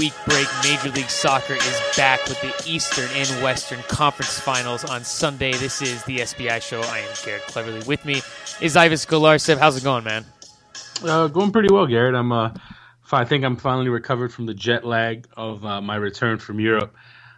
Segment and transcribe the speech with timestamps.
[0.00, 5.04] Week break, Major League Soccer is back with the Eastern and Western Conference Finals on
[5.04, 5.52] Sunday.
[5.52, 6.80] This is the SBI show.
[6.80, 7.86] I am Garrett Cleverly.
[7.86, 8.22] With me
[8.62, 9.58] is Ives Galarcep.
[9.58, 10.24] How's it going, man?
[11.04, 12.14] Uh, going pretty well, Garrett.
[12.14, 12.32] I'm.
[12.32, 12.54] Uh,
[13.12, 16.94] I think I'm finally recovered from the jet lag of uh, my return from Europe.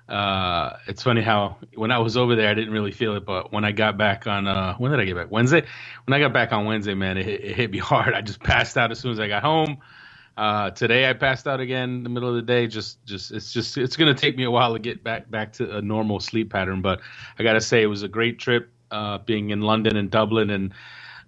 [0.08, 3.52] Uh, it's funny how when I was over there, I didn't really feel it, but
[3.52, 5.32] when I got back on, uh, when did I get back?
[5.32, 5.64] Wednesday.
[6.06, 8.14] When I got back on Wednesday, man, it, it hit me hard.
[8.14, 9.78] I just passed out as soon as I got home.
[10.36, 12.66] Uh, today I passed out again in the middle of the day.
[12.66, 15.76] Just, just it's just it's gonna take me a while to get back back to
[15.76, 16.80] a normal sleep pattern.
[16.80, 17.00] But
[17.38, 20.50] I gotta say it was a great trip, uh, being in London and Dublin.
[20.50, 20.72] And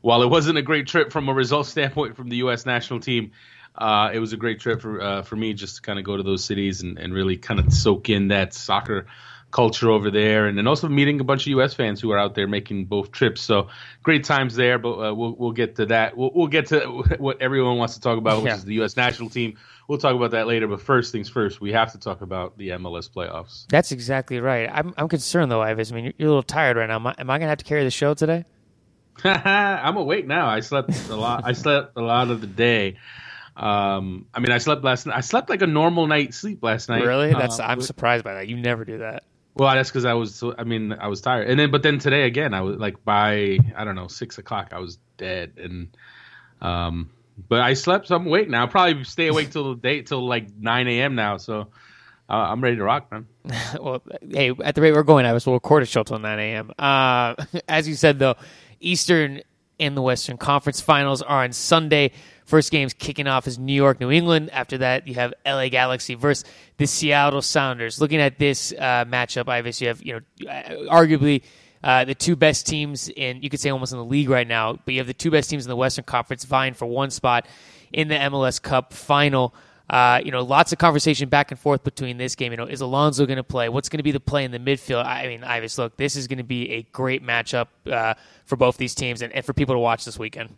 [0.01, 2.65] while it wasn't a great trip from a result standpoint from the U.S.
[2.65, 3.33] national team,
[3.77, 6.17] uh, it was a great trip for uh, for me just to kind of go
[6.17, 9.07] to those cities and, and really kind of soak in that soccer
[9.55, 11.75] culture over there, and then also meeting a bunch of U.S.
[11.75, 13.41] fans who are out there making both trips.
[13.41, 13.69] So
[14.03, 16.17] great times there, but uh, we'll we'll get to that.
[16.17, 16.81] We'll, we'll get to
[17.19, 18.57] what everyone wants to talk about, which yeah.
[18.57, 18.97] is the U.S.
[18.97, 19.57] national team.
[19.87, 20.67] We'll talk about that later.
[20.67, 23.67] But first things first, we have to talk about the MLS playoffs.
[23.69, 24.69] That's exactly right.
[24.71, 25.93] I'm I'm concerned though, Ives.
[25.93, 26.97] I mean, you're, you're a little tired right now.
[26.97, 28.45] Am I, am I going to have to carry the show today?
[29.25, 30.49] I'm awake now.
[30.49, 31.43] I slept a lot.
[31.45, 32.97] I slept a lot of the day.
[33.57, 35.17] Um, I mean, I slept last night.
[35.17, 37.05] I slept like a normal night sleep last night.
[37.05, 37.33] Really?
[37.33, 38.49] That's uh, I'm surprised by that.
[38.49, 39.23] You never do that.
[39.57, 40.43] Well, that's because I was.
[40.59, 43.59] I mean, I was tired, and then but then today again, I was like by
[43.77, 45.97] I don't know six o'clock, I was dead, and
[46.61, 47.11] um,
[47.49, 48.63] but I slept some weight now.
[48.63, 51.15] I'll probably stay awake till the date till like nine a.m.
[51.15, 51.37] now.
[51.37, 51.69] So
[52.29, 53.27] uh, I'm ready to rock, man.
[53.81, 56.41] well, hey, at the rate we're going, I was we'll record a show till nine
[56.41, 56.73] a.m.
[56.79, 57.35] Uh,
[57.69, 58.35] as you said though,
[58.81, 59.43] Eastern
[59.79, 62.13] and the Western Conference Finals are on Sunday.
[62.45, 64.51] First game's kicking off is New York, New England.
[64.51, 66.45] After that, you have LA Galaxy versus
[66.77, 68.01] the Seattle Sounders.
[68.01, 71.43] Looking at this uh, matchup, Ives, you have you know uh, arguably
[71.83, 74.75] uh, the two best teams in you could say almost in the league right now,
[74.75, 77.47] but you have the two best teams in the Western Conference vying for one spot
[77.93, 79.55] in the MLS Cup final.
[79.89, 82.53] Uh, you know, lots of conversation back and forth between this game.
[82.53, 83.69] You know, is Alonso going to play?
[83.69, 85.05] What's going to be the play in the midfield?
[85.05, 88.15] I mean, Ives, look, this is going to be a great matchup uh,
[88.47, 90.55] for both these teams and, and for people to watch this weekend.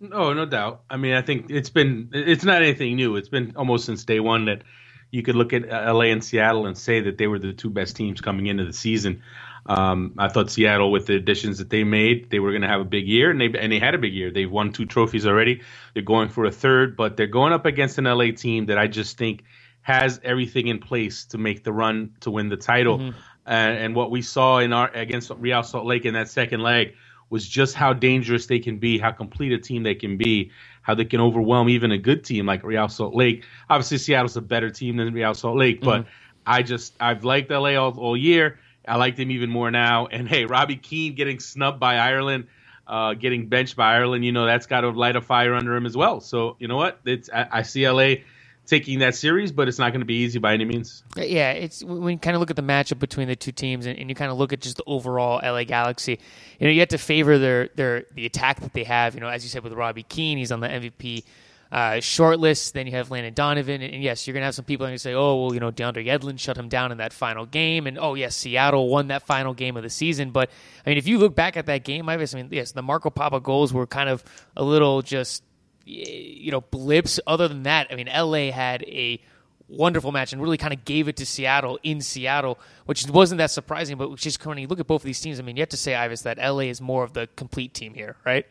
[0.00, 0.82] No, no doubt.
[0.88, 3.16] I mean, I think it's been it's not anything new.
[3.16, 4.62] It's been almost since day one that
[5.10, 7.96] you could look at LA and Seattle and say that they were the two best
[7.96, 9.22] teams coming into the season.
[9.66, 12.80] Um, I thought Seattle, with the additions that they made, they were going to have
[12.80, 14.30] a big year, and they and they had a big year.
[14.30, 15.62] They've won two trophies already.
[15.94, 18.86] They're going for a third, but they're going up against an LA team that I
[18.86, 19.44] just think
[19.82, 22.98] has everything in place to make the run to win the title.
[22.98, 23.18] Mm-hmm.
[23.46, 26.94] And, and what we saw in our against Real Salt Lake in that second leg
[27.30, 30.50] was just how dangerous they can be, how complete a team they can be,
[30.82, 33.44] how they can overwhelm even a good team like Real Salt Lake.
[33.68, 36.10] Obviously, Seattle's a better team than Real Salt Lake, but mm-hmm.
[36.46, 38.58] I just I've liked LA all, all year.
[38.86, 40.06] I like them even more now.
[40.06, 42.46] And hey, Robbie Keane getting snubbed by Ireland,
[42.86, 45.84] uh, getting benched by Ireland, you know that's got to light a fire under him
[45.84, 46.20] as well.
[46.20, 47.00] So you know what?
[47.04, 48.22] It's I, I see LA
[48.68, 51.02] taking that series, but it's not going to be easy by any means.
[51.16, 53.98] Yeah, it's when you kind of look at the matchup between the two teams, and,
[53.98, 56.18] and, you kind of look at just the overall LA Galaxy.
[56.58, 59.14] You know, you have to favor their their the attack that they have.
[59.14, 61.24] You know, as you said with Robbie Keane, he's on the MVP
[61.70, 62.72] uh, shortlist.
[62.72, 64.94] Then you have Landon Donovan, and, and yes, you're going to have some people going
[64.94, 67.86] to say, "Oh, well, you know, DeAndre Yedlin shut him down in that final game,"
[67.86, 70.30] and oh yes, Seattle won that final game of the season.
[70.30, 70.50] But
[70.84, 73.40] I mean, if you look back at that game, I mean, yes, the Marco Pappa
[73.40, 74.24] goals were kind of
[74.56, 75.42] a little just
[75.88, 77.18] Eh, you know blips.
[77.26, 79.20] Other than that, I mean, LA had a
[79.68, 83.50] wonderful match and really kind of gave it to Seattle in Seattle, which wasn't that
[83.50, 83.96] surprising.
[83.96, 85.76] But just when you look at both of these teams, I mean, you have to
[85.76, 88.46] say, Ives, that LA is more of the complete team here, right?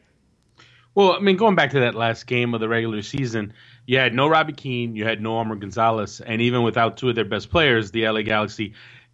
[0.95, 3.53] Well, I mean, going back to that last game of the regular season,
[3.85, 7.15] you had no Robbie Keane, you had no Omar Gonzalez, and even without two of
[7.15, 8.73] their best players, the LA Galaxy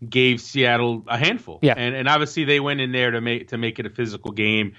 [0.09, 1.59] gave Seattle a handful.
[1.62, 1.74] Yeah.
[1.75, 4.75] And and obviously they went in there to make to make it a physical game.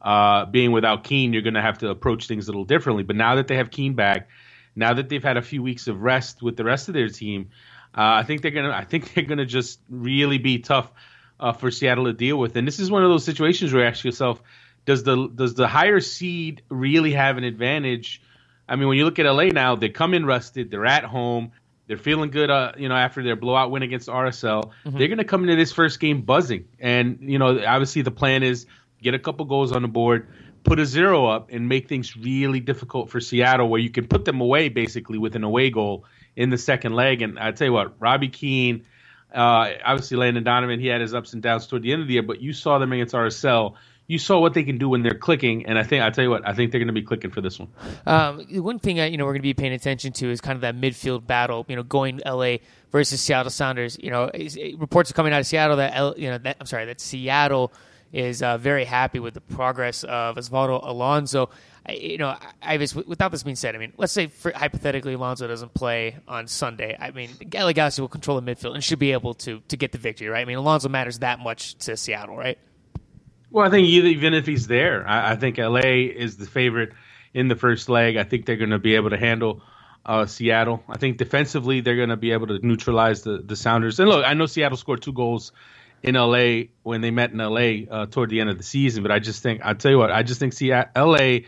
[0.00, 3.02] Uh, being without Keane, you're going to have to approach things a little differently.
[3.02, 4.28] But now that they have Keane back,
[4.76, 7.50] now that they've had a few weeks of rest with the rest of their team,
[7.96, 8.70] uh, I think they're gonna.
[8.70, 10.90] I think they're gonna just really be tough
[11.40, 12.56] uh, for Seattle to deal with.
[12.56, 14.42] And this is one of those situations where you ask yourself,
[14.84, 18.22] does the does the higher seed really have an advantage?
[18.68, 20.70] I mean, when you look at LA now, they come in rested.
[20.70, 21.52] They're at home.
[21.86, 24.72] They're feeling good, uh, you know, after their blowout win against RSL.
[24.84, 24.98] Mm-hmm.
[24.98, 28.42] They're going to come into this first game buzzing, and you know, obviously the plan
[28.42, 28.66] is
[29.02, 30.28] get a couple goals on the board,
[30.64, 34.24] put a zero up, and make things really difficult for Seattle, where you can put
[34.24, 36.04] them away basically with an away goal
[36.36, 37.22] in the second leg.
[37.22, 38.84] And I tell you what, Robbie Keane,
[39.34, 42.14] uh, obviously Landon Donovan, he had his ups and downs toward the end of the
[42.14, 43.74] year, but you saw them against RSL.
[44.06, 46.30] You saw what they can do when they're clicking, and I think I tell you
[46.30, 47.68] what, I think they're going to be clicking for this one.
[48.06, 50.62] Um, one thing you know we're going to be paying attention to is kind of
[50.62, 51.66] that midfield battle.
[51.68, 52.56] You know, going LA
[52.90, 53.98] versus Seattle Sounders.
[54.02, 54.30] You know,
[54.78, 57.70] reports are coming out of Seattle that you know that I'm sorry that Seattle
[58.12, 61.50] is uh, very happy with the progress of Osvaldo Alonso.
[61.86, 64.52] I, you know, I, I was, without this being said, I mean, let's say for,
[64.52, 66.96] hypothetically Alonso doesn't play on Sunday.
[66.98, 69.98] I mean, Galaxy will control the midfield and should be able to to get the
[69.98, 70.40] victory, right?
[70.40, 72.58] I mean, Alonso matters that much to Seattle, right?
[73.50, 76.92] Well, I think even if he's there, I, I think LA is the favorite
[77.32, 78.16] in the first leg.
[78.16, 79.62] I think they're going to be able to handle
[80.04, 80.82] uh, Seattle.
[80.88, 84.00] I think defensively they're going to be able to neutralize the, the Sounders.
[84.00, 85.52] And look, I know Seattle scored two goals
[86.02, 89.12] in LA when they met in LA uh, toward the end of the season, but
[89.12, 91.40] I just think I'll tell you what I just think see LA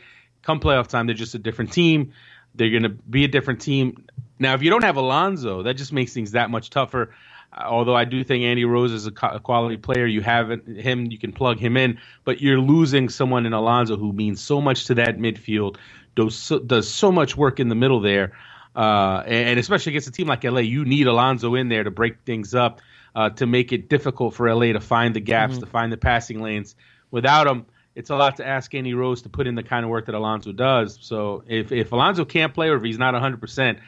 [0.42, 2.12] come playoff time they're just a different team.
[2.54, 4.06] They're going to be a different team.
[4.38, 7.14] Now, if you don't have Alonso, that just makes things that much tougher.
[7.52, 11.18] Uh, although I do think Andy Rose is a, quality player, you have him, you
[11.18, 14.94] can plug him in, but you're losing someone in Alonso who means so much to
[14.94, 15.76] that midfield,
[16.16, 18.32] does so, does so much work in the middle there,
[18.74, 21.90] uh, and, and, especially against a team like LA, you need Alonso in there to
[21.90, 22.80] break things up,
[23.14, 25.64] uh, to make it difficult for LA to find the gaps, mm-hmm.
[25.64, 26.74] to find the passing lanes.
[27.10, 29.90] Without him, it's a lot to ask Andy Rose to put in the kind of
[29.90, 30.98] work that Alonso does.
[31.00, 33.78] So if if Alonso can't play or if he's not 100 percent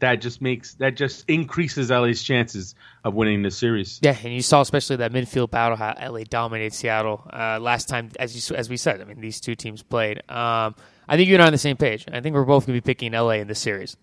[0.00, 3.98] that just makes that just increases LA's chances of winning the series.
[4.02, 8.10] Yeah, and you saw especially that midfield battle how LA dominated Seattle uh, last time,
[8.18, 9.00] as you as we said.
[9.00, 10.18] I mean, these two teams played.
[10.30, 10.74] Um,
[11.08, 12.04] I think you and I are on the same page.
[12.10, 13.96] I think we're both going to be picking LA in this series.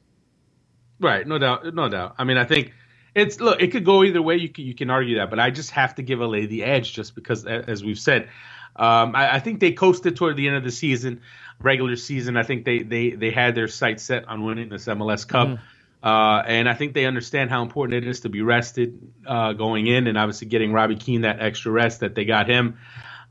[0.99, 2.15] Right, no doubt, no doubt.
[2.17, 2.73] I mean, I think
[3.15, 4.35] it's look, it could go either way.
[4.35, 6.93] You can, you can argue that, but I just have to give LA the edge
[6.93, 8.29] just because, as we've said,
[8.75, 11.21] um, I, I, think they coasted toward the end of the season,
[11.61, 12.35] regular season.
[12.35, 15.47] I think they they they had their sights set on winning this MLS Cup.
[15.47, 15.59] Mm.
[16.03, 19.87] Uh, and I think they understand how important it is to be rested uh, going
[19.87, 22.77] in, and obviously getting Robbie Keane that extra rest that they got him.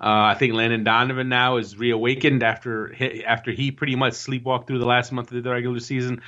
[0.01, 4.67] Uh, I think Landon Donovan now is reawakened after he, after he pretty much sleepwalked
[4.67, 6.23] through the last month of the regular season.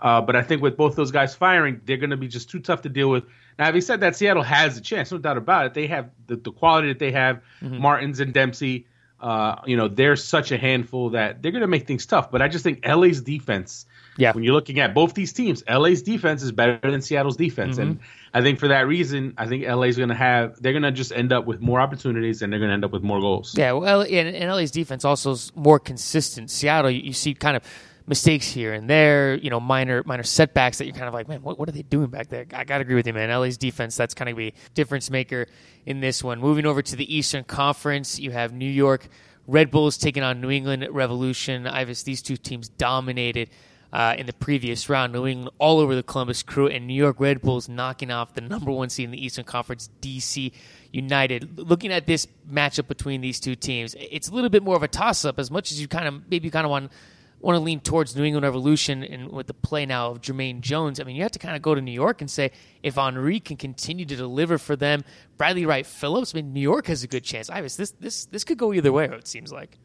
[0.00, 2.60] Uh, but I think with both those guys firing, they're going to be just too
[2.60, 3.24] tough to deal with.
[3.58, 5.74] Now, having said that, Seattle has a chance, no doubt about it.
[5.74, 7.78] They have the, the quality that they have, mm-hmm.
[7.80, 8.86] Martins and Dempsey.
[9.20, 12.30] Uh, you know, they're such a handful that they're going to make things tough.
[12.30, 13.84] But I just think LA's defense
[14.20, 14.32] yeah.
[14.32, 17.78] When you're looking at both these teams, LA's defense is better than Seattle's defense.
[17.78, 17.90] Mm-hmm.
[17.90, 18.00] And
[18.34, 21.12] I think for that reason, I think LA's going to have, they're going to just
[21.12, 23.56] end up with more opportunities and they're going to end up with more goals.
[23.56, 23.72] Yeah.
[23.72, 26.50] Well, and, and LA's defense also is more consistent.
[26.50, 27.62] Seattle, you, you see kind of
[28.10, 31.40] mistakes here and there, you know, minor minor setbacks that you're kind of like, man,
[31.42, 32.44] what, what are they doing back there?
[32.52, 33.30] I got to agree with you, man.
[33.30, 35.46] LA's defense, that's kind of be difference maker
[35.86, 36.40] in this one.
[36.40, 39.08] Moving over to the Eastern Conference, you have New York
[39.46, 41.68] Red Bulls taking on New England Revolution.
[41.68, 43.48] Ives, these two teams dominated
[43.92, 45.12] uh, in the previous round.
[45.12, 48.40] New England all over the Columbus Crew, and New York Red Bulls knocking off the
[48.40, 50.52] number one seed in the Eastern Conference, DC
[50.92, 51.58] United.
[51.58, 54.88] Looking at this matchup between these two teams, it's a little bit more of a
[54.88, 55.38] toss up.
[55.38, 56.90] As much as you kind of maybe you kind of want
[57.40, 61.00] want to lean towards New England Revolution and with the play now of Jermaine Jones,
[61.00, 62.50] I mean, you have to kind of go to New York and say
[62.82, 65.04] if Henry can continue to deliver for them,
[65.36, 67.48] Bradley Wright Phillips, I mean, New York has a good chance.
[67.48, 69.06] Ives, this this this could go either way.
[69.06, 69.78] It seems like.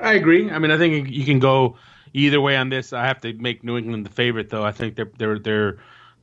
[0.00, 0.50] I agree.
[0.50, 1.76] I mean, I think you can go
[2.12, 2.92] either way on this.
[2.92, 4.64] I have to make New England the favorite, though.
[4.64, 5.78] I think they're they're they're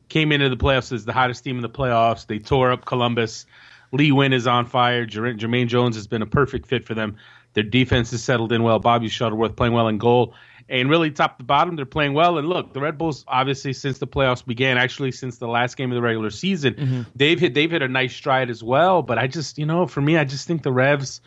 [0.09, 2.27] came into the playoffs as the hottest team in the playoffs.
[2.27, 3.45] They tore up Columbus.
[3.91, 5.05] Lee Nguyen is on fire.
[5.05, 7.17] Jermaine Jones has been a perfect fit for them.
[7.53, 8.79] Their defense has settled in well.
[8.79, 10.33] Bobby Shuttleworth playing well in goal.
[10.67, 12.37] And really, top to bottom, they're playing well.
[12.37, 15.91] And look, the Red Bulls, obviously, since the playoffs began, actually since the last game
[15.91, 17.01] of the regular season, mm-hmm.
[17.15, 19.03] they've hit they've hit a nice stride as well.
[19.03, 21.21] But I just, you know, for me, I just think the Revs,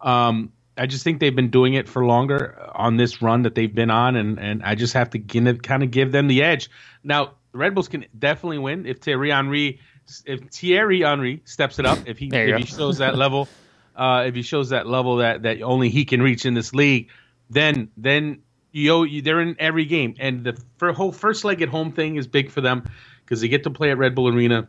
[0.00, 3.74] um, I just think they've been doing it for longer on this run that they've
[3.74, 6.70] been on, and, and I just have to give, kind of give them the edge.
[7.02, 9.80] Now, the Red Bulls can definitely win if Thierry Henry
[10.24, 13.48] if Thierry Henry steps it up, if he if he shows that level,
[13.96, 17.08] uh, if he shows that level that, that only he can reach in this league,
[17.50, 18.42] then then
[18.80, 22.50] you, they're in every game, and the whole first leg at home thing is big
[22.50, 22.88] for them
[23.24, 24.68] because they get to play at Red Bull Arena.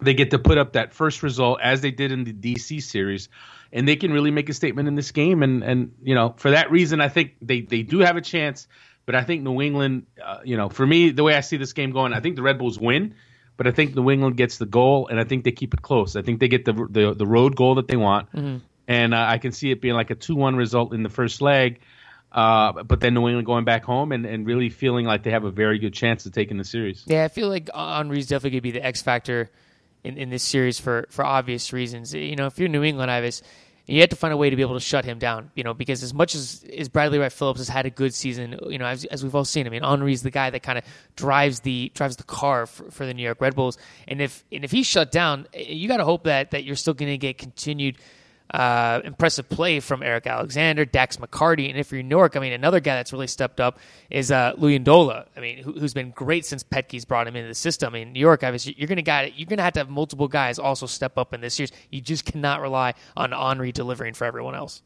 [0.00, 3.28] They get to put up that first result as they did in the DC series
[3.72, 5.42] and they can really make a statement in this game.
[5.42, 8.68] And and you know, for that reason, I think they they do have a chance.
[9.04, 11.72] But I think New England, uh, you know, for me, the way I see this
[11.72, 13.16] game going, I think the Red Bulls win.
[13.56, 16.14] But I think New England gets the goal, and I think they keep it close.
[16.14, 18.58] I think they get the the, the road goal that they want, mm-hmm.
[18.86, 21.80] and uh, I can see it being like a two-one result in the first leg.
[22.32, 25.44] Uh, but then New England going back home and, and really feeling like they have
[25.44, 27.04] a very good chance of taking the series.
[27.06, 29.50] Yeah, I feel like Henry's definitely going to be the X factor
[30.02, 32.14] in, in this series for, for obvious reasons.
[32.14, 33.42] You know, if you're New England, Ives,
[33.86, 35.74] you have to find a way to be able to shut him down, you know,
[35.74, 38.86] because as much as, as Bradley Wright Phillips has had a good season, you know,
[38.86, 40.84] as, as we've all seen, I mean, Henry's the guy that kind of
[41.16, 44.64] drives the drives the car for, for, the New York Red Bulls, and if and
[44.64, 47.38] if he's shut down, you got to hope that that you're still going to get
[47.38, 47.98] continued
[48.52, 52.52] uh, impressive play from Eric Alexander, Dax McCarty, and if you're New York, I mean,
[52.52, 53.78] another guy that's really stepped up
[54.10, 55.26] is uh, Luyindula.
[55.36, 57.94] I mean, who, has been great since Petke's brought him into the system.
[57.94, 60.28] I mean, New York, obviously, you're going to you're going to have to have multiple
[60.28, 61.72] guys also step up in this series.
[61.90, 64.82] You just cannot rely on Henry delivering for everyone else.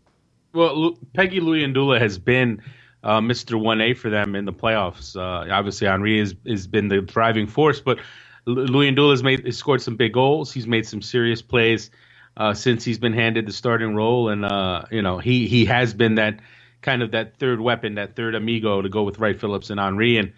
[0.52, 2.62] Well, Péguy Luyindula has been
[3.02, 3.60] uh, Mr.
[3.60, 5.16] 1A for them in the playoffs.
[5.16, 7.98] Uh, obviously, Henry has, has been the driving force, but
[8.46, 10.52] Luyindula has made has scored some big goals.
[10.52, 11.90] He's made some serious plays
[12.36, 15.94] uh, since he's been handed the starting role, and uh, you know he he has
[15.94, 16.40] been that
[16.82, 20.18] kind of that third weapon, that third amigo to go with Wright Phillips and Henry.
[20.18, 20.32] And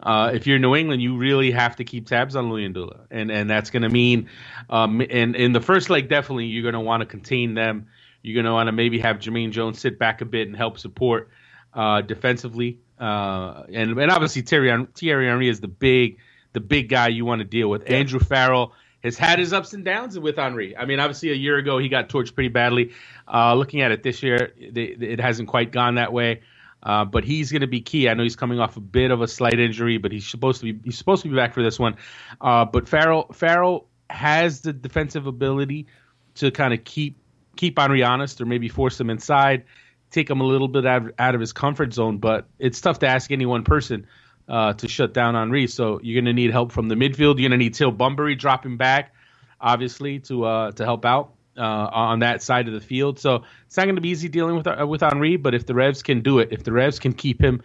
[0.00, 3.48] uh, if you're New England, you really have to keep tabs on Luyindula, and and
[3.48, 4.28] that's going to mean,
[4.68, 7.88] um, in in the first leg, definitely you're going to want to contain them.
[8.22, 10.78] You're going to want to maybe have Jermaine Jones sit back a bit and help
[10.78, 11.28] support
[11.72, 16.18] uh, defensively, uh, and and obviously Thierry Thierry Henry is the big
[16.52, 17.88] the big guy you want to deal with.
[17.88, 17.98] Yeah.
[17.98, 18.72] Andrew Farrell
[19.04, 20.76] has had his ups and downs with Henry.
[20.76, 22.92] I mean, obviously, a year ago he got torched pretty badly.
[23.32, 26.40] Uh, looking at it this year, it hasn't quite gone that way.
[26.82, 28.08] Uh, but he's going to be key.
[28.08, 30.72] I know he's coming off a bit of a slight injury, but he's supposed to
[30.72, 31.96] be he's supposed to be back for this one.
[32.40, 35.86] Uh, but Farrell Farrell has the defensive ability
[36.36, 37.16] to kind of keep
[37.56, 39.64] keep Henry honest, or maybe force him inside,
[40.10, 42.18] take him a little bit out, out of his comfort zone.
[42.18, 44.06] But it's tough to ask any one person
[44.48, 45.66] uh, to shut down Henry.
[45.66, 47.38] So you're going to need help from the midfield.
[47.38, 49.14] You're going to need Teal Bunbury dropping back,
[49.60, 53.18] obviously, to uh, to help out uh, on that side of the field.
[53.18, 55.36] So it's not going to be easy dealing with uh, with Henry.
[55.36, 57.62] But if the Revs can do it, if the Revs can keep him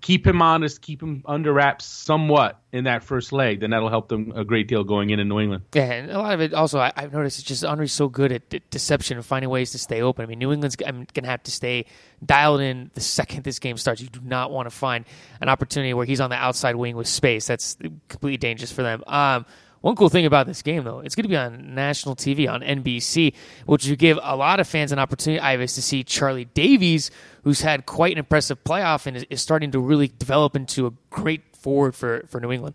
[0.00, 4.08] keep him honest, keep him under wraps somewhat in that first leg, then that'll help
[4.08, 5.64] them a great deal going in in New England.
[5.74, 8.32] Yeah, and a lot of it also I, have noticed it's just Henry's so good
[8.32, 10.24] at de- deception and finding ways to stay open.
[10.24, 11.86] I mean, New England's going to have to stay
[12.24, 14.00] dialed in the second this game starts.
[14.00, 15.04] You do not want to find
[15.40, 17.46] an opportunity where he's on the outside wing with space.
[17.46, 17.76] That's
[18.08, 19.02] completely dangerous for them.
[19.06, 19.46] Um,
[19.86, 22.60] one cool thing about this game, though, it's going to be on national TV on
[22.60, 23.34] NBC,
[23.66, 27.12] which would give a lot of fans an opportunity, Ives, to see Charlie Davies,
[27.44, 30.92] who's had quite an impressive playoff and is, is starting to really develop into a
[31.08, 32.74] great forward for, for New England.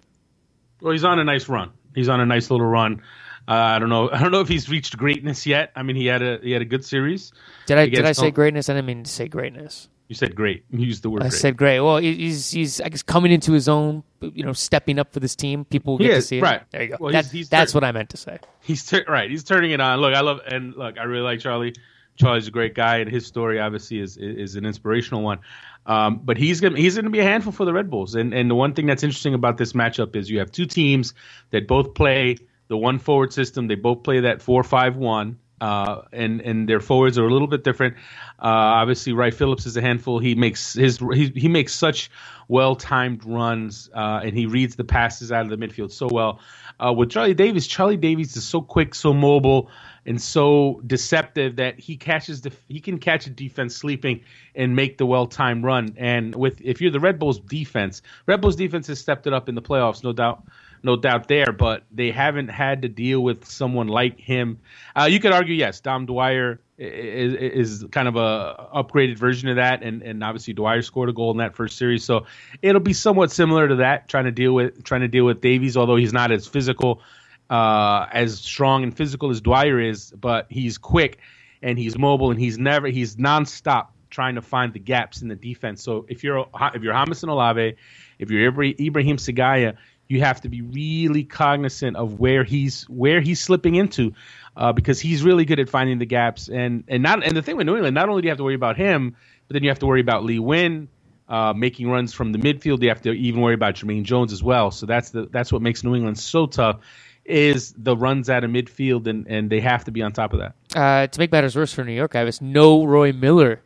[0.80, 1.72] Well, he's on a nice run.
[1.94, 3.02] He's on a nice little run.
[3.46, 4.10] Uh, I don't know.
[4.14, 5.74] I don't know if he's reached greatness yet.
[5.76, 7.34] I mean, he had a he had a good series.
[7.66, 8.70] Did I did I say greatness?
[8.70, 9.90] I didn't mean to say greatness.
[10.12, 10.66] You said great.
[10.72, 11.22] You used the word.
[11.24, 11.40] I great.
[11.40, 11.80] said great.
[11.80, 14.04] Well, he's he's I guess coming into his own.
[14.20, 15.64] You know, stepping up for this team.
[15.64, 16.42] People get to see it.
[16.42, 16.70] Right.
[16.70, 16.98] There you go.
[17.00, 18.40] Well, that, he's, he's that's tur- what I meant to say.
[18.60, 19.32] He's tur- right.
[19.32, 20.02] He's turning it on.
[20.02, 20.98] Look, I love and look.
[21.00, 21.74] I really like Charlie.
[22.18, 25.40] Charlie's a great guy, and his story obviously is is an inspirational one.
[25.86, 28.14] Um, but he's gonna he's gonna be a handful for the Red Bulls.
[28.16, 31.14] And and the one thing that's interesting about this matchup is you have two teams
[31.52, 32.36] that both play
[32.68, 33.70] the one forward system.
[33.70, 35.38] They both play that four five one.
[35.62, 37.96] Uh, and and their forwards are a little bit different.
[38.40, 40.18] Uh, obviously, Wright Phillips is a handful.
[40.18, 42.10] He makes his he, he makes such
[42.48, 46.40] well timed runs, uh, and he reads the passes out of the midfield so well.
[46.80, 49.70] Uh, with Charlie Davies, Charlie Davies is so quick, so mobile,
[50.04, 54.22] and so deceptive that he catches the he can catch a defense sleeping
[54.56, 55.94] and make the well timed run.
[55.98, 59.48] And with if you're the Red Bulls defense, Red Bulls defense has stepped it up
[59.48, 60.44] in the playoffs, no doubt
[60.84, 64.60] no doubt there, but they haven't had to deal with someone like him.
[64.96, 67.34] Uh, you could argue, yes, Dom Dwyer is,
[67.82, 71.32] is, kind of a upgraded version of that, and, and obviously Dwyer scored a goal
[71.32, 72.26] in that first series, so
[72.62, 75.78] it'll be somewhat similar to that, trying to deal with trying to deal with Davies,
[75.78, 77.02] although he's not as physical,
[77.50, 81.20] uh, as strong and physical as Dwyer is, but he's quick
[81.62, 85.36] and he's mobile and he's never he's nonstop trying to find the gaps in the
[85.36, 85.84] defense.
[85.84, 87.76] So if you're if you're Jamison Olave,
[88.20, 89.78] if you're Ibrahim Sekagya,
[90.12, 94.14] you have to be really cognizant of where he's where he's slipping into,
[94.58, 96.50] uh, because he's really good at finding the gaps.
[96.50, 98.44] And and not and the thing with New England, not only do you have to
[98.44, 99.16] worry about him,
[99.48, 100.88] but then you have to worry about Lee Nguyen.
[101.30, 104.44] Uh, making runs from the midfield, you have to even worry about Jermaine Jones as
[104.44, 104.70] well.
[104.70, 106.82] So that's the that's what makes New England so tough
[107.24, 110.40] is the runs out of midfield, and, and they have to be on top of
[110.40, 110.56] that.
[110.76, 113.62] Uh, to make matters worse for New York, I was no Roy Miller.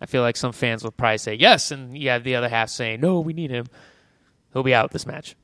[0.00, 3.00] I feel like some fans will probably say yes, and have the other half saying
[3.00, 3.66] no, we need him.
[4.52, 5.34] He'll be out this match.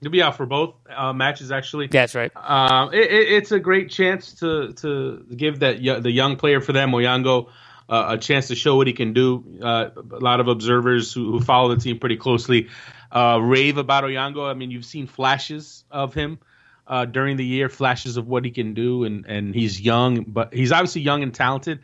[0.00, 1.88] He'll be out for both uh, matches, actually.
[1.88, 2.32] That's right.
[2.34, 6.72] Uh, it, it, it's a great chance to to give that the young player for
[6.72, 7.48] them, Moyango,
[7.86, 9.44] uh, a chance to show what he can do.
[9.62, 12.68] Uh, a lot of observers who, who, follow the team pretty closely
[13.12, 14.48] uh, rave about Oyongo.
[14.48, 16.38] I mean, you've seen flashes of him
[16.86, 20.54] uh, during the year, flashes of what he can do, and and he's young, but
[20.54, 21.80] he's obviously young and talented.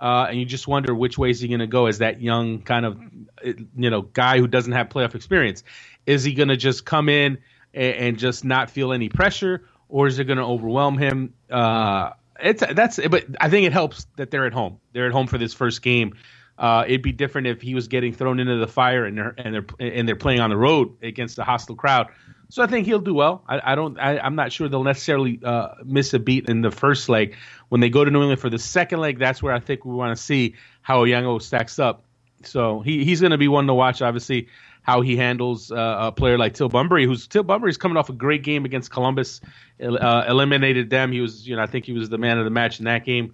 [0.00, 2.84] and you just wonder which way is he going to go as that young kind
[2.84, 3.00] of
[3.44, 5.62] you know guy who doesn't have playoff experience.
[6.04, 7.38] Is he going to just come in?
[7.74, 11.34] And, and just not feel any pressure, or is it going to overwhelm him?
[11.50, 12.10] Uh,
[12.42, 14.78] it's that's but I think it helps that they're at home.
[14.92, 16.14] They're at home for this first game.
[16.58, 19.54] Uh, it'd be different if he was getting thrown into the fire and they're and
[19.54, 22.08] they're and they're playing on the road against a hostile crowd.
[22.50, 23.44] So I think he'll do well.
[23.48, 23.98] I, I don't.
[23.98, 27.36] I, am not sure they'll necessarily uh, miss a beat in the first leg.
[27.68, 29.94] When they go to New England for the second leg, that's where I think we
[29.94, 32.04] want to see how Oyongo stacks up.
[32.42, 34.02] So he, he's going to be one to watch.
[34.02, 34.48] Obviously,
[34.90, 38.12] how he handles uh, a player like Teal Bunbury, who's Teal Bunbury's coming off a
[38.12, 39.40] great game against Columbus,
[39.80, 41.12] uh, eliminated them.
[41.12, 43.04] He was, you know, I think he was the man of the match in that
[43.04, 43.32] game.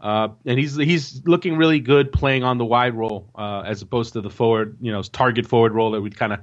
[0.00, 4.14] Uh, and he's he's looking really good playing on the wide role uh, as opposed
[4.14, 6.40] to the forward, you know, target forward role that we'd kind of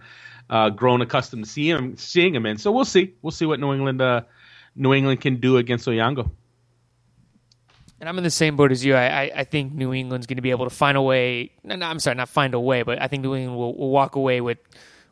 [0.49, 2.57] uh, grown accustomed to see him seeing him in.
[2.57, 3.15] So we'll see.
[3.21, 4.21] We'll see what New England uh,
[4.75, 6.29] New England can do against Oyongo.
[8.01, 8.95] And I'm in the same boat as you.
[8.95, 11.51] I, I, I think New England's going to be able to find a way.
[11.63, 13.91] No, no, I'm sorry, not find a way, but I think New England will, will
[13.91, 14.57] walk away with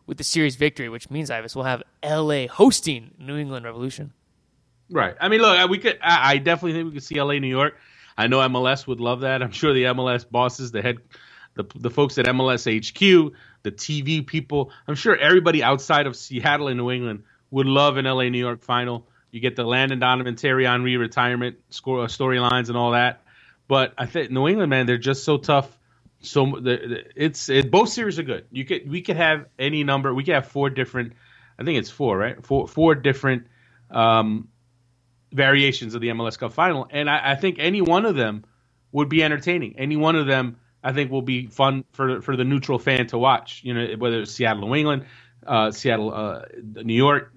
[0.08, 4.12] with the series victory, which means Ives will have LA hosting New England Revolution.
[4.90, 5.16] Right.
[5.22, 6.00] I mean, look, we could.
[6.02, 7.78] I, I definitely think we could see LA, New York.
[8.18, 9.44] I know MLS would love that.
[9.44, 10.98] I'm sure the MLS bosses, the head,
[11.54, 14.72] the the folks at MLS HQ, the TV people.
[14.88, 18.64] I'm sure everybody outside of Seattle and New England would love an LA New York
[18.64, 19.08] final.
[19.32, 23.24] You get the Landon Donovan, Thierry Henry retirement score uh, storylines and all that.
[23.68, 25.78] But I think New England, man, they're just so tough.
[26.22, 28.46] So it's it, both series are good.
[28.52, 30.14] You could we could have any number.
[30.14, 31.14] We could have four different.
[31.58, 32.46] I think it's four, right?
[32.46, 33.48] Four four different
[33.90, 34.50] um,
[35.32, 38.44] variations of the MLS Cup final, and I, I think any one of them
[38.92, 39.76] would be entertaining.
[39.78, 43.18] Any one of them I think will be fun for for the neutral fan to
[43.18, 43.62] watch.
[43.64, 45.06] You know, whether it's Seattle, New England,
[45.46, 46.42] uh, Seattle, uh,
[46.84, 47.34] New York,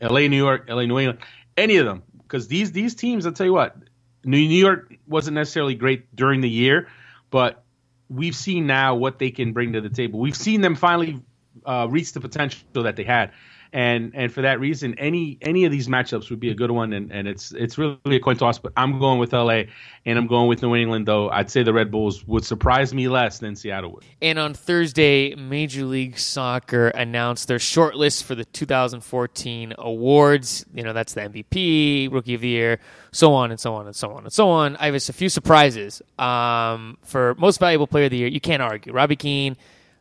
[0.00, 1.18] L.A., New York, L.A., New England,
[1.56, 3.76] any of them, because these these teams, I'll tell you what,
[4.24, 6.88] New York wasn't necessarily great during the year,
[7.30, 7.64] but
[8.08, 10.20] we've seen now what they can bring to the table.
[10.20, 11.22] We've seen them finally
[11.64, 13.32] uh, reach the potential that they had
[13.72, 16.92] and and for that reason, any any of these matchups would be a good one,
[16.92, 18.58] and, and it's it's really a coin toss.
[18.58, 19.62] But I'm going with LA,
[20.06, 21.06] and I'm going with New England.
[21.06, 24.04] Though I'd say the Red Bulls would surprise me less than Seattle would.
[24.22, 30.64] And on Thursday, Major League Soccer announced their short list for the 2014 awards.
[30.72, 32.78] You know that's the MVP, Rookie of the Year,
[33.12, 34.76] so on and so on and so on and so on.
[34.76, 36.02] I have a few surprises.
[36.18, 38.92] Um, for most valuable player of the year, you can't argue.
[38.92, 39.56] Robbie Keane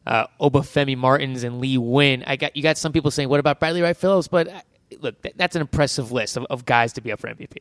[0.07, 2.23] uh, Obafemi Martins and Lee Nguyen.
[2.25, 4.61] I got you got some people saying, "What about Bradley Wright Phillips?" But uh,
[5.01, 7.57] look, that's an impressive list of, of guys to be up for MVP.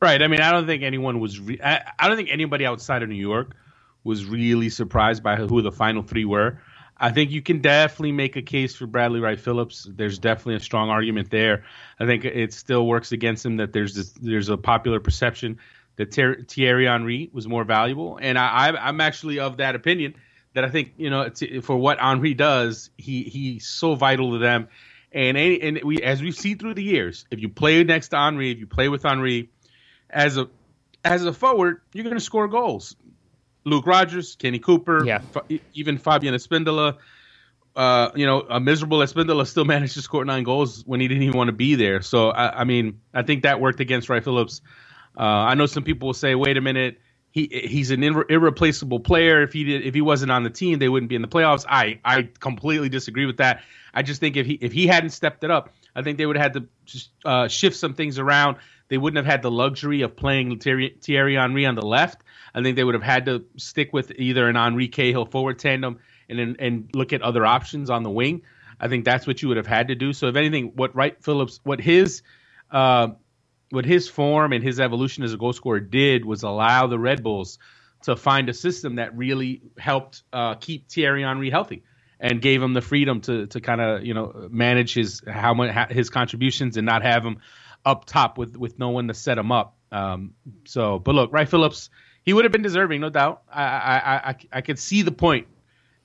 [0.00, 0.20] Right.
[0.20, 1.38] I mean, I don't think anyone was.
[1.38, 3.54] Re- I, I don't think anybody outside of New York
[4.02, 6.58] was really surprised by who the final three were.
[6.96, 9.86] I think you can definitely make a case for Bradley Wright Phillips.
[9.90, 11.64] There's definitely a strong argument there.
[12.00, 15.58] I think it still works against him that there's this, there's a popular perception
[15.96, 20.14] that Ter- Thierry Henry was more valuable, and I, I'm actually of that opinion
[20.54, 21.30] that I think you know
[21.62, 24.68] for what Henry does, he he's so vital to them.
[25.12, 28.50] And and we as we see through the years, if you play next to Henry,
[28.50, 29.50] if you play with Henry
[30.08, 30.48] as a
[31.04, 32.96] as a forward, you're going to score goals.
[33.64, 35.20] Luke Rodgers, Kenny Cooper, yeah.
[35.74, 36.96] even Fabian Espindola.
[37.74, 41.22] Uh, you know, a miserable Espindola still managed to score nine goals when he didn't
[41.22, 42.02] even want to be there.
[42.02, 44.60] So I, I mean, I think that worked against Wright Phillips.
[45.16, 46.98] Uh, I know some people will say, "Wait a minute,
[47.32, 49.42] he he's an irre- irreplaceable player.
[49.42, 51.64] If he did, if he wasn't on the team, they wouldn't be in the playoffs.
[51.68, 53.62] I I completely disagree with that.
[53.92, 56.36] I just think if he if he hadn't stepped it up, I think they would
[56.36, 58.58] have had to just, uh, shift some things around.
[58.88, 62.22] They wouldn't have had the luxury of playing Thierry, Thierry Henry on the left.
[62.54, 65.98] I think they would have had to stick with either an Henry Cahill forward tandem
[66.28, 68.42] and and look at other options on the wing.
[68.78, 70.12] I think that's what you would have had to do.
[70.12, 72.22] So if anything, what Wright Phillips, what his
[72.70, 73.08] uh,
[73.72, 77.22] what his form and his evolution as a goal scorer did was allow the Red
[77.22, 77.58] Bulls
[78.02, 81.82] to find a system that really helped uh, keep Thierry Henry healthy
[82.20, 85.90] and gave him the freedom to to kind of you know manage his how much
[85.90, 87.38] his contributions and not have him
[87.84, 89.74] up top with with no one to set him up.
[89.90, 91.88] Um, so, but look, Wright Phillips,
[92.24, 93.42] he would have been deserving, no doubt.
[93.50, 95.46] I I I, I could see the point,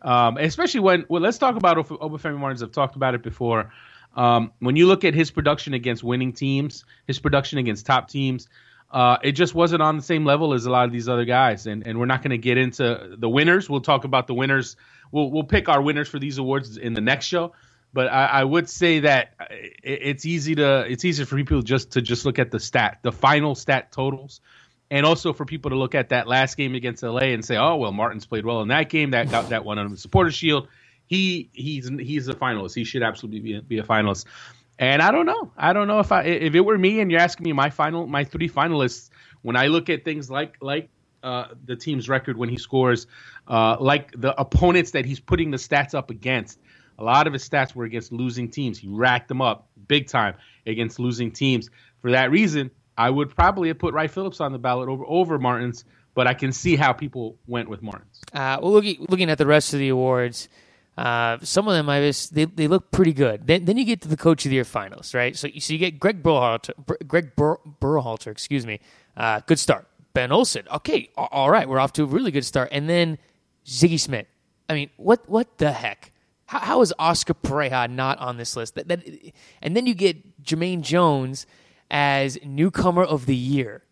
[0.01, 2.63] um, especially when well, let's talk about Obafemi Martins.
[2.63, 3.73] I've talked about it before.
[4.17, 8.49] Um, when you look at his production against winning teams, his production against top teams,
[8.89, 11.67] uh, it just wasn't on the same level as a lot of these other guys.
[11.67, 13.69] And and we're not going to get into the winners.
[13.69, 14.75] We'll talk about the winners.
[15.11, 17.53] We'll we'll pick our winners for these awards in the next show.
[17.93, 19.33] But I, I would say that
[19.83, 23.11] it's easy to it's easy for people just to just look at the stat, the
[23.11, 24.41] final stat totals,
[24.89, 27.75] and also for people to look at that last game against LA and say, oh
[27.75, 29.11] well, Martins played well in that game.
[29.11, 30.69] That got that one on the supporter shield
[31.07, 32.75] he he's he's a finalist.
[32.75, 34.25] He should absolutely be a, be a finalist.
[34.79, 35.51] And I don't know.
[35.57, 38.05] I don't know if I if it were me and you're asking me my final
[38.05, 39.09] my three finalists
[39.41, 40.89] when I look at things like like
[41.23, 43.07] uh, the team's record when he scores,
[43.47, 46.59] uh, like the opponents that he's putting the stats up against.
[46.99, 48.77] A lot of his stats were against losing teams.
[48.77, 51.69] He racked them up big time against losing teams.
[52.01, 55.37] For that reason, I would probably have put Wright Phillips on the ballot over over
[55.37, 58.21] Martins, but I can see how people went with Martins.
[58.33, 60.49] Uh, well, looking looking at the rest of the awards,
[60.97, 63.45] Uh, some of them, I just they, they look pretty good.
[63.45, 65.37] Then then you get to the coach of the year finals, right?
[65.37, 66.73] So you so you get Greg Berhalter,
[67.07, 68.79] Greg Ber, Berhalter, excuse me.
[69.15, 69.87] Uh, good start.
[70.13, 72.69] Ben Olsen, okay, all right, we're off to a really good start.
[72.71, 73.19] And then
[73.63, 74.27] Sigi Schmidt.
[74.67, 76.11] I mean, what what the heck?
[76.47, 78.75] How, how is Oscar Pareja not on this list?
[78.75, 79.05] That, that,
[79.61, 81.45] and then you get Jermaine Jones
[81.91, 83.83] as newcomer of the year.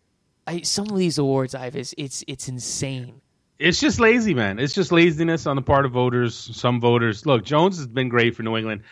[0.46, 3.20] I, some of these awards, Ives, it's it's insane
[3.58, 4.58] it's just lazy, man.
[4.58, 6.34] It's just laziness on the part of voters.
[6.34, 7.24] Some voters.
[7.24, 8.82] Look, Jones has been great for New England.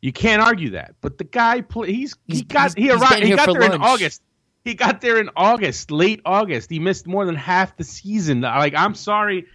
[0.00, 0.94] You can't argue that.
[1.00, 3.22] But the guy, play, he's he got he arrived.
[3.22, 3.74] He got there lunch.
[3.74, 4.22] in August.
[4.64, 6.70] He got there in August, late August.
[6.70, 8.40] He missed more than half the season.
[8.40, 9.46] Like, I'm sorry.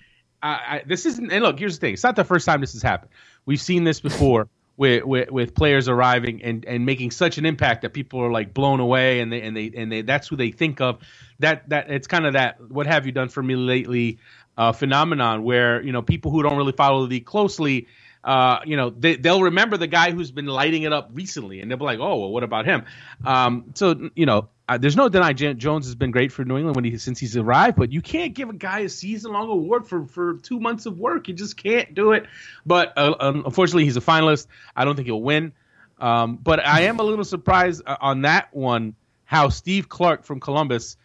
[0.42, 1.32] I, I, this isn't.
[1.32, 1.94] And look, here's the thing.
[1.94, 3.12] It's not the first time this has happened.
[3.46, 4.48] We've seen this before.
[4.78, 8.52] With, with, with players arriving and, and making such an impact that people are like
[8.52, 11.02] blown away and they and they and they that's who they think of
[11.38, 14.18] that that it's kind of that what have you done for me lately
[14.58, 17.88] uh, phenomenon where you know people who don't really follow the closely,
[18.24, 21.70] uh, you know, they, they'll remember the guy who's been lighting it up recently, and
[21.70, 22.86] they'll be like, "Oh, well, what about him?"
[23.26, 26.58] Um, so you know, uh, there's no denying Jan- Jones has been great for New
[26.58, 29.50] England when he since he's arrived, but you can't give a guy a season long
[29.50, 31.28] award for for two months of work.
[31.28, 32.26] You just can't do it.
[32.66, 34.48] But uh, unfortunately, he's a finalist.
[34.76, 35.54] I don't think he'll win.
[36.00, 40.40] Um, but I am a little surprised uh, on that one how Steve Clark from
[40.40, 40.98] Columbus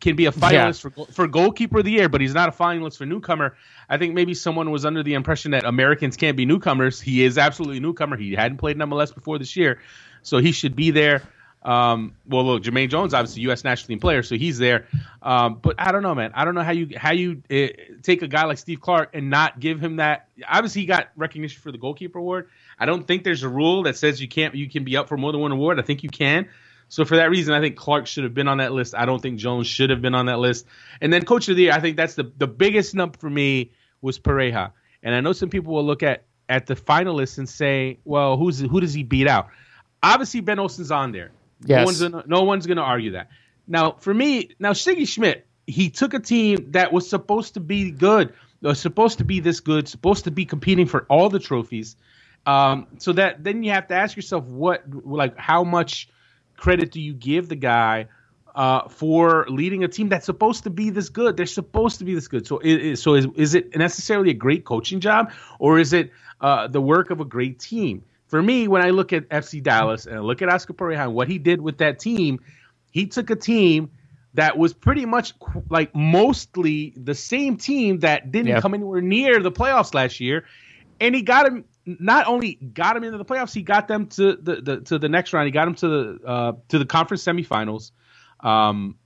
[0.00, 1.04] can be a finalist yeah.
[1.04, 3.56] for for goalkeeper of the year, but he's not a finalist for newcomer.
[3.88, 7.00] I think maybe someone was under the impression that Americans can't be newcomers.
[7.00, 8.16] He is absolutely a newcomer.
[8.16, 9.80] He hadn't played in MLS before this year,
[10.22, 11.22] so he should be there.
[11.62, 13.64] Um, well, look, Jermaine Jones, obviously U.S.
[13.64, 14.86] national team player, so he's there.
[15.22, 16.32] Um, but I don't know, man.
[16.34, 17.68] I don't know how you how you uh,
[18.02, 20.28] take a guy like Steve Clark and not give him that.
[20.48, 22.48] Obviously, he got recognition for the goalkeeper award.
[22.78, 25.18] I don't think there's a rule that says you can't you can be up for
[25.18, 25.78] more than one award.
[25.78, 26.48] I think you can.
[26.90, 28.96] So for that reason, I think Clark should have been on that list.
[28.96, 30.66] I don't think Jones should have been on that list.
[31.00, 33.70] And then Coach of the Year, I think that's the the biggest number for me
[34.02, 34.72] was Pareja.
[35.02, 38.58] And I know some people will look at at the finalists and say, well, who's
[38.58, 39.48] who does he beat out?
[40.02, 41.30] Obviously, Ben Olsen's on there.
[41.64, 41.78] Yes.
[41.78, 43.30] No one's gonna, no one's gonna argue that.
[43.68, 47.92] Now, for me, now Sigi Schmidt, he took a team that was supposed to be
[47.92, 51.94] good, was supposed to be this good, supposed to be competing for all the trophies.
[52.46, 56.08] Um, so that then you have to ask yourself what, like, how much
[56.60, 58.06] credit do you give the guy
[58.54, 61.36] uh, for leading a team that's supposed to be this good?
[61.36, 62.46] They're supposed to be this good.
[62.46, 66.68] So, is, so is, is it necessarily a great coaching job, or is it uh,
[66.68, 68.04] the work of a great team?
[68.28, 71.14] For me, when I look at FC Dallas and I look at Oscar Pareja and
[71.14, 72.40] what he did with that team,
[72.92, 73.90] he took a team
[74.34, 75.32] that was pretty much
[75.68, 78.62] like mostly the same team that didn't yep.
[78.62, 80.44] come anywhere near the playoffs last year,
[81.00, 84.36] and he got him not only got him into the playoffs, he got them to
[84.36, 85.46] the, the to the next round.
[85.46, 87.92] He got them to the uh, to the conference semifinals.
[88.40, 88.96] Um,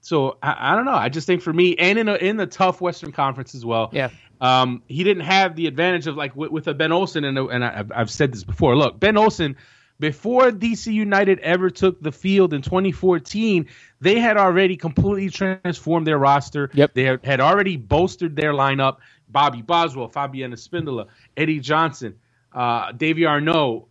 [0.00, 0.94] so I, I, don't know.
[0.94, 3.90] I just think for me, and in a, in the tough Western Conference as well.
[3.92, 4.10] Yeah.
[4.40, 7.46] Um, he didn't have the advantage of like with, with a Ben Olsen, and, a,
[7.46, 8.74] and I, I've said this before.
[8.76, 9.56] Look, Ben Olsen,
[9.98, 13.66] before DC United ever took the field in 2014,
[14.00, 16.70] they had already completely transformed their roster.
[16.72, 16.94] Yep.
[16.94, 18.96] They had, had already bolstered their lineup.
[19.30, 22.16] Bobby Boswell, Fabian Espindola, Eddie Johnson,
[22.52, 23.88] uh, Davy Arnaud,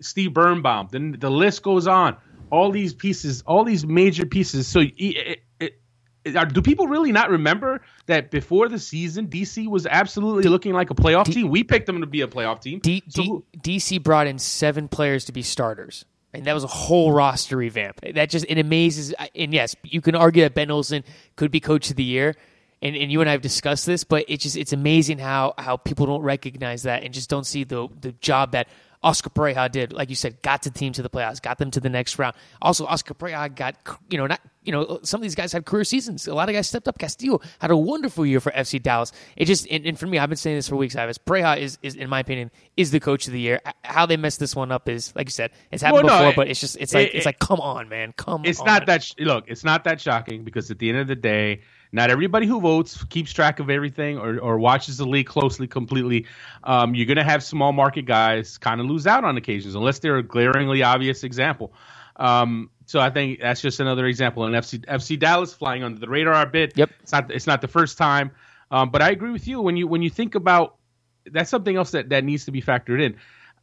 [0.00, 0.88] Steve Birnbaum.
[0.90, 2.16] Then the list goes on.
[2.50, 4.66] All these pieces, all these major pieces.
[4.66, 9.86] So, it, it, it, do people really not remember that before the season, DC was
[9.86, 11.48] absolutely looking like a playoff D- team?
[11.50, 12.80] We picked them to be a playoff team.
[12.80, 16.04] D- so DC brought in seven players to be starters.
[16.34, 18.00] And that was a whole roster revamp.
[18.02, 19.14] That just it amazes.
[19.34, 21.02] And yes, you can argue that Ben Olsen
[21.36, 22.34] could be coach of the year,
[22.82, 25.76] and, and you and I have discussed this, but it's just it's amazing how how
[25.76, 28.68] people don't recognize that and just don't see the the job that
[29.02, 29.92] Oscar Pareja did.
[29.92, 32.34] Like you said, got the team to the playoffs, got them to the next round.
[32.60, 33.76] Also, Oscar Pareja got
[34.10, 36.26] you know not you know some of these guys had career seasons.
[36.26, 36.98] A lot of guys stepped up.
[36.98, 39.12] Castillo had a wonderful year for FC Dallas.
[39.36, 40.96] It just and, and for me, I've been saying this for weeks.
[40.96, 43.60] Ives Pareja is is in my opinion is the coach of the year.
[43.84, 46.36] How they messed this one up is like you said, it's happened well, before, no,
[46.36, 48.42] but it's just it's like it, it's like come on, man, come.
[48.44, 48.66] It's on.
[48.66, 49.44] not that look.
[49.46, 51.62] It's not that shocking because at the end of the day
[51.92, 56.26] not everybody who votes keeps track of everything or, or watches the league closely completely.
[56.64, 59.98] Um, you're going to have small market guys kind of lose out on occasions unless
[59.98, 61.72] they're a glaringly obvious example.
[62.16, 64.44] Um, so I think that's just another example.
[64.44, 66.76] And FC FC Dallas flying under the radar a bit.
[66.76, 66.90] Yep.
[67.02, 68.30] It's not it's not the first time.
[68.70, 70.76] Um, but I agree with you when you when you think about
[71.30, 73.16] that's something else that, that needs to be factored in.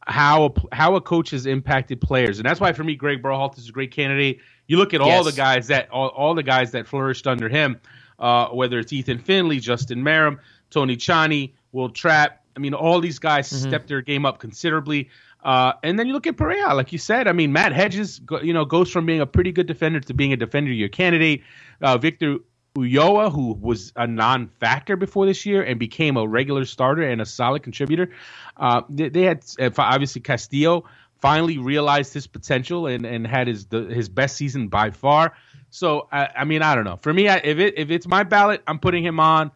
[0.08, 3.58] How a, how a coach has impacted players, and that's why for me, Greg Berhalter
[3.58, 4.38] is a great candidate.
[4.68, 7.80] You look at all the guys that all, all the guys that flourished under him
[8.18, 10.38] uh, whether it's Ethan Finlay, Justin Meram,
[10.70, 12.42] Tony Tchani, Will Trapp.
[12.56, 13.68] I mean, all these guys mm-hmm.
[13.68, 15.10] stepped their game up considerably.
[15.44, 17.28] Uh, and then you look at Pareja, like you said.
[17.28, 20.32] I mean, Matt Hedges, you know, goes from being a pretty good defender to being
[20.32, 21.42] a defender year candidate.
[21.80, 22.38] Uh, Victor
[22.74, 27.26] Ulloa, who was a non-factor before this year and became a regular starter and a
[27.26, 28.10] solid contributor.
[28.56, 29.44] Uh, they, they, had
[29.78, 30.84] obviously Castillo
[31.20, 35.34] finally realized his potential and, and had his the, his best season by far.
[35.76, 36.96] So I, I mean I don't know.
[36.96, 39.50] For me, I, if it if it's my ballot, I'm putting him on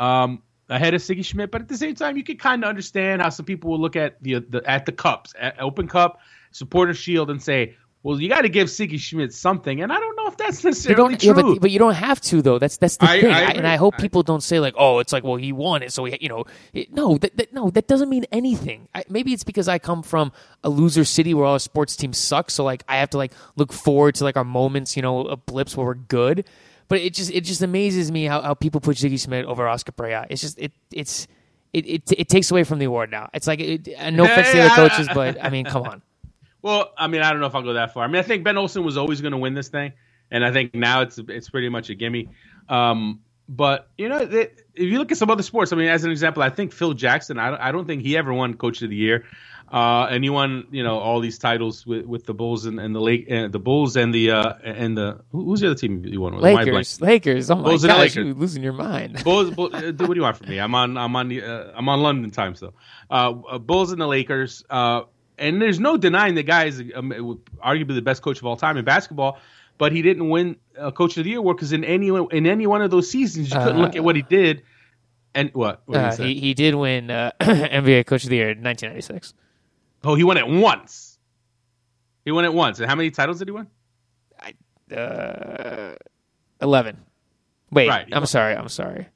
[0.00, 1.50] um, ahead of Sigi Schmidt.
[1.50, 3.94] But at the same time, you can kind of understand how some people will look
[3.94, 8.28] at the, the at the cups, at Open Cup, Supporter Shield, and say, well, you
[8.28, 11.26] got to give Sigi Schmidt something, and I don't know if that's necessarily true.
[11.26, 12.56] Yeah, but, but, you don't have to though.
[12.56, 15.12] That's that's the I, thing, I and I hope people don't say like, "Oh, it's
[15.12, 17.88] like, well, he won it, so he, you know." It, no, that, that, no, that
[17.88, 18.86] doesn't mean anything.
[19.08, 20.30] maybe it's because I come from
[20.62, 23.32] a loser city where all our sports teams suck, so like I have to like
[23.56, 26.46] look forward to like our moments, you know, of blips where we're good.
[26.86, 29.90] But it just it just amazes me how, how people put Sigi Schmidt over Oscar
[29.90, 30.26] Pareja.
[30.30, 31.26] It's just it it's
[31.72, 33.30] it, it, it takes away from the award now.
[33.34, 36.02] It's like it, no offense to the coaches, but I mean, come on.
[36.66, 38.02] Well, I mean, I don't know if I'll go that far.
[38.02, 39.92] I mean, I think Ben Olsen was always going to win this thing,
[40.32, 42.28] and I think now it's it's pretty much a gimme.
[42.68, 46.02] Um, but you know, they, if you look at some other sports, I mean, as
[46.02, 47.38] an example, I think Phil Jackson.
[47.38, 49.26] I don't, I don't think he ever won Coach of the Year,
[49.72, 52.92] uh, and he won you know all these titles with, with the Bulls and, and
[52.92, 56.20] the lake, uh, the Bulls and the uh, and the who's the other team you
[56.20, 56.42] won with?
[56.42, 57.48] Lakers, Lakers.
[57.48, 58.16] Oh my Bulls gosh, Lakers.
[58.16, 59.22] you're losing your mind.
[59.24, 60.58] Bulls, Bulls uh, what do you want from me?
[60.58, 62.74] I'm on I'm on the uh, I'm on London time so
[63.08, 64.64] Uh, Bulls and the Lakers.
[64.68, 65.02] Uh,
[65.38, 68.76] and there's no denying the guy is um, arguably the best coach of all time
[68.76, 69.38] in basketball,
[69.78, 72.66] but he didn't win a Coach of the Year award because in any in any
[72.66, 74.62] one of those seasons you couldn't uh, look at what he did.
[75.34, 75.82] And what?
[75.84, 79.34] what uh, he he did win uh, NBA Coach of the Year in 1996.
[80.04, 81.18] Oh, he won it once.
[82.24, 82.78] He won it once.
[82.80, 83.66] And how many titles did he win?
[84.94, 85.94] Uh,
[86.62, 86.96] eleven.
[87.72, 88.06] Wait, right.
[88.12, 88.26] I'm won.
[88.26, 88.56] sorry.
[88.56, 89.08] I'm sorry.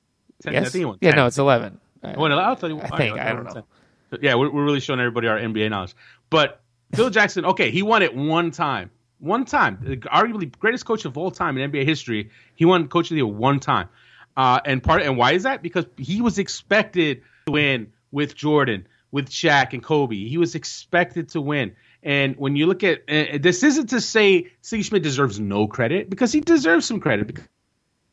[0.43, 0.75] Ten, yes?
[0.75, 1.17] yeah, 10.
[1.17, 1.79] no, it's eleven.
[2.03, 3.65] I, I, he, I think I, I don't know.
[4.11, 4.21] 10.
[4.23, 5.95] Yeah, we're, we're really showing everybody our NBA knowledge.
[6.29, 6.61] But
[6.95, 8.91] Phil Jackson, okay, he won it one time.
[9.19, 10.01] One time.
[10.13, 12.31] Arguably greatest coach of all time in NBA history.
[12.55, 13.89] He won Coach of the Year one time.
[14.37, 15.63] Uh, and part and why is that?
[15.63, 20.17] Because he was expected to win with Jordan, with Shaq and Kobe.
[20.17, 21.77] He was expected to win.
[22.03, 26.09] And when you look at uh, this, isn't to say Steve Schmidt deserves no credit
[26.09, 27.39] because he deserves some credit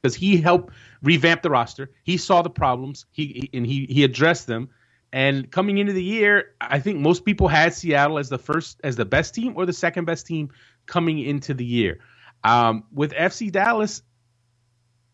[0.02, 1.92] because he helped revamp the roster.
[2.04, 3.06] He saw the problems.
[3.12, 4.70] He and he he addressed them.
[5.13, 8.96] And coming into the year, I think most people had Seattle as the first, as
[8.96, 10.50] the best team or the second best team
[10.86, 12.00] coming into the year.
[12.43, 14.02] Um, with FC Dallas,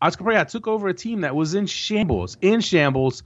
[0.02, 3.22] Oscar Pareja took over a team that was in shambles, in shambles,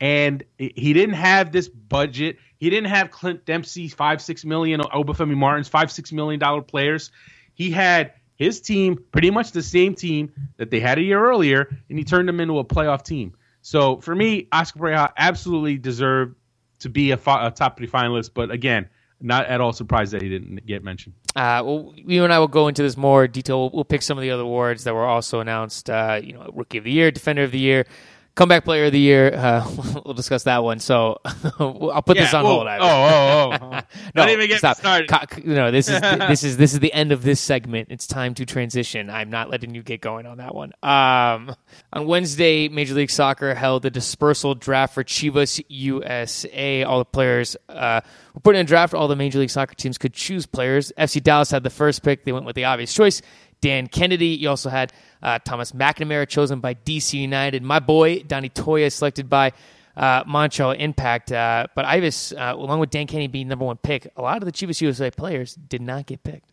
[0.00, 2.38] and he didn't have this budget.
[2.56, 7.10] He didn't have Clint Dempsey, five, six million, Obafemi Martins, five, six million dollar players.
[7.54, 11.68] He had his team, pretty much the same team that they had a year earlier,
[11.88, 13.34] and he turned them into a playoff team.
[13.64, 16.36] So for me, Oscar Pareja absolutely deserved
[16.80, 18.32] to be a, a, top three finalist.
[18.34, 18.90] But again,
[19.22, 21.14] not at all surprised that he didn't get mentioned.
[21.34, 23.62] Uh, well, you and I will go into this more detail.
[23.62, 25.88] We'll, we'll pick some of the other awards that were also announced.
[25.88, 27.86] Uh, you know, Rookie of the Year, Defender of the Year,
[28.34, 29.32] Comeback Player of the Year.
[29.32, 29.70] Uh,
[30.04, 30.80] we'll discuss that one.
[30.80, 31.20] So
[31.58, 32.66] I'll put yeah, this on hold.
[32.66, 33.70] Oh, oh, oh, oh.
[33.70, 33.80] no,
[34.14, 34.76] Don't even get stop.
[34.76, 35.08] started.
[35.44, 37.88] no, this is this is this is the end of this segment.
[37.90, 39.08] It's time to transition.
[39.08, 40.72] I'm not letting you get going on that one.
[40.82, 41.54] Um,
[41.92, 46.82] on Wednesday, Major League Soccer held the dispersal draft for Chivas USA.
[46.82, 48.00] All the players uh,
[48.34, 48.94] were put in a draft.
[48.94, 50.92] All the Major League Soccer teams could choose players.
[50.98, 52.24] FC Dallas had the first pick.
[52.24, 53.22] They went with the obvious choice.
[53.64, 54.26] Dan Kennedy.
[54.26, 57.62] You also had uh, Thomas McNamara chosen by DC United.
[57.62, 59.52] My boy, Donny Toia, selected by
[59.96, 61.32] uh, Montreal Impact.
[61.32, 64.44] Uh, but Ives, uh, along with Dan Kennedy being number one pick, a lot of
[64.44, 66.52] the Chivas USA players did not get picked.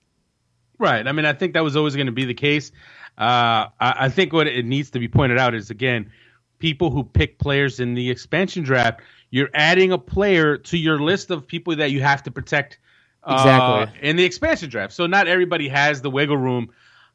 [0.80, 1.06] Right.
[1.06, 2.72] I mean, I think that was always going to be the case.
[3.18, 6.12] Uh, I, I think what it needs to be pointed out is, again,
[6.60, 11.30] people who pick players in the expansion draft, you're adding a player to your list
[11.30, 12.80] of people that you have to protect
[13.26, 14.94] uh, exactly in the expansion draft.
[14.94, 16.70] So not everybody has the wiggle room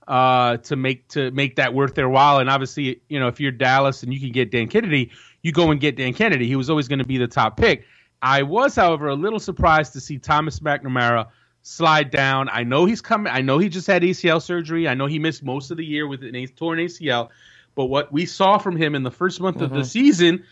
[0.06, 2.38] uh, to make to make that worth their while.
[2.38, 5.10] And obviously, you know, if you're Dallas and you can get Dan Kennedy,
[5.42, 6.46] you go and get Dan Kennedy.
[6.46, 7.84] He was always going to be the top pick.
[8.22, 11.28] I was, however, a little surprised to see Thomas McNamara
[11.62, 12.48] slide down.
[12.50, 13.32] I know he's coming.
[13.32, 14.88] I know he just had ACL surgery.
[14.88, 17.28] I know he missed most of the year with an torn ACL.
[17.74, 19.64] But what we saw from him in the first month mm-hmm.
[19.64, 19.84] of the mm-hmm.
[19.84, 20.44] season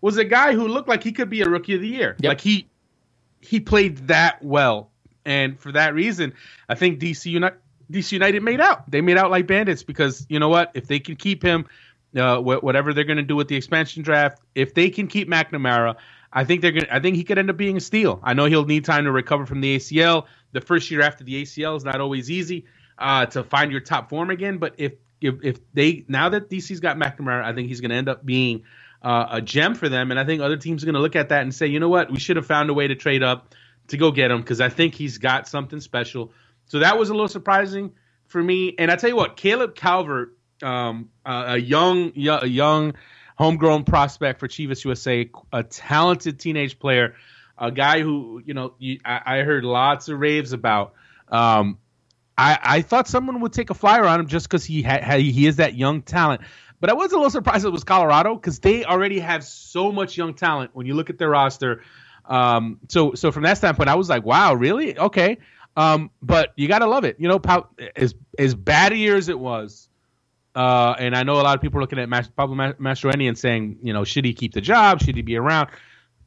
[0.00, 2.16] was a guy who looked like he could be a rookie of the year.
[2.20, 2.28] Yep.
[2.28, 2.66] Like he
[3.40, 4.90] he played that well,
[5.24, 6.34] and for that reason,
[6.68, 7.58] I think DC United
[7.90, 8.90] DC United made out.
[8.90, 10.70] They made out like bandits because you know what?
[10.74, 11.66] If they can keep him,
[12.16, 15.28] uh, wh- whatever they're going to do with the expansion draft, if they can keep
[15.28, 15.96] McNamara,
[16.32, 16.86] I think they're going.
[16.90, 18.20] I think he could end up being a steal.
[18.22, 20.26] I know he'll need time to recover from the ACL.
[20.52, 22.66] The first year after the ACL is not always easy
[22.98, 24.58] uh, to find your top form again.
[24.58, 27.96] But if if if they now that DC's got McNamara, I think he's going to
[27.96, 28.62] end up being
[29.02, 30.10] uh, a gem for them.
[30.10, 31.88] And I think other teams are going to look at that and say, you know
[31.88, 33.54] what, we should have found a way to trade up
[33.88, 36.32] to go get him because I think he's got something special.
[36.70, 37.92] So that was a little surprising
[38.26, 38.76] for me.
[38.78, 42.94] And I tell you what, Caleb Calvert um, a young, a young,
[43.36, 47.16] homegrown prospect for Chivas USA, a talented teenage player,
[47.58, 50.92] a guy who you know you, I, I, heard lots of raves about.
[51.28, 51.78] Um,
[52.36, 55.46] I, I thought someone would take a flyer on him just because he had he
[55.46, 56.42] is that young talent.
[56.80, 60.16] But I was a little surprised it was Colorado because they already have so much
[60.16, 61.82] young talent when you look at their roster.
[62.24, 64.98] Um, so so from that standpoint, I was like, wow, really?
[64.98, 65.38] Okay.
[65.76, 67.16] Um, but you gotta love it.
[67.18, 67.40] You know,
[67.96, 69.88] as as bad a year as it was,
[70.54, 73.38] uh, and I know a lot of people are looking at Mas- Pablo Mastroeni and
[73.38, 75.00] saying, you know, should he keep the job?
[75.00, 75.68] Should he be around?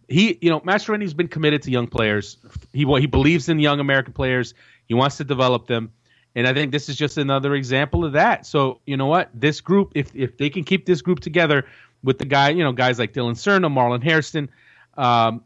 [0.08, 2.38] He, you know, Mastroeni's been committed to young players.
[2.72, 4.54] He he believes in young American players.
[4.88, 5.92] He wants to develop them.
[6.36, 8.46] And I think this is just another example of that.
[8.46, 9.30] So you know what?
[9.34, 11.66] This group, if if they can keep this group together
[12.04, 14.50] with the guy, you know, guys like Dillon Serna, Marlon Hairston,
[14.98, 15.44] um,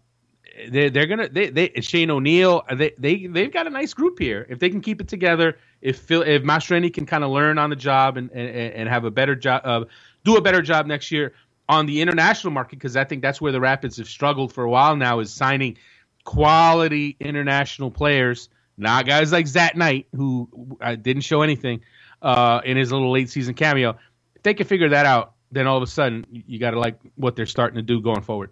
[0.70, 4.46] they they're gonna they they Shane O'Neill, they they they've got a nice group here.
[4.50, 7.70] If they can keep it together, if Phil, if Mastroeni can kind of learn on
[7.70, 9.86] the job and, and and have a better job, uh,
[10.24, 11.34] do a better job next year
[11.70, 14.70] on the international market, because I think that's where the Rapids have struggled for a
[14.70, 15.78] while now, is signing
[16.24, 20.48] quality international players not guys like Zat Knight, who
[20.82, 21.82] uh, didn't show anything
[22.22, 23.98] uh, in his little late season cameo.
[24.36, 27.00] If they can figure that out, then all of a sudden you got to like
[27.16, 28.52] what they're starting to do going forward.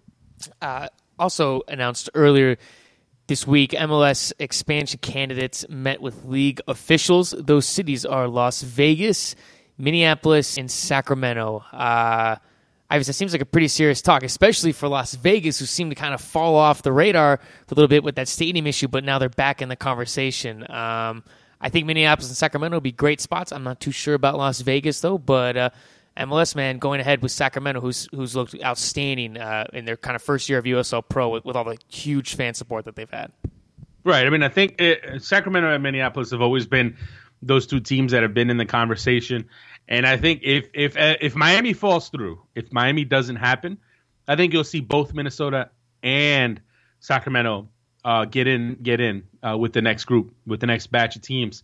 [0.60, 0.88] Uh,
[1.18, 2.56] also announced earlier
[3.26, 7.32] this week, MLS expansion candidates met with league officials.
[7.32, 9.34] Those cities are Las Vegas,
[9.78, 11.64] Minneapolis, and Sacramento.
[11.72, 12.36] Uh,
[12.88, 15.96] Ives, it seems like a pretty serious talk, especially for Las Vegas, who seemed to
[15.96, 19.02] kind of fall off the radar for a little bit with that stadium issue, but
[19.02, 20.62] now they're back in the conversation.
[20.70, 21.24] Um,
[21.60, 23.50] I think Minneapolis and Sacramento would be great spots.
[23.50, 25.70] I'm not too sure about Las Vegas though, but uh,
[26.16, 30.22] MLS man going ahead with Sacramento, who's who's looked outstanding uh, in their kind of
[30.22, 33.32] first year of USL Pro with, with, all the huge fan support that they've had.
[34.04, 34.26] Right.
[34.26, 36.96] I mean, I think it, uh, Sacramento and Minneapolis have always been
[37.42, 39.48] those two teams that have been in the conversation.
[39.88, 43.78] And I think if if uh, if Miami falls through, if Miami doesn't happen,
[44.26, 45.70] I think you'll see both Minnesota
[46.02, 46.60] and
[47.00, 47.68] Sacramento
[48.04, 51.22] uh, get in get in uh, with the next group with the next batch of
[51.22, 51.62] teams.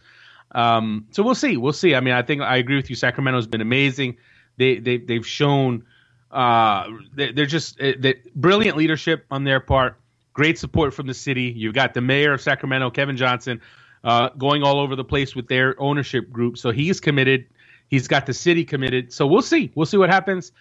[0.54, 1.56] Um, so we'll see.
[1.56, 1.94] We'll see.
[1.94, 2.96] I mean, I think I agree with you.
[2.96, 4.18] Sacramento's been amazing.
[4.56, 5.84] They they they've shown
[6.30, 9.98] uh, they, are just uh, they, brilliant leadership on their part.
[10.32, 11.52] Great support from the city.
[11.54, 13.60] You've got the mayor of Sacramento, Kevin Johnson,
[14.02, 16.56] uh, going all over the place with their ownership group.
[16.56, 17.46] So he's committed.
[17.88, 19.12] He's got the city committed.
[19.12, 19.70] So we'll see.
[19.74, 20.52] We'll see what happens.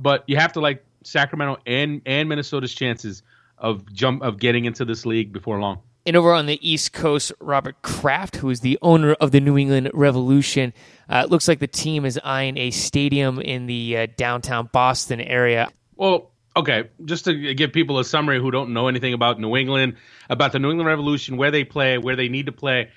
[0.00, 3.22] But you have to like Sacramento and and Minnesota's chances
[3.58, 5.80] of jump of getting into this league before long.
[6.06, 9.58] And over on the East Coast, Robert Kraft, who is the owner of the New
[9.58, 10.72] England Revolution,
[11.08, 15.68] uh, looks like the team is eyeing a stadium in the uh, downtown Boston area.
[15.96, 19.96] Well, okay, just to give people a summary who don't know anything about New England,
[20.30, 22.90] about the New England Revolution, where they play, where they need to play.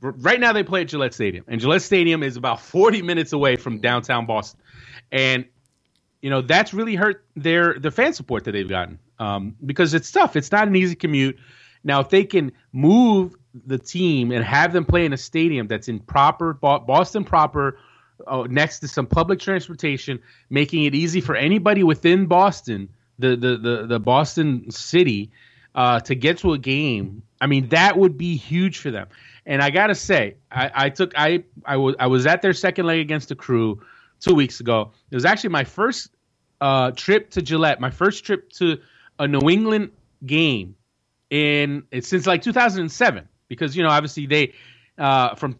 [0.00, 3.54] Right now, they play at Gillette Stadium, and Gillette Stadium is about 40 minutes away
[3.54, 4.60] from downtown Boston,
[5.12, 5.44] and
[6.22, 10.10] you know that's really hurt their the fan support that they've gotten um, because it's
[10.10, 10.34] tough.
[10.34, 11.38] It's not an easy commute.
[11.84, 13.34] Now, if they can move
[13.66, 17.78] the team and have them play in a stadium that's in proper Boston proper,
[18.26, 23.56] uh, next to some public transportation, making it easy for anybody within Boston, the the
[23.56, 25.30] the, the Boston city,
[25.74, 27.22] uh, to get to a game.
[27.40, 29.08] I mean, that would be huge for them.
[29.44, 32.86] And I gotta say, I, I took I I was I was at their second
[32.86, 33.82] leg against the crew
[34.20, 34.92] two weeks ago.
[35.10, 36.10] It was actually my first
[36.60, 38.78] uh, trip to Gillette, my first trip to
[39.18, 39.90] a New England
[40.24, 40.76] game
[41.32, 44.52] in since like 2007 because you know obviously they
[44.98, 45.58] uh, from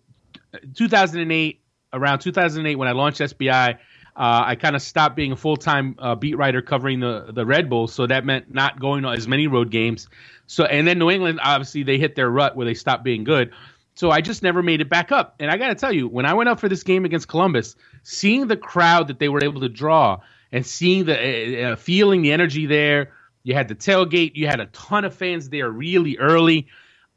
[0.75, 1.61] 2008
[1.95, 3.79] around 2008 when I launched SBI.
[4.15, 7.47] Uh, I kind of stopped being a full time uh, beat writer covering the the
[7.47, 10.09] Red Bulls, so that meant not going to as many road games.
[10.47, 13.53] So and then New England, obviously, they hit their rut where they stopped being good.
[13.95, 15.37] So I just never made it back up.
[15.41, 17.77] And I got to tell you, when I went up for this game against Columbus,
[18.03, 22.21] seeing the crowd that they were able to draw and seeing the uh, uh feeling
[22.21, 24.33] the energy there, you had the tailgate.
[24.35, 26.69] You had a ton of fans there really early.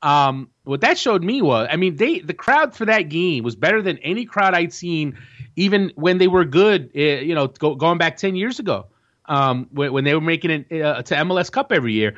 [0.01, 3.55] Um, what that showed me was, I mean, they the crowd for that game was
[3.55, 5.17] better than any crowd I'd seen,
[5.55, 6.91] even when they were good.
[6.95, 8.87] Uh, you know, go, going back ten years ago,
[9.25, 12.15] um, when, when, they were making it uh, to MLS Cup every year.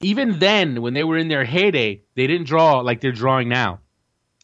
[0.00, 3.80] Even then, when they were in their heyday, they didn't draw like they're drawing now,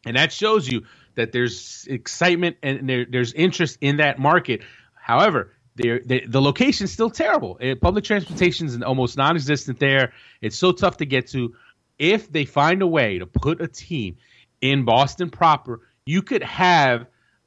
[0.04, 0.84] and that shows you
[1.14, 4.62] that there's excitement and there, there's interest in that market.
[4.94, 7.58] However, they, the location's still terrible.
[7.60, 10.12] It, public transportation is almost non-existent there.
[10.40, 11.54] It's so tough to get to.
[11.98, 14.16] If they find a way to put a team
[14.60, 17.06] in Boston proper, you could have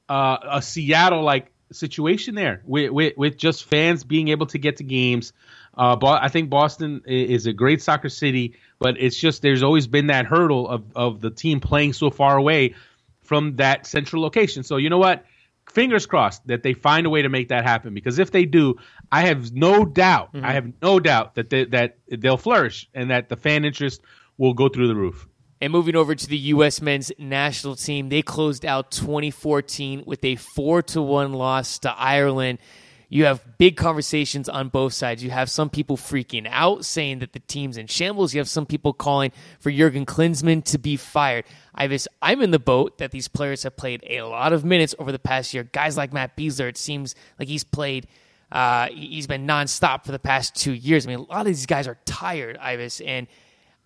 [0.09, 4.83] uh, a Seattle-like situation there with, with, with just fans being able to get to
[4.83, 5.33] games.
[5.77, 9.87] Uh, but I think Boston is a great soccer city, but it's just there's always
[9.87, 12.75] been that hurdle of of the team playing so far away
[13.23, 14.63] from that central location.
[14.63, 15.25] So you know what?
[15.69, 18.75] Fingers crossed that they find a way to make that happen because if they do,
[19.11, 20.45] I have no doubt, mm-hmm.
[20.45, 24.01] I have no doubt that they, that they'll flourish and that the fan interest
[24.37, 25.27] will go through the roof.
[25.61, 26.81] And moving over to the U.S.
[26.81, 32.59] men's national team, they closed out 2014 with a four to one loss to Ireland.
[33.09, 35.23] You have big conversations on both sides.
[35.23, 38.33] You have some people freaking out, saying that the team's in shambles.
[38.33, 41.45] You have some people calling for Jurgen Klinsmann to be fired.
[41.75, 45.11] Ives, I'm in the boat that these players have played a lot of minutes over
[45.11, 45.63] the past year.
[45.63, 48.07] Guys like Matt Besler, it seems like he's played.
[48.51, 51.05] Uh, he's been nonstop for the past two years.
[51.05, 53.27] I mean, a lot of these guys are tired, Ives, and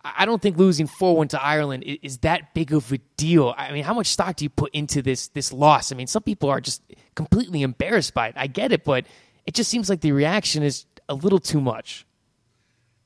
[0.04, 3.54] I don't think losing four one to Ireland is, that big of a deal.
[3.58, 5.92] I mean, how much stock do you put into this this loss?
[5.92, 6.82] I mean, some people are just
[7.16, 8.36] completely embarrassed by it.
[8.38, 9.06] I get it, but
[9.46, 12.06] it just seems like the reaction is a little too much.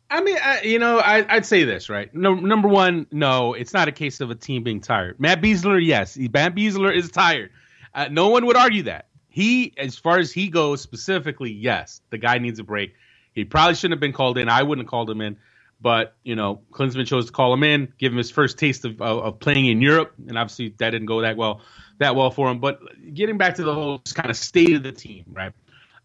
[0.09, 2.13] I mean, I, you know, I, would say this right.
[2.13, 5.19] No, number one, no, it's not a case of a team being tired.
[5.19, 7.49] Matt Besler, yes, Matt Besler is tired.
[7.95, 9.07] Uh, no one would argue that.
[9.29, 12.93] He, as far as he goes specifically, yes, the guy needs a break.
[13.33, 14.49] He probably shouldn't have been called in.
[14.49, 15.37] I wouldn't have called him in.
[15.83, 19.01] But you know, Klinsmann chose to call him in, give him his first taste of,
[19.01, 21.59] of, of playing in Europe, and obviously that didn't go that well,
[21.99, 22.59] that well for him.
[22.59, 22.79] But
[23.13, 25.51] getting back to the whole kind of state of the team, right?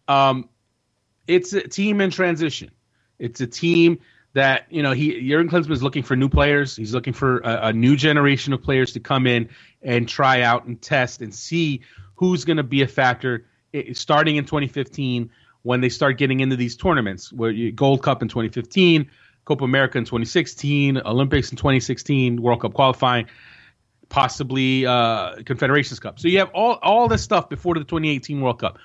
[0.09, 0.49] Um,
[1.27, 2.71] it's a team in transition.
[3.19, 3.99] It's a team
[4.33, 6.75] that you know he Jurgen Klinsmann is looking for new players.
[6.75, 9.47] He's looking for a, a new generation of players to come in
[9.81, 11.81] and try out and test and see
[12.15, 13.45] who's going to be a factor
[13.93, 15.29] starting in 2015
[15.61, 17.31] when they start getting into these tournaments.
[17.31, 19.09] Where you, Gold Cup in 2015,
[19.49, 23.25] Copa America in 2016, Olympics in 2016, World Cup qualifying,
[24.07, 26.19] possibly uh, Confederations Cup.
[26.19, 28.77] So you have all all this stuff before the 2018 World Cup.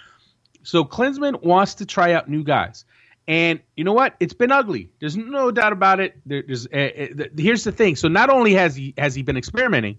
[0.63, 2.87] So Klinsmann wants to try out new guys.
[3.29, 4.17] And you know what?
[4.21, 4.91] It's been ugly.
[5.01, 6.17] There's no doubt about it.
[6.25, 7.97] There, there's uh, uh, here's the thing.
[7.97, 9.99] So not only has he has he been experimenting,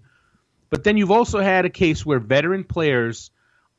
[0.68, 3.30] but then you've also had a case where veteran players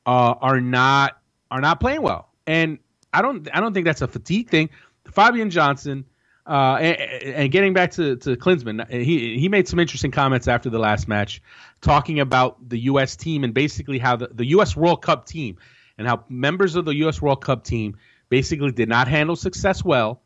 [0.06, 1.18] uh, are not
[1.52, 2.30] are not playing well.
[2.46, 2.80] And
[3.12, 4.70] I don't I don't think that's a fatigue thing.
[5.12, 6.06] Fabian Johnson,
[6.48, 10.70] uh, and, and, getting back to, to Klinsmann, he he made some interesting comments after
[10.70, 11.42] the last match,
[11.82, 13.18] talking about the U.S.
[13.18, 14.76] team and basically how the, the U.S.
[14.76, 15.58] World Cup team
[15.98, 17.22] and how members of the U.S.
[17.22, 17.98] World Cup team
[18.30, 20.22] basically did not handle success well,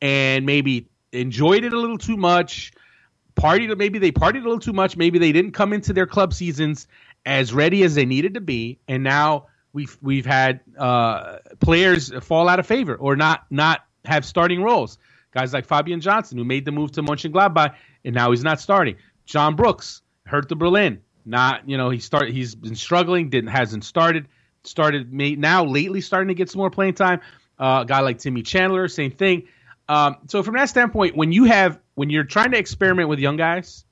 [0.00, 2.72] and maybe enjoyed it a little too much,
[3.36, 6.34] partied maybe they partied a little too much, maybe they didn't come into their club
[6.34, 6.88] seasons
[7.24, 12.48] as ready as they needed to be, and now we've we've had uh, players fall
[12.48, 14.98] out of favor or not not have starting roles.
[15.32, 17.74] Guys like Fabian Johnson, who made the move to Mönchengladbach,
[18.04, 18.96] and now he's not starting.
[19.24, 24.28] John Brooks, Hertha Berlin, not you know he start he's been struggling, didn't hasn't started,
[24.64, 27.20] started now lately starting to get some more playing time.
[27.58, 29.44] Uh, a guy like Timmy Chandler, same thing.
[29.88, 33.36] Um, so from that standpoint, when you have when you're trying to experiment with young
[33.36, 33.84] guys,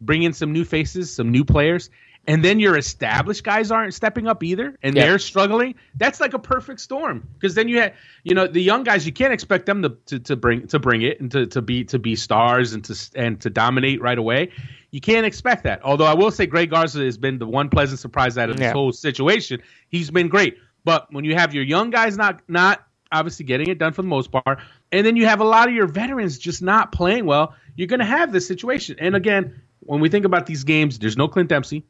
[0.00, 1.90] bring in some new faces, some new players,
[2.26, 5.74] and then your established guys aren't stepping up either and they're struggling.
[5.96, 9.12] That's like a perfect storm because then you have you know the young guys you
[9.12, 11.98] can't expect them to, to, to bring to bring it and to, to be to
[11.98, 14.50] be stars and to and to dominate right away.
[14.90, 15.82] You can't expect that.
[15.84, 18.64] Although i will say greg garza has been the one pleasant surprise out of this
[18.64, 18.72] yeah.
[18.72, 19.60] whole situation.
[19.88, 20.56] He's been great.
[20.84, 24.08] But when you have your young guys not not obviously getting it done for the
[24.08, 24.58] most part
[24.90, 28.00] and then you have a lot of your veterans just not playing well you're going
[28.00, 28.96] to have this situation.
[28.98, 31.84] And again when we think about these games there's no clint dempsey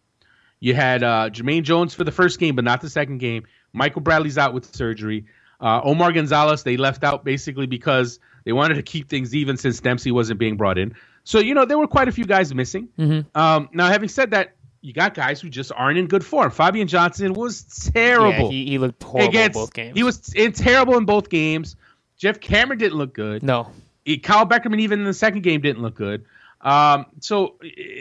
[0.65, 3.45] you had uh, Jermaine Jones for the first game, but not the second game.
[3.75, 5.27] Michael Bradley's out with surgery.
[5.61, 9.81] Uh, Omar Gonzalez they left out basically because they wanted to keep things even since
[9.81, 10.95] Dempsey wasn't being brought in.
[11.23, 12.89] So you know there were quite a few guys missing.
[12.99, 13.39] Mm-hmm.
[13.39, 16.51] Um, now, having said that, you got guys who just aren't in good form.
[16.51, 18.45] Fabian Johnson was terrible.
[18.45, 19.95] Yeah, he, he looked horrible against, both games.
[19.95, 21.77] He was in, terrible in both games.
[22.17, 23.43] Geoff Cameron didn't look good.
[23.43, 23.71] No.
[24.03, 26.25] He, Kyle Beckerman even in the second game didn't look good.
[26.65, 27.57] Um, so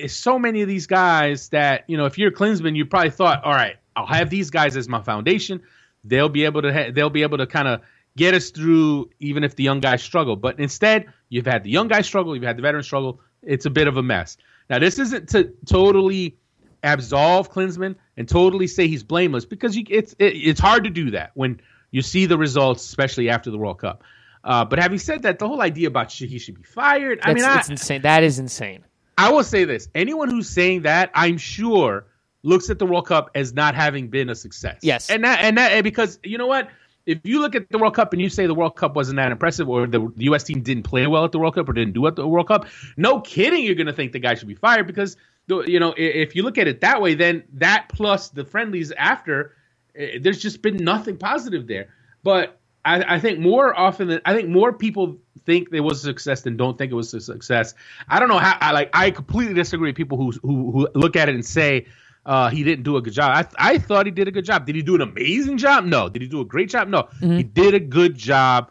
[0.07, 3.51] so many of these guys that you know, if you're Klinsmann, you probably thought, all
[3.51, 5.61] right, I'll have these guys as my foundation.
[6.05, 7.81] They'll be able to ha- they'll be able to kind of
[8.15, 10.37] get us through, even if the young guys struggle.
[10.37, 13.19] But instead, you've had the young guys struggle, you've had the veterans struggle.
[13.41, 14.37] It's a bit of a mess.
[14.69, 16.37] Now, this isn't to totally
[16.83, 21.11] absolve Klinsmann and totally say he's blameless because you, it's it, it's hard to do
[21.11, 21.59] that when
[21.91, 24.03] you see the results, especially after the World Cup.
[24.43, 27.33] Uh, but having said that, the whole idea about he should be fired, That's, I
[27.33, 28.01] mean, it's I, insane.
[28.01, 28.83] That is insane.
[29.17, 32.05] I will say this: anyone who's saying that, I'm sure,
[32.43, 34.79] looks at the World Cup as not having been a success.
[34.81, 36.69] Yes, and that and that and because you know what,
[37.05, 39.31] if you look at the World Cup and you say the World Cup wasn't that
[39.31, 40.43] impressive, or the, the U.S.
[40.43, 42.67] team didn't play well at the World Cup, or didn't do at the World Cup,
[42.97, 45.15] no kidding, you're going to think the guy should be fired because
[45.47, 49.55] you know if you look at it that way, then that plus the friendlies after,
[49.95, 51.89] eh, there's just been nothing positive there.
[52.23, 56.07] But I, I, think more often than I think more people think it was a
[56.07, 57.73] success than don't think it was a success.
[58.07, 58.57] I don't know how.
[58.59, 58.89] I like.
[58.93, 61.85] I completely disagree with people who who, who look at it and say
[62.25, 63.31] uh, he didn't do a good job.
[63.57, 64.65] I, I thought he did a good job.
[64.65, 65.85] Did he do an amazing job?
[65.85, 66.09] No.
[66.09, 66.87] Did he do a great job?
[66.87, 67.03] No.
[67.03, 67.37] Mm-hmm.
[67.37, 68.69] He did a good job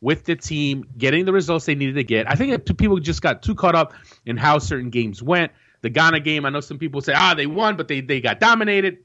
[0.00, 2.30] with the team, getting the results they needed to get.
[2.30, 3.94] I think that people just got too caught up
[4.26, 5.52] in how certain games went.
[5.80, 8.40] The Ghana game, I know some people say, ah, they won, but they, they got
[8.40, 9.03] dominated.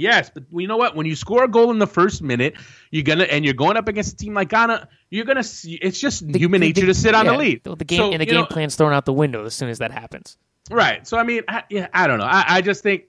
[0.00, 0.96] Yes, but you know what?
[0.96, 2.54] When you score a goal in the first minute,
[2.90, 5.42] you're gonna and you're going up against a team like Ghana, you're gonna.
[5.42, 7.62] See, it's just The- human the- nature the- to sit on the lead.
[7.64, 9.78] The, game So, and the game know, plan's thrown out the window as soon as
[9.78, 10.36] that happens.
[10.70, 11.06] Right.
[11.06, 12.24] So I mean, I, yeah, I don't know.
[12.26, 13.04] I, I just think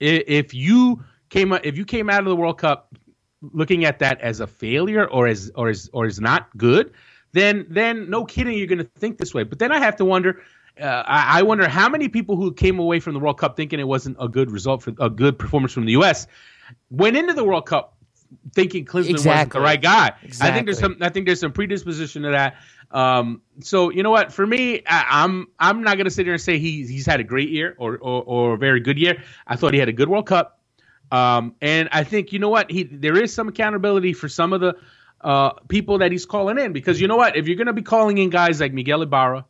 [0.00, 2.94] if you came if you came out of the World Cup
[3.52, 6.92] looking at that as a failure or as or as or as not good,
[7.32, 9.42] then then no kidding you're going to think this way.
[9.42, 10.42] But then I have to wonder.
[10.80, 13.88] Uh, I, wonder how many people who came away from the World Cup thinking it
[13.88, 16.26] wasn't a good result for a good performance from the U.S.
[16.90, 17.96] went into the World Cup
[18.52, 20.12] thinking Klinsmann wasn't the right guy.
[20.40, 20.96] I think there's some.
[21.00, 22.56] I think there's some predisposition to that.
[22.90, 24.32] Um, so you know what?
[24.32, 27.24] For me, I, I'm I'm not gonna sit here and say he he's had a
[27.24, 29.22] great year or, or or a very good year.
[29.46, 30.60] I thought he had a good World Cup.
[31.10, 34.60] Um, and I think you know what he there is some accountability for some of
[34.60, 34.76] the
[35.20, 38.18] uh, people that he's calling in because you know what if you're gonna be calling
[38.18, 39.44] in guys like Miguel Ibarra,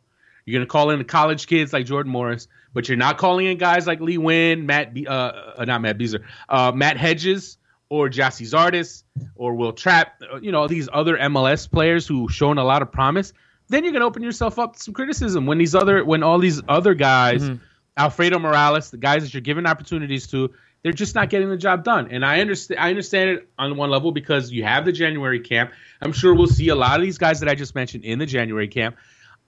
[0.47, 3.57] you're gonna call in the college kids like Jordan Morris, but you're not calling in
[3.57, 5.13] guys like Lee Nguyen, Matt Be- uh,
[5.57, 7.57] uh, not Matt Besler, uh, Matt Hedges
[7.89, 9.03] or Gyasi Zardes
[9.35, 12.91] or Will Trapp, uh, you know these other MLS players who shown a lot of
[12.91, 13.33] promise.
[13.67, 16.61] Then you're gonna open yourself up to some criticism when these other when all these
[16.67, 17.43] other guys.
[17.97, 20.51] Alfredo Morales, the guys that you're giving opportunities to,
[20.83, 22.09] they're just not getting the job done.
[22.11, 25.71] And I understand I understand it on one level because you have the January camp.
[26.01, 28.25] I'm sure we'll see a lot of these guys that I just mentioned in the
[28.25, 28.97] January camp.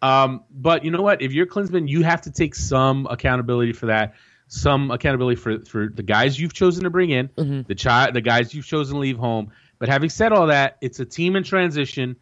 [0.02, 1.22] Um, but you know what?
[1.22, 4.16] If you're Klinsmann, you have to take some accountability for that.
[4.48, 7.30] Some accountability for, for the guys you've chosen to bring in,
[7.68, 9.52] the child, the guys you've chosen to leave home.
[9.78, 12.16] But having said all that, it's a team in transition,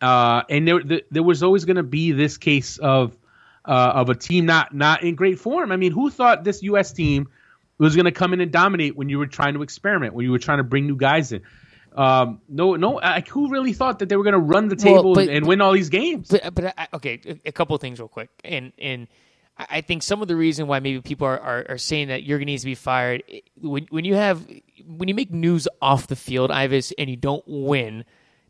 [0.00, 3.16] uh, and there, there there was always going to be this case of
[3.64, 5.72] uh, of a team not not in great form.
[5.72, 6.92] I mean, who thought this U.S.
[6.92, 7.28] team
[7.78, 10.30] was going to come in and dominate when you were trying to experiment, when you
[10.30, 11.42] were trying to bring new guys in?
[11.94, 14.94] Um, no, no, like who really thought that they were going to run the Well,
[14.96, 16.28] table but- and win all these games?
[16.28, 19.06] But, but I, okay, a, couple of things real quick, and and
[19.56, 22.46] I think some of the reason why maybe people are, are, are saying that Jurgen
[22.46, 23.22] needs to need to be fired
[23.60, 24.44] when when you have
[24.84, 28.04] when you make news off the field, Ives, and you don't win.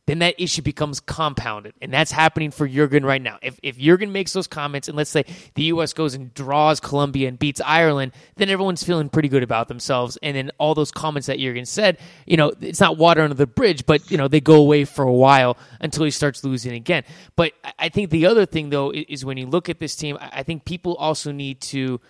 [0.07, 3.39] Then that issue becomes compounded, and that's happening for Jurgen right now.
[3.41, 5.25] If if Jurgen makes those comments, and let's say
[5.55, 5.95] the U.S.
[5.95, 10.19] goes and draws Colombia and beats Ireland, then everyone's feeling pretty good about themselves.
[10.23, 13.47] And then all those comments that Jurgen said, you know, it's not water under the
[13.47, 17.05] bridge, but you know they go away for a while until he starts losing again.
[17.37, 20.43] But I- think the other thing though is when you look at this team, I
[20.43, 22.01] think people also need to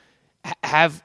[0.62, 1.03] have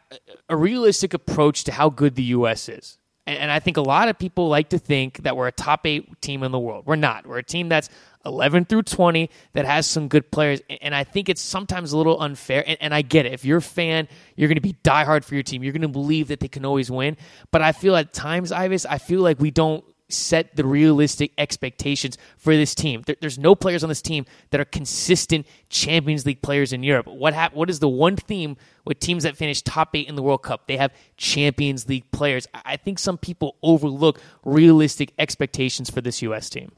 [0.48, 2.70] a realistic approach to how good the U.S.
[2.70, 2.99] is.
[3.30, 5.86] And, and I think a lot of people like to think that we're a top
[5.86, 6.88] eight team in the world.
[6.88, 7.28] We're not.
[7.28, 7.88] We're a team that's
[8.26, 10.62] 11 through 20 that has some good players.
[10.82, 12.64] And- I think it's sometimes a little unfair.
[12.66, 13.34] And, and I get it.
[13.34, 15.64] If you're a fan, you're going to be diehard for your team.
[15.64, 17.18] You're going to believe that they can always win.
[17.52, 22.18] But I feel at times, Ives, I feel like we don't set the realistic expectations
[22.38, 23.04] for this team.
[23.06, 27.08] There, there's no players on this team that are consistent Champions League players in Europe.
[27.08, 30.24] What hap- What is the one theme with teams that finish top eight in the
[30.24, 30.68] World Cup?
[30.68, 32.48] They have Champions League players.
[32.54, 36.50] I I think some people overlook realistic expectations for this U.S.
[36.50, 36.72] team.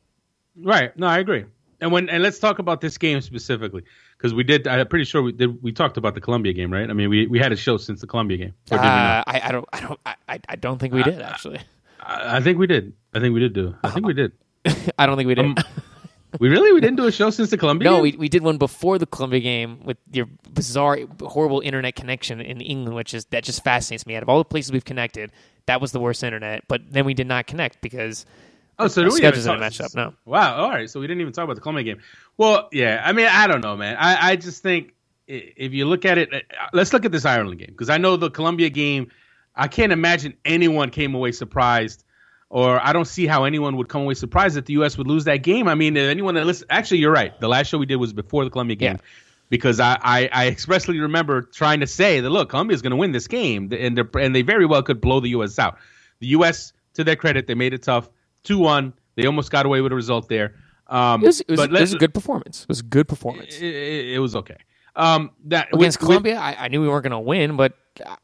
[0.56, 0.96] Right.
[0.98, 1.46] No, I agree.
[1.80, 3.84] And when and let's talk about this game specifically
[4.18, 4.68] because we did.
[4.68, 5.64] I'm pretty sure we did.
[5.64, 6.90] We talked about the Colombia game, right?
[6.90, 8.54] I mean, we, we had a show since the Colombia game.
[8.72, 9.28] Or did we not?
[9.28, 9.66] Uh, I, I don't.
[9.74, 10.00] I don't.
[10.06, 11.60] I, I- I don't think we did actually.
[12.12, 12.94] I, I think we did.
[13.14, 13.76] I think we did do.
[13.84, 14.32] I think we did.
[14.98, 15.46] I don't think we did.
[15.46, 15.56] Um,
[16.40, 17.90] We really we didn't do a show since the Colombia.
[17.90, 18.04] No, game?
[18.04, 22.62] we, we did one before the Colombia game with your bizarre, horrible internet connection in
[22.62, 24.16] England, which is that just fascinates me.
[24.16, 25.32] Out of all the places we've connected,
[25.66, 26.64] that was the worst internet.
[26.70, 28.26] But then we did not connect because
[28.80, 29.94] Oh, so do we schedules didn't match up.
[29.94, 30.56] No, Wow.
[30.56, 30.90] All right.
[30.90, 32.02] So we didn't even talk about the Colombia game.
[32.38, 33.02] Well, yeah.
[33.06, 33.96] I mean, I don't know, man.
[34.00, 34.94] I, I just think
[35.28, 36.40] if you look at it, uh,
[36.74, 39.12] let's look at this Ireland game because I know the Colombia game.
[39.56, 42.04] I can't imagine anyone came away surprised,
[42.50, 44.98] or I don't see how anyone would come away surprised that the U.S.
[44.98, 45.68] would lose that game.
[45.68, 47.38] I mean, anyone that listen, actually, you're right.
[47.40, 48.96] The last show we did was before the Colombia game.
[48.96, 49.02] Yeah.
[49.50, 53.12] Because I, I, I expressly remember trying to say that look, Colombia's going to win
[53.12, 55.60] this game, and they and they very well could blow the U.S.
[55.60, 55.78] out.
[56.20, 56.72] The U.S.
[56.94, 58.10] to their credit, they made it tough,
[58.44, 58.94] two one.
[59.16, 60.56] They almost got away with a result there.
[60.88, 62.64] Um, it was, it was, but it was a good performance.
[62.64, 64.58] It was a good performance It, it- it was okay.
[64.96, 66.38] Um, that against with- Colombia.
[66.38, 67.74] I, I knew we weren't going to win, but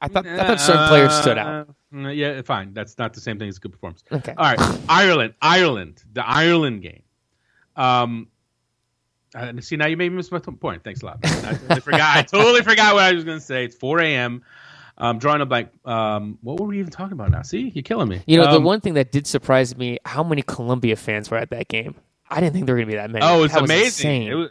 [0.01, 1.69] I thought I thought certain players stood out.
[1.95, 2.73] Uh, yeah, fine.
[2.73, 4.03] That's not the same thing as good performance.
[4.11, 4.33] Okay.
[4.37, 4.79] All right.
[4.89, 5.33] Ireland.
[5.41, 6.03] Ireland.
[6.11, 7.03] The Ireland game.
[7.75, 8.27] Um.
[9.35, 10.83] uh, see, now you made me miss my point.
[10.83, 11.19] Thanks a lot.
[11.23, 12.17] I, totally forgot.
[12.17, 13.65] I totally forgot what I was going to say.
[13.65, 14.43] It's 4 a.m.
[14.97, 15.69] I'm drawing a blank.
[15.85, 17.43] Um, what were we even talking about now?
[17.43, 18.21] See, you're killing me.
[18.25, 21.37] You know, the Um, one thing that did surprise me: how many Colombia fans were
[21.37, 21.95] at that game.
[22.29, 23.23] I didn't think there were going to be that many.
[23.23, 24.23] Oh, it's amazing.
[24.23, 24.49] It was,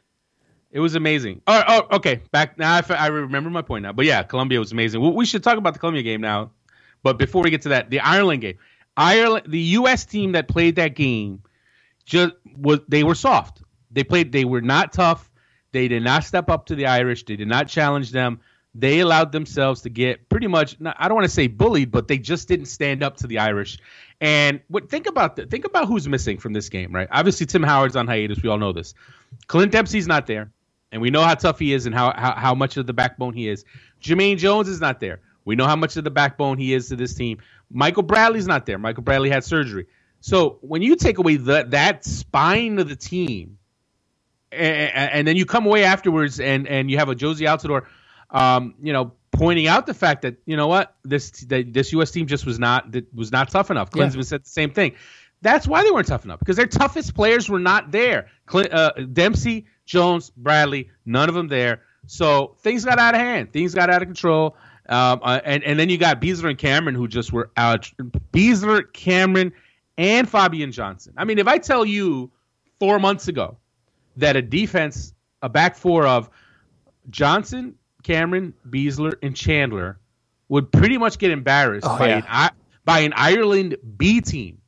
[0.77, 1.41] It was amazing.
[1.47, 2.21] Oh, oh okay.
[2.33, 3.95] Back now, I, I remember my point now.
[3.95, 5.01] But yeah, Colombia was amazing.
[5.01, 6.51] We, we should talk about the Colombia game now.
[7.03, 8.59] But before we get to that, the Ireland game,
[8.95, 10.05] Ireland, the U.S.
[10.05, 11.43] team that played that game,
[12.05, 13.63] just was they were soft.
[13.91, 14.33] They played.
[14.33, 15.31] They were not tough.
[15.73, 17.25] They did not step up to the Irish.
[17.25, 18.39] They did not challenge them.
[18.75, 20.77] They allowed themselves to get pretty much.
[20.85, 23.79] I don't want to say bullied, but they just didn't stand up to the Irish.
[24.21, 27.09] And what think about the, think about who's missing from this game, right?
[27.11, 28.43] Obviously, Tim Howard's on hiatus.
[28.43, 28.93] We all know this.
[29.47, 30.51] Clint Dempsey's not there
[30.93, 33.35] and we know how tough he is and how, how, how much of the backbone
[33.35, 33.65] he is.
[34.01, 35.21] Jermaine Jones is not there.
[35.45, 37.39] We know how much of the backbone he is to this team.
[37.71, 38.79] Michael Bradley's not there.
[38.79, 39.87] Michael Bradley had surgery.
[40.21, 43.59] So when you take away the, that spine of the team,
[44.53, 47.87] and, and, then you come away afterwards and, and you have a Jozy Altidore,
[48.31, 52.11] um, you know, pointing out the fact that you know what this that this U.S.
[52.11, 53.91] team just was not that was not tough enough.
[53.91, 54.23] Klinsmann yeah.
[54.23, 54.95] said the same thing.
[55.43, 58.29] That's why they weren't tough enough because their toughest players were not there.
[58.47, 61.83] Clint, uh, Dempsey, Jones, Bradley, none of them there.
[62.07, 63.53] So things got out of hand.
[63.53, 64.57] Things got out of control.
[64.89, 67.91] Um, uh, and and then you got Besler and Cameron who just were out.
[68.33, 69.53] Besler, Cameron,
[69.99, 71.15] and Fabian Johnson.
[71.17, 72.31] I mean, if I tell you
[72.79, 73.57] four months ago
[74.17, 75.13] that a defense,
[75.43, 76.31] a back four of
[77.11, 79.99] Johnson, Cameron, Besler, and Chandler
[80.49, 82.23] would pretty much get embarrassed oh, by, yeah.
[82.47, 82.51] an,
[82.85, 84.59] by an Ireland B team,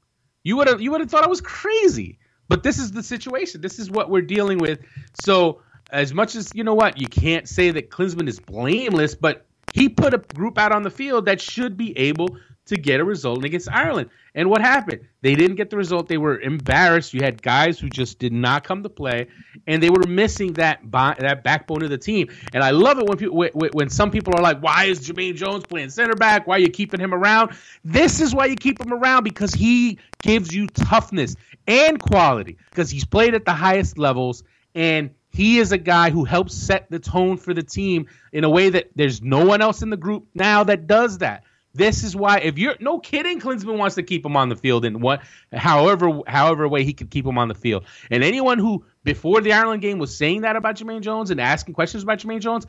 [0.42, 2.18] you would have you would have thought I was crazy.
[2.49, 3.61] But this is the situation.
[3.61, 4.80] This is what we're dealing with.
[5.14, 9.46] So as much as you know what, you can't say that Klinsmann is blameless, but
[9.72, 12.36] he put a group out on the field that should be able
[12.68, 14.11] to get a result against Ireland.
[14.34, 15.01] And what happened?
[15.22, 16.07] They didn't get the result.
[16.07, 17.14] They were embarrassed.
[17.14, 19.26] You had guys who just did not come to play,
[19.66, 22.28] and they were missing that that backbone of the team.
[22.53, 25.34] And I love it when people when, when some people are like, "Why is Jermaine
[25.34, 26.46] Jones playing center back?
[26.46, 27.53] Why are you keeping him around?"
[27.84, 31.36] This is why you keep him around because he gives you toughness
[31.68, 34.42] and quality because he's played at the highest levels
[34.74, 38.50] and he is a guy who helps set the tone for the team in a
[38.50, 41.44] way that there's no one else in the group now that does that.
[41.74, 44.84] This is why, if you're no kidding, Klinsmann wants to keep him on the field
[44.84, 45.20] in what,
[45.52, 47.84] however, however way he could keep him on the field.
[48.10, 51.74] And anyone who before the Ireland game was saying that about Jermaine Jones and asking
[51.74, 52.66] questions about Jermaine Jones,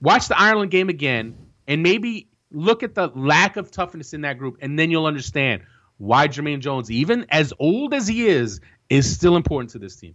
[0.00, 1.36] watch the Ireland game again
[1.66, 5.62] and maybe look at the lack of toughness in that group, and then you'll understand
[5.98, 10.14] why Jermaine Jones, even as old as he is, is still important to this team.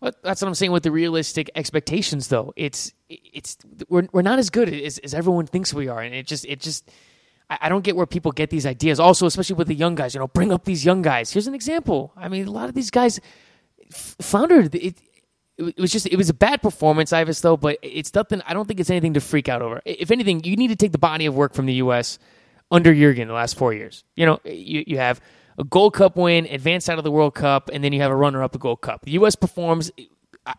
[0.00, 2.52] Well, that's what I'm saying with the realistic expectations, though.
[2.56, 3.56] It's it's
[3.88, 6.60] we're we're not as good as, as everyone thinks we are, and it just it
[6.60, 6.90] just
[7.48, 9.00] I don't get where people get these ideas.
[9.00, 11.32] Also, especially with the young guys, you know, bring up these young guys.
[11.32, 12.12] Here's an example.
[12.16, 13.20] I mean, a lot of these guys
[13.90, 14.74] floundered.
[14.74, 14.98] It,
[15.56, 17.56] it was just it was a bad performance, Ives, though.
[17.56, 18.42] But it's nothing.
[18.46, 19.80] I don't think it's anything to freak out over.
[19.84, 22.18] If anything, you need to take the body of work from the U.S.
[22.70, 24.04] under Jurgen the last four years.
[24.16, 25.20] You know, you you have
[25.58, 28.16] a Gold Cup win, advance out of the World Cup, and then you have a
[28.16, 29.02] runner up the Gold Cup.
[29.02, 29.36] The U.S.
[29.36, 29.90] performs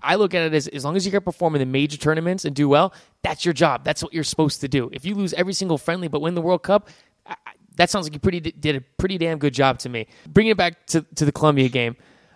[0.02, 2.46] I look at it as as long as you can perform in the major tournaments
[2.46, 3.84] and do well, that's your job.
[3.84, 4.90] That's what you're supposed to do.
[4.92, 6.90] If you lose every single friendly but win the World Cup,
[7.26, 7.36] I,
[7.76, 10.08] that sounds like you pretty did a pretty damn good job to me.
[10.28, 11.96] Bringing it back to, to the Colombia game,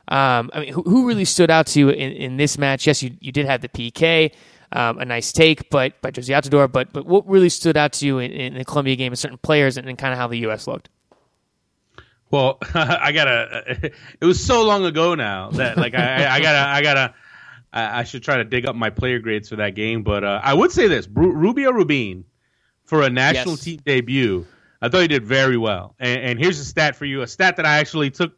[0.10, 2.86] um, I mean, who, who, really stood out to you in, in this match?
[2.86, 4.34] Yes, you, you did have the PK,
[4.72, 6.72] um, a nice take, but by Jozy Altidore.
[6.72, 9.38] But but what really stood out to you in, in the Colombia game, and certain
[9.38, 10.68] players, and, and kind of how the U.S.
[10.68, 10.90] looked?
[12.32, 13.92] Well, I gotta.
[14.22, 17.16] It was so long ago now that like I, I gotta I gotta
[17.74, 20.04] I, I, should try to dig up my player grades for that game.
[20.04, 22.26] But uh, I would say this: Rubio Rubin
[22.86, 23.64] for a national yes.
[23.64, 24.46] team debut.
[24.82, 25.96] I thought he did very well.
[26.00, 28.34] And, and, here's a stat for you: a stat that I actually took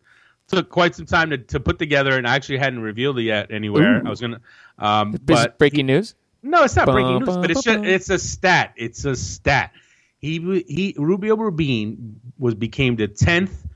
[0.48, 3.52] took quite some time to, to put together, and I actually hadn't revealed it yet
[3.52, 3.98] anywhere.
[3.98, 4.06] Ooh.
[4.06, 4.42] I was gonna,
[4.80, 6.16] um, but breaking news.
[6.44, 8.74] No, it's not breaking news, but it's just it's a stat.
[8.76, 9.74] It's a stat.
[10.18, 13.68] He he Rubio Rubin was became the tenth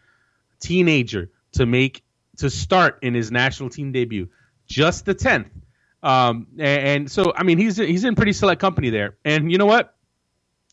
[0.59, 2.03] teenager to make
[2.37, 4.29] to start in his national team debut
[4.67, 5.47] just the tenth.
[6.03, 9.57] Um, and, and, so I mean he's he's in pretty select company there, and you
[9.57, 9.95] know what?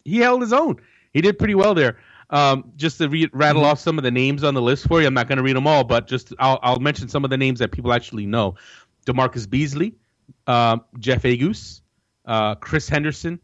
[0.05, 0.77] He held his own.
[1.13, 1.99] He did pretty well there.
[2.29, 3.71] Um, just to re- rattle mm-hmm.
[3.71, 5.57] off some of the names on the list for you, I'm not going to read
[5.57, 8.55] them all, but just I'll, I'll mention some of the names that people actually know:
[9.07, 9.95] DaMarcus Beasley,
[10.47, 11.82] uh, Jeff Agoos,
[12.25, 13.41] uh, Chris Henderson,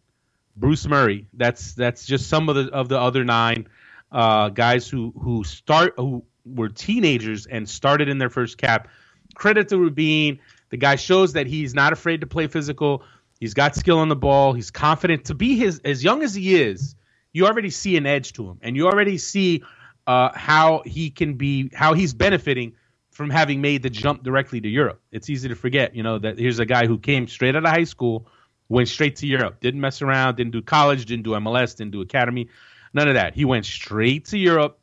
[0.57, 1.27] Bruce Murray.
[1.35, 3.69] That's that's just some of the of the other nine
[4.13, 8.89] uh, guys who who start who were teenagers and started in their first cap
[9.35, 10.39] credit to Rubin.
[10.71, 13.03] The guy shows that he's not afraid to play physical.
[13.41, 14.53] He's got skill on the ball.
[14.53, 16.95] He's confident to be his as young as he is.
[17.33, 19.63] You already see an edge to him, and you already see
[20.07, 22.73] uh, how he can be, how he's benefiting
[23.11, 25.01] from having made the jump directly to Europe.
[25.13, 27.71] It's easy to forget, you know, that here's a guy who came straight out of
[27.71, 28.29] high school,
[28.69, 32.01] went straight to Europe, didn't mess around, didn't do college, didn't do MLS, didn't do
[32.01, 32.49] academy,
[32.93, 33.35] none of that.
[33.35, 34.79] He went straight to Europe,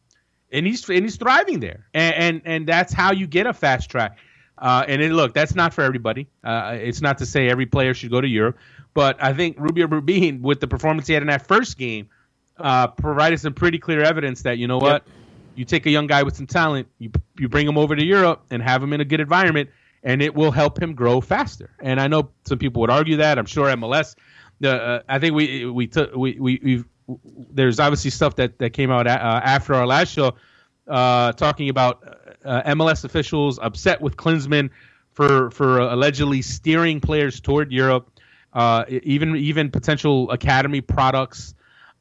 [0.51, 3.89] and he's and he's thriving there, and and, and that's how you get a fast
[3.89, 4.17] track.
[4.57, 6.27] Uh, and it, look, that's not for everybody.
[6.43, 8.57] Uh, it's not to say every player should go to Europe,
[8.93, 12.07] but I think Rubio Rubin, with the performance he had in that first game,
[12.57, 15.15] uh, provided some pretty clear evidence that you know what, yep.
[15.55, 18.45] you take a young guy with some talent, you you bring him over to Europe
[18.49, 19.69] and have him in a good environment,
[20.05, 21.71] and it will help him grow faster.
[21.81, 23.37] And I know some people would argue that.
[23.39, 24.15] I'm sure MLS.
[24.63, 26.83] Uh, I think we we took we we
[27.51, 30.35] there's obviously stuff that that came out a, uh, after our last show
[30.87, 32.03] uh, talking about
[32.45, 34.69] uh, MLS officials upset with Klinsmann
[35.11, 38.09] for for allegedly steering players toward Europe,
[38.53, 41.55] uh, even even potential academy products.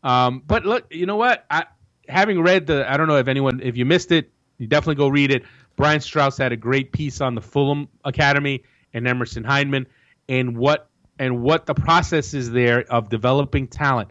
[0.04, 1.44] Um, but look, you know what?
[1.50, 1.64] I,
[2.08, 5.08] having read the, I don't know if anyone, if you missed it, you definitely go
[5.08, 5.44] read it.
[5.76, 9.86] Brian Straus had a great piece on the Fulham Academy and Emerson Hyndman
[10.28, 14.08] and what and what the process is there of developing talent.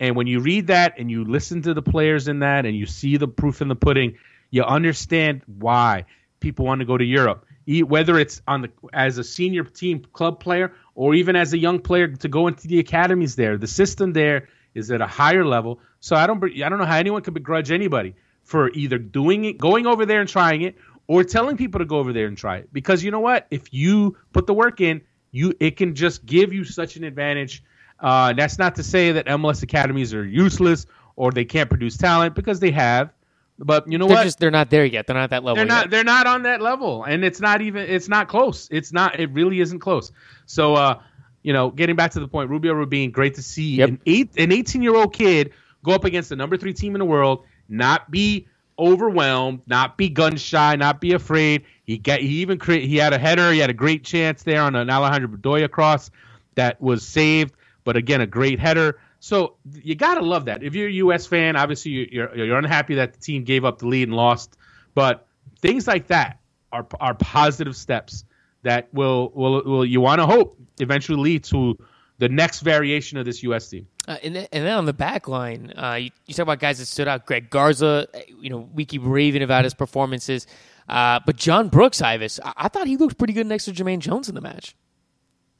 [0.00, 2.86] And when you read that and you listen to the players in that and you
[2.86, 4.16] see the proof in the pudding,
[4.50, 6.06] you understand why
[6.40, 7.44] people want to go to Europe.
[7.66, 11.80] Whether it's on the as a senior team club player or even as a young
[11.80, 15.80] player to go into the academies there, the system there is at a higher level.
[16.00, 19.58] So I don't I don't know how anyone could begrudge anybody for either doing it,
[19.58, 20.76] going over there and trying it,
[21.10, 22.72] or telling people to go over there and try it.
[22.72, 23.48] Because you know what?
[23.50, 25.00] If you put the work in,
[25.32, 27.64] you it can just give you such an advantage.
[27.98, 30.86] Uh, that's not to say that MLS academies are useless
[31.16, 33.10] or they can't produce talent because they have.
[33.58, 34.22] But you know they're what?
[34.22, 35.08] Just, they're not there yet.
[35.08, 35.56] They're not at that level.
[35.56, 35.86] They're not.
[35.86, 35.90] Yet.
[35.90, 37.90] They're not on that level, and it's not even.
[37.90, 38.68] It's not close.
[38.70, 39.18] It's not.
[39.18, 40.12] It really isn't close.
[40.46, 41.02] So, uh,
[41.42, 43.88] you know, getting back to the point, Rubio Rubin, great to see yep.
[43.88, 47.00] an eight, an 18 year old kid go up against the number three team in
[47.00, 48.46] the world, not be
[48.80, 51.64] overwhelmed, not be gun shy, not be afraid.
[51.84, 52.20] He got.
[52.20, 52.88] He even create.
[52.88, 53.52] He had a header.
[53.52, 56.10] He had a great chance there on an Alejandro Bedoya cross
[56.54, 57.54] that was saved.
[57.84, 58.98] But again, a great header.
[59.20, 60.62] So you gotta love that.
[60.62, 61.26] If you're a U.S.
[61.26, 64.56] fan, obviously you're you're unhappy that the team gave up the lead and lost,
[64.94, 65.26] but
[65.60, 66.40] things like that
[66.72, 68.24] are are positive steps
[68.62, 71.78] that will will will you want to hope eventually lead to
[72.20, 73.68] the next variation of this U.S.
[73.68, 73.88] team.
[74.06, 76.78] Uh, and, then, and then on the back line, uh, you, you, talk about guys
[76.78, 77.26] that stood out.
[77.26, 78.06] Greg Garza,
[78.40, 80.46] you know, we keep raving about his performances.
[80.88, 83.98] Uh, but John Brooks, Ives, I-, I thought he looked pretty good next to Jermaine
[83.98, 84.76] Jones in the match.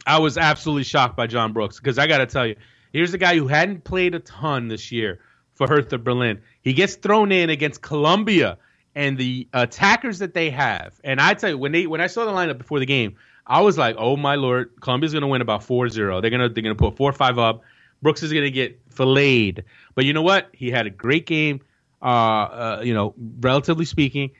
[0.06, 2.56] I was absolutely shocked by John Brooks because I got to tell you,
[2.92, 5.20] Here's a guy who hadn't played a ton this year
[5.54, 6.40] for Hertha Berlin.
[6.62, 8.58] He gets thrown in against Colombia
[8.94, 11.00] and the attackers that they have.
[11.04, 13.16] And I tell you, when they when I saw the lineup before the game,
[13.50, 16.22] I was like, "Oh my lord, Colombia's to win about 4-0.
[16.22, 17.62] They're to they're to put 4-5 up.
[18.00, 19.64] Brooks is to get filleted."
[19.96, 20.48] But you know what?
[20.52, 21.60] He had a great game.
[22.00, 24.30] Uh, uh, you know, relatively speaking,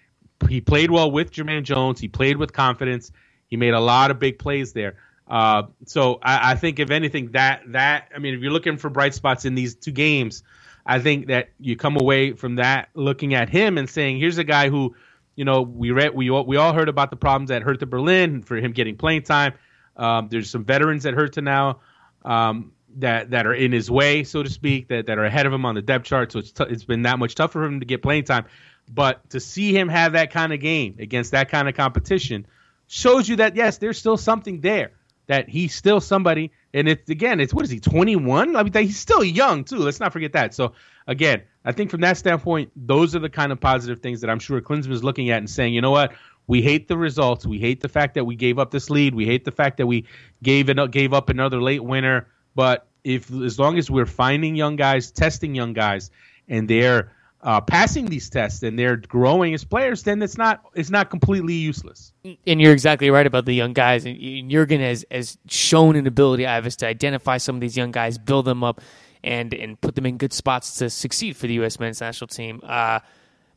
[0.49, 2.01] he played well with Jermaine Jones.
[2.01, 3.11] He played with confidence.
[3.49, 4.97] He made a lot of big plays there.
[5.29, 8.91] Uh, so I, I, think if anything, that that I mean, if you're looking for
[8.91, 10.45] bright spots in these two games,
[10.87, 14.45] I think that you come away from that looking at him and saying, here's a
[14.45, 14.95] guy who,
[15.41, 18.43] you know, we read we all, we all heard about the problems at Hertha Berlin
[18.43, 19.55] for him getting playing time.
[19.97, 21.81] Um, there's some veterans at Hertha now
[22.27, 25.53] um, that that are in his way, so to speak, that, that are ahead of
[25.55, 26.31] him on the depth chart.
[26.33, 28.45] So it's t- it's been that much tougher for him to get playing time.
[28.87, 32.47] But to see him have that kind of game against that kind of competition
[32.87, 34.93] shows you that yes, there's still something there
[35.27, 36.53] that he's still somebody.
[36.75, 38.57] And it's again, it's what is he, 21?
[38.57, 39.79] I mean, he's still young too.
[39.79, 40.53] Let's not forget that.
[40.53, 40.75] So
[41.07, 44.39] again, I think from that standpoint, those are the kind of positive things that I'm
[44.39, 46.13] sure Klinsmann is looking at and saying, you know what,
[46.47, 47.47] we hate the results.
[47.47, 49.15] We hate the fact that we gave up this lead.
[49.15, 50.07] We hate the fact that we
[50.43, 52.29] gave it, gave up another late winner.
[52.55, 56.11] But if as long as we're finding young guys, testing young guys,
[56.49, 60.91] and they're uh, passing these tests and they're growing as players, then it's not it's
[60.91, 62.13] not completely useless.
[62.47, 64.05] And you're exactly right about the young guys.
[64.05, 68.19] And Jurgen has, has shown an ability, Ives, to identify some of these young guys,
[68.19, 68.81] build them up,
[69.23, 71.79] and and put them in good spots to succeed for the U.S.
[71.79, 72.61] men's national team.
[72.63, 73.01] Uh,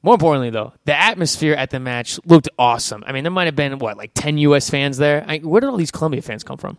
[0.02, 3.04] more importantly, though, the atmosphere at the match looked awesome.
[3.08, 4.70] I mean, there might have been what like ten U.S.
[4.70, 5.24] fans there.
[5.28, 6.78] I, where did all these Colombia fans come from?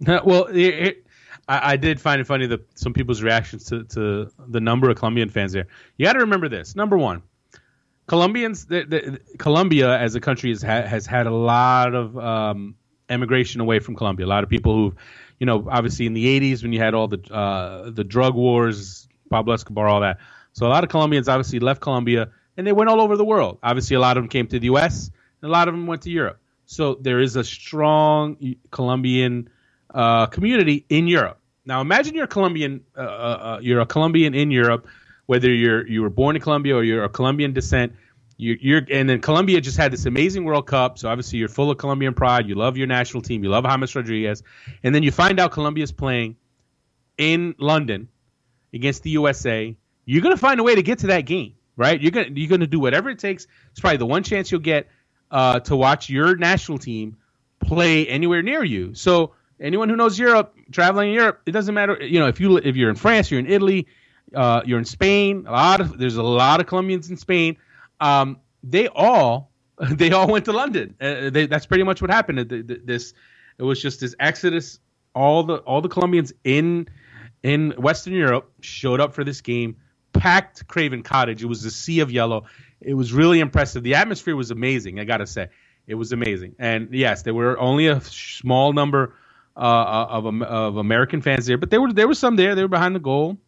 [0.24, 1.06] well, it, it,
[1.48, 4.96] I, I, did find it funny that some people's reactions to, to the number of
[4.96, 5.66] Colombian fans there.
[5.98, 6.74] You got to remember this.
[6.74, 7.22] Number one,
[8.06, 12.74] Colombians, the, the, Colombia as a country has, ha, has had a lot of um,
[13.08, 14.24] emigration away from Colombia.
[14.24, 14.94] A lot of people who,
[15.40, 19.08] you know, obviously in the '80s when you had all the uh, the drug wars,
[19.28, 20.18] Pablo Escobar, all that.
[20.52, 23.58] So a lot of Colombians obviously left Colombia and they went all over the world.
[23.62, 25.10] Obviously, a lot of them came to the U.S.
[25.42, 26.40] and a lot of them went to Europe.
[26.66, 28.36] So there is a strong
[28.70, 29.48] Colombian
[29.92, 31.38] uh, community in Europe.
[31.64, 34.86] Now imagine you're a Colombian, uh, uh, uh, you're a Colombian in Europe,
[35.26, 37.94] whether you're you were born in Colombia or you're a Colombian descent.
[38.40, 41.70] You're, you're and then Colombia just had this amazing World Cup, so obviously you're full
[41.70, 42.48] of Colombian pride.
[42.48, 43.44] You love your national team.
[43.44, 44.42] You love James Rodriguez,
[44.82, 46.36] and then you find out Colombia's playing
[47.18, 48.08] in London
[48.72, 49.76] against the USA.
[50.06, 52.00] You're gonna find a way to get to that game, right?
[52.00, 53.46] You're gonna you're gonna do whatever it takes.
[53.72, 54.88] It's probably the one chance you'll get
[55.30, 57.18] uh, to watch your national team
[57.60, 58.94] play anywhere near you.
[58.94, 62.02] So anyone who knows Europe, traveling in Europe, it doesn't matter.
[62.02, 63.86] You know, if you if you're in France, you're in Italy,
[64.34, 65.44] uh, you're in Spain.
[65.46, 67.58] A lot of there's a lot of Colombians in Spain.
[68.00, 69.50] Um, they all
[69.90, 70.94] they all went to London.
[71.00, 72.48] Uh, they, that's pretty much what happened.
[72.84, 73.14] This
[73.58, 74.78] it was just this exodus.
[75.14, 76.88] All the all the Colombians in
[77.42, 79.76] in Western Europe showed up for this game.
[80.12, 81.42] Packed Craven Cottage.
[81.42, 82.44] It was a sea of yellow.
[82.80, 83.82] It was really impressive.
[83.82, 84.98] The atmosphere was amazing.
[84.98, 85.48] I gotta say,
[85.86, 86.56] it was amazing.
[86.58, 89.14] And yes, there were only a small number
[89.56, 92.54] uh, uh of of American fans there, but there were there were some there.
[92.54, 93.38] They were behind the goal.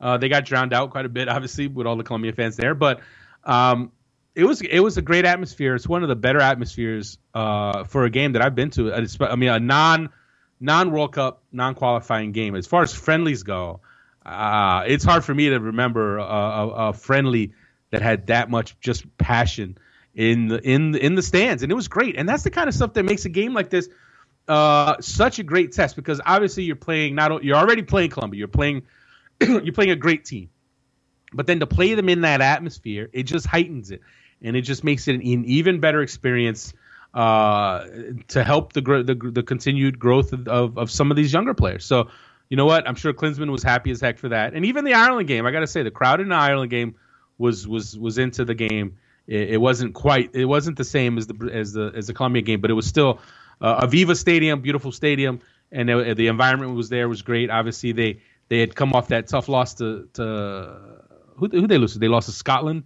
[0.00, 2.74] Uh, they got drowned out quite a bit, obviously, with all the Colombia fans there.
[2.74, 3.00] But
[3.44, 3.92] um,
[4.34, 5.74] it was it was a great atmosphere.
[5.74, 8.92] It's one of the better atmospheres uh, for a game that I've been to.
[8.94, 10.10] I mean, a non
[10.60, 12.54] non World Cup, non qualifying game.
[12.54, 13.80] As far as friendlies go,
[14.24, 17.52] uh, it's hard for me to remember a, a, a, friendly
[17.90, 19.76] that had that much just passion
[20.14, 22.16] in the in the, in the stands, and it was great.
[22.16, 23.90] And that's the kind of stuff that makes a game like this
[24.48, 28.48] uh, such a great test because obviously you're playing not you're already playing Colombia, you're
[28.48, 28.82] playing
[29.40, 30.48] you're playing a great team,
[31.34, 34.00] but then to play them in that atmosphere, it just heightens it
[34.42, 36.74] and it just makes it an even better experience
[37.14, 37.84] uh,
[38.28, 41.84] to help the, the, the continued growth of, of, of, some of these younger players.
[41.84, 42.08] So,
[42.48, 42.88] you know what?
[42.88, 44.54] I'm sure Klinsmann was happy as heck for that.
[44.54, 46.94] And even the Ireland game, I got to say, the crowd in the Ireland game
[47.38, 48.98] was was was into the game.
[49.26, 52.42] It, it, wasn't quite, it wasn't the same as the as the as the Colombia
[52.42, 53.20] game, but it was still
[53.60, 55.40] uh, Aviva Stadium, beautiful stadium,
[55.70, 57.48] and it, the environment was there was great.
[57.48, 60.78] Obviously, they they had come off that tough loss to to
[61.36, 61.94] who who they lose?
[61.94, 62.84] They lost to Scotland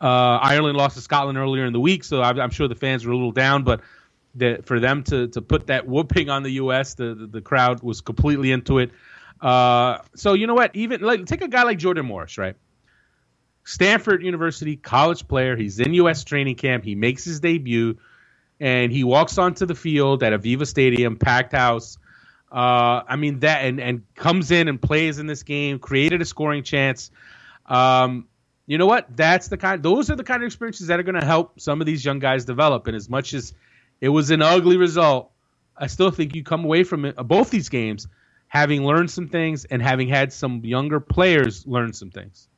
[0.00, 3.06] uh, Ireland lost to Scotland earlier in the week, so I'm, I'm sure the fans
[3.06, 3.64] were a little down.
[3.64, 3.80] But
[4.34, 7.82] the, for them to to put that whooping on the U.S., the the, the crowd
[7.82, 8.90] was completely into it.
[9.40, 10.74] Uh, so you know what?
[10.76, 12.56] Even like take a guy like Jordan Morris, right?
[13.64, 15.56] Stanford University college player.
[15.56, 16.24] He's in U.S.
[16.24, 16.84] training camp.
[16.84, 17.98] He makes his debut,
[18.60, 21.98] and he walks onto the field at Aviva Stadium, packed house.
[22.52, 26.24] Uh, I mean that, and and comes in and plays in this game, created a
[26.24, 27.10] scoring chance.
[27.64, 28.28] Um,
[28.66, 29.16] you know what?
[29.16, 29.82] That's the kind.
[29.82, 32.18] Those are the kind of experiences that are going to help some of these young
[32.18, 32.86] guys develop.
[32.86, 33.54] And as much as
[34.00, 35.30] it was an ugly result,
[35.76, 38.08] I still think you come away from it, uh, both these games
[38.48, 42.48] having learned some things and having had some younger players learn some things.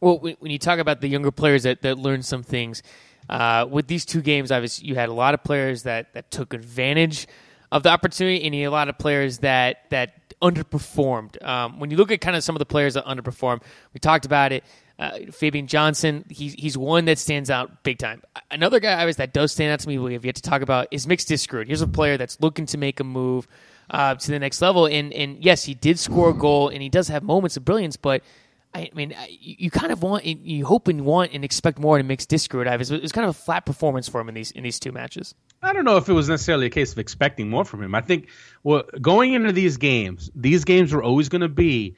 [0.00, 2.82] Well, when you talk about the younger players that, that learned some things,
[3.28, 6.54] uh, with these two games, obviously you had a lot of players that, that took
[6.54, 7.26] advantage
[7.70, 11.42] of the opportunity, and you had a lot of players that that underperformed.
[11.44, 14.24] Um, when you look at kind of some of the players that underperformed, we talked
[14.24, 14.64] about it.
[14.98, 18.20] Uh, Fabian Johnson, he's he's one that stands out big time.
[18.50, 20.60] Another guy I was that does stand out to me we have yet to talk
[20.60, 21.68] about is Mix Diskerud.
[21.68, 23.46] Here's a player that's looking to make a move
[23.90, 26.88] uh, to the next level, and and yes, he did score a goal, and he
[26.88, 28.22] does have moments of brilliance, but.
[28.74, 32.26] I mean, you, kind of want, you hope and want and expect more to mix
[32.26, 32.66] Diskerud.
[32.66, 35.34] It was kind of a flat performance for him in these in these two matches.
[35.62, 37.94] I don't know if it was necessarily a case of expecting more from him.
[37.94, 38.28] I think
[38.64, 41.96] well, going into these games, these games were always going to be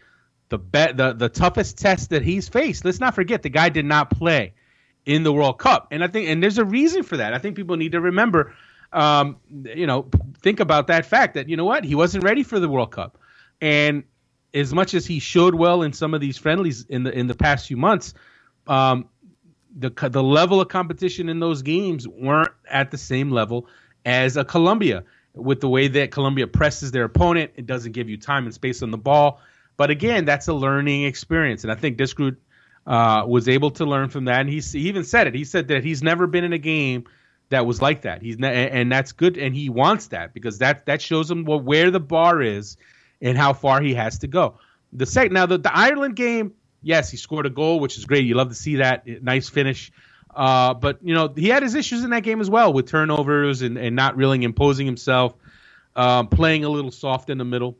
[0.50, 2.84] the bet the, the toughest test that he's faced.
[2.84, 4.52] Let's not forget the guy did not play
[5.06, 7.32] in the World Cup, and I think and there's a reason for that.
[7.32, 8.54] I think people need to remember,
[8.92, 10.08] um, you know,
[10.42, 13.16] think about that fact that you know what he wasn't ready for the World Cup,
[13.60, 14.04] and
[14.52, 17.34] as much as he showed well in some of these friendlies in the in the
[17.34, 18.12] past few months,
[18.66, 19.08] um,
[19.76, 23.68] the the level of competition in those games weren't at the same level
[24.04, 25.04] as a Colombia.
[25.32, 28.82] With the way that Colombia presses their opponent, it doesn't give you time and space
[28.82, 29.40] on the ball.
[29.80, 32.36] But again, that's a learning experience, and I think Diskerud
[32.86, 34.40] uh, was able to learn from that.
[34.40, 35.34] And he, he even said it.
[35.34, 37.04] He said that he's never been in a game
[37.48, 38.20] that was like that.
[38.20, 41.90] He's and that's good, and he wants that because that that shows him what, where
[41.90, 42.76] the bar is
[43.22, 44.58] and how far he has to go.
[44.92, 46.52] The second now the, the Ireland game,
[46.82, 48.26] yes, he scored a goal, which is great.
[48.26, 49.92] You love to see that nice finish.
[50.28, 53.62] Uh, but you know he had his issues in that game as well with turnovers
[53.62, 55.32] and, and not really imposing himself,
[55.96, 57.78] um, playing a little soft in the middle.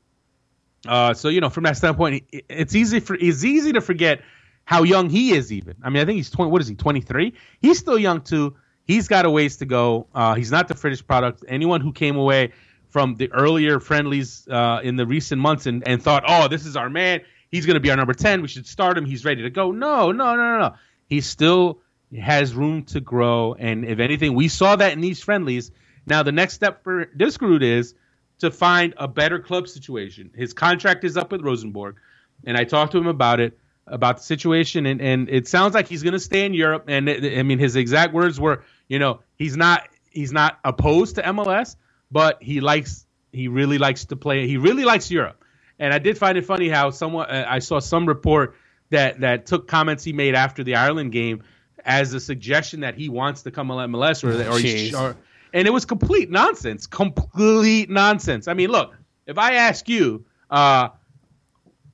[0.87, 4.23] Uh, so you know, from that standpoint, it's easy for it's easy to forget
[4.65, 5.53] how young he is.
[5.53, 6.51] Even I mean, I think he's twenty.
[6.51, 6.75] What is he?
[6.75, 7.35] Twenty three.
[7.61, 8.57] He's still young too.
[8.85, 10.07] He's got a ways to go.
[10.15, 11.45] Uh, he's not the finished product.
[11.47, 12.53] Anyone who came away
[12.89, 16.77] from the earlier friendlies uh, in the recent months and, and thought, oh, this is
[16.77, 17.21] our man.
[17.51, 18.43] He's going to be our number ten.
[18.43, 19.05] We should start him.
[19.05, 19.71] He's ready to go.
[19.71, 20.75] No, no, no, no.
[21.07, 21.81] He still
[22.19, 23.55] has room to grow.
[23.55, 25.71] And if anything, we saw that in these friendlies.
[26.07, 27.95] Now the next step for Diskerud is
[28.41, 30.31] to find a better club situation.
[30.35, 31.97] His contract is up with Rosenborg,
[32.45, 35.89] and I talked to him about it, about the situation, and, and it sounds like
[35.89, 36.85] he's going to stay in Europe.
[36.89, 41.17] And it, I mean, his exact words were, you know, he's not he's not opposed
[41.17, 41.77] to MLS,
[42.11, 44.47] but he likes he really likes to play.
[44.47, 45.45] He really likes Europe.
[45.79, 48.55] And I did find it funny how someone I saw some report
[48.91, 51.43] that that took comments he made after the Ireland game
[51.85, 55.17] as a suggestion that he wants to come to MLS or, or, he's, or
[55.53, 56.87] and it was complete nonsense.
[56.87, 58.49] Complete nonsense.
[58.49, 58.95] I mean, look,
[59.27, 60.91] if I ask you, uh,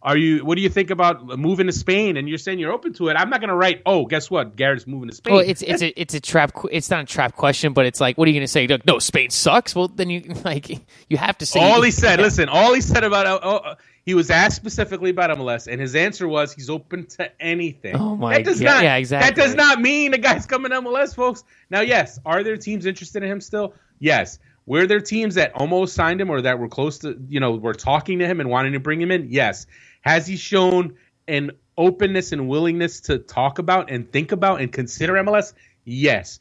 [0.02, 0.44] are you?
[0.44, 2.16] What do you think about moving to Spain?
[2.16, 3.14] And you're saying you're open to it.
[3.14, 3.82] I'm not going to write.
[3.84, 4.54] Oh, guess what?
[4.54, 5.34] Garrett's moving to Spain.
[5.34, 6.52] Well, it's it's a it's a trap.
[6.70, 8.68] It's not a trap question, but it's like, what are you going to say?
[8.86, 9.74] No, Spain sucks.
[9.74, 10.68] Well, then you like
[11.10, 11.60] you have to say.
[11.60, 12.20] All he said.
[12.20, 12.24] Yeah.
[12.24, 13.74] Listen, all he said about uh, oh,
[14.06, 17.96] he was asked specifically about MLS, and his answer was he's open to anything.
[17.96, 18.74] Oh my that does God.
[18.76, 19.28] Not, yeah, exactly.
[19.28, 21.42] That does not mean the guy's coming to MLS, folks.
[21.68, 23.74] Now, yes, are there teams interested in him still?
[23.98, 24.38] Yes.
[24.64, 27.74] Were there teams that almost signed him or that were close to, you know, were
[27.74, 29.28] talking to him and wanting to bring him in?
[29.30, 29.66] Yes.
[30.02, 30.96] Has he shown
[31.26, 35.52] an openness and willingness to talk about and think about and consider MLS?
[35.84, 36.38] Yes.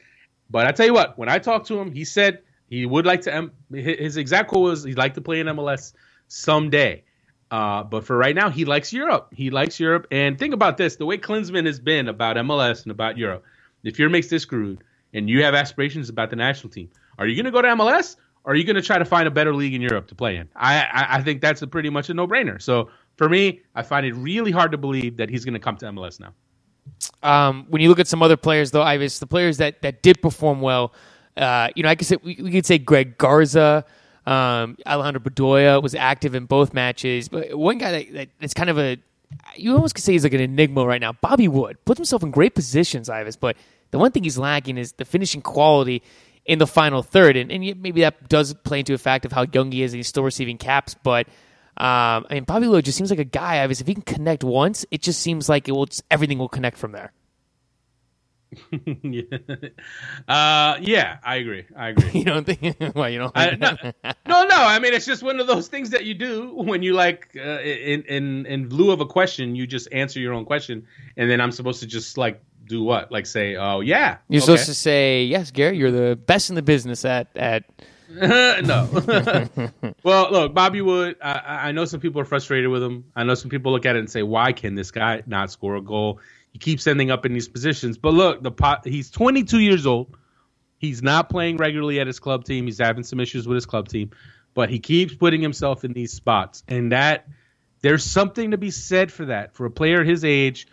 [0.51, 3.21] But I tell you what, when I talked to him, he said he would like
[3.21, 3.51] to.
[3.71, 5.93] His exact quote was he'd like to play in MLS
[6.27, 7.03] someday.
[7.51, 9.27] Uh, but for right now, he likes Europe.
[9.31, 10.07] He likes Europe.
[10.11, 13.43] And think about this: the way Klinsmann has been about MLS and about Europe.
[13.83, 14.79] If your Mix Diskerud
[15.13, 16.89] and you have aspirations about the national team,
[17.19, 19.27] are you going to go to MLS or are you going to try to find
[19.27, 20.47] a better league in Europe to play in?
[20.55, 22.61] I, I, I think that's pretty much a no brainer.
[22.61, 25.77] So for me, I find it really hard to believe that he's going to come
[25.77, 26.33] to MLS now.
[27.23, 30.21] Um, when you look at some other players, though, Ives, the players that, that did
[30.21, 30.93] perform well,
[31.37, 33.83] uh, you know, I could say we, we could say Greg Garza,
[34.25, 37.29] um, Alejandro Bedoya was active in both matches.
[37.29, 38.97] But one guy that, that that's kind of a
[39.55, 41.13] you almost could say he's like an enigma right now.
[41.13, 43.57] Bobby Wood puts himself in great positions, Ives, but
[43.91, 46.03] the one thing he's lacking is the finishing quality
[46.45, 49.45] in the final third, and, and maybe that does play into a fact of how
[49.51, 51.27] young he is and he's still receiving caps, but.
[51.77, 53.61] Um, I mean, Bobby Wood just seems like a guy.
[53.61, 55.87] Ives, if he can connect once, it just seems like it will.
[55.87, 57.11] Just, everything will connect from there.
[59.03, 59.21] yeah.
[60.27, 61.65] Uh, yeah, I agree.
[61.75, 62.11] I agree.
[62.13, 62.77] you don't think?
[62.95, 63.75] well, you know, I, no,
[64.27, 64.55] no, no.
[64.55, 67.59] I mean, it's just one of those things that you do when you like, uh,
[67.61, 70.85] in in in lieu of a question, you just answer your own question,
[71.17, 73.11] and then I'm supposed to just like do what?
[73.11, 74.17] Like say, oh yeah.
[74.29, 74.45] You're okay.
[74.45, 77.63] supposed to say, yes, Gary, you're the best in the business at at.
[78.07, 78.87] no.
[80.03, 81.17] well, look, Bobby Wood.
[81.21, 83.03] I, I know some people are frustrated with him.
[83.15, 85.75] I know some people look at it and say, why can this guy not score
[85.75, 86.19] a goal?
[86.55, 87.97] He keeps ending up in these positions.
[87.97, 90.15] But look, the pot, he's 22 years old.
[90.77, 92.63] He's not playing regularly at his club team.
[92.63, 94.11] He's having some issues with his club team,
[94.53, 97.27] but he keeps putting himself in these spots, and that
[97.81, 100.65] there's something to be said for that for a player his age,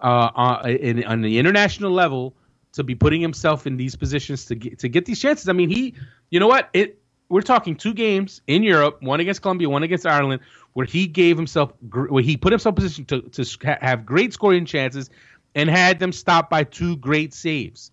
[0.00, 2.34] uh, uh in, on the international level,
[2.72, 5.50] to be putting himself in these positions to get to get these chances.
[5.50, 5.96] I mean, he,
[6.30, 6.70] you know what?
[6.72, 10.42] It we're talking two games in Europe, one against Colombia, one against Ireland,
[10.74, 14.64] where he gave himself, where he put himself in position to, to have great scoring
[14.64, 15.10] chances
[15.54, 17.90] and had them stopped by two great saves.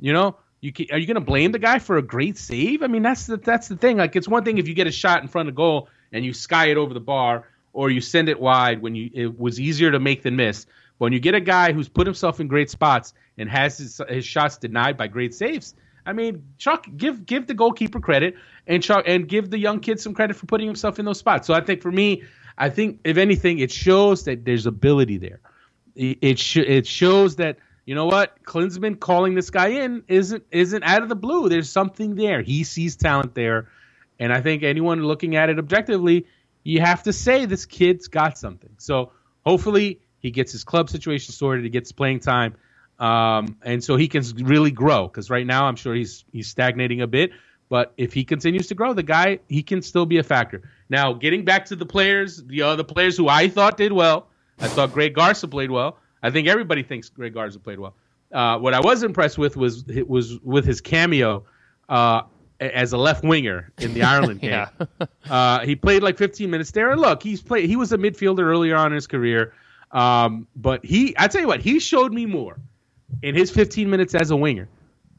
[0.00, 2.82] You know, you can, are you going to blame the guy for a great save?
[2.82, 3.98] I mean, that's the, that's the thing.
[3.98, 6.32] Like, it's one thing if you get a shot in front of goal and you
[6.32, 9.90] sky it over the bar, or you send it wide when you it was easier
[9.90, 10.64] to make than miss.
[10.64, 14.00] But when you get a guy who's put himself in great spots and has his,
[14.08, 15.74] his shots denied by great saves,
[16.06, 18.36] I mean, Chuck, give give the goalkeeper credit
[18.66, 21.46] and Chuck and give the young kid some credit for putting himself in those spots.
[21.46, 22.22] So I think for me,
[22.56, 25.40] I think if anything, it shows that there's ability there.
[25.96, 30.44] It it, sh- it shows that you know what Klinsmann calling this guy in isn't
[30.52, 31.48] isn't out of the blue.
[31.48, 32.40] There's something there.
[32.40, 33.68] He sees talent there,
[34.20, 36.26] and I think anyone looking at it objectively,
[36.62, 38.74] you have to say this kid's got something.
[38.78, 39.12] So
[39.44, 41.64] hopefully he gets his club situation sorted.
[41.64, 42.54] He gets playing time
[42.98, 45.06] um, and so he can really grow.
[45.06, 47.32] Because right now, I'm sure he's he's stagnating a bit.
[47.68, 50.62] But if he continues to grow, the guy he can still be a factor.
[50.88, 54.28] Now, getting back to the players, the other players who I thought did well,
[54.60, 55.98] I thought Greg Garza played well.
[56.22, 57.94] I think everybody thinks Greg Garza played well.
[58.32, 61.44] Uh, what I was impressed with was was with his cameo
[61.88, 62.22] uh,
[62.60, 64.50] as a left winger in the Ireland game.
[64.50, 64.68] yeah.
[65.30, 67.68] uh, he played like 15 minutes there, and look, he's played.
[67.68, 69.54] He was a midfielder earlier on in his career,
[69.90, 72.58] um, but he, I tell you what, he showed me more
[73.22, 74.68] in his 15 minutes as a winger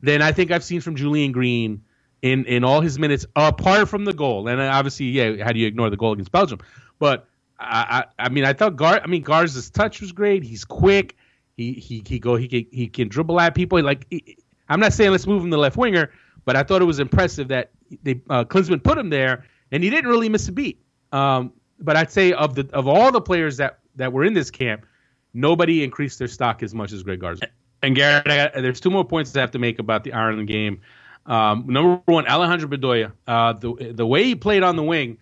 [0.01, 1.83] than I think I've seen from Julian Green
[2.21, 4.47] in in all his minutes apart from the goal.
[4.47, 6.59] And obviously, yeah, how do you ignore the goal against Belgium?
[6.99, 7.27] But
[7.59, 10.43] I I, I mean, I thought Gar I mean Garza's touch was great.
[10.43, 11.15] He's quick.
[11.55, 13.81] He he he go he can, he can dribble at people.
[13.81, 14.37] Like he,
[14.69, 16.11] I'm not saying let's move him to left winger,
[16.45, 17.71] but I thought it was impressive that
[18.03, 20.81] they uh, Klinsmann put him there, and he didn't really miss a beat.
[21.11, 24.51] Um, but I'd say of the of all the players that that were in this
[24.51, 24.85] camp,
[25.33, 27.47] nobody increased their stock as much as Greg Garza.
[27.81, 30.81] And Garrett, got, there's two more points I have to make about the Ireland game.
[31.25, 33.11] Um, number one, Alejandro Bedoya.
[33.27, 35.17] Uh, the the way he played on the wing,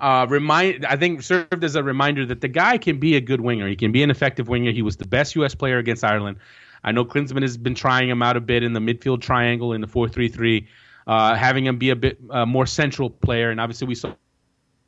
[0.00, 3.40] uh, remind I think served as a reminder that the guy can be a good
[3.40, 3.68] winger.
[3.68, 4.72] He can be an effective winger.
[4.72, 5.54] He was the best U.S.
[5.54, 6.38] player against Ireland.
[6.82, 9.80] I know Klinsmann has been trying him out a bit in the midfield triangle in
[9.80, 10.68] the four-three-three,
[11.06, 13.50] uh, having him be a bit uh, more central player.
[13.50, 14.12] And obviously we saw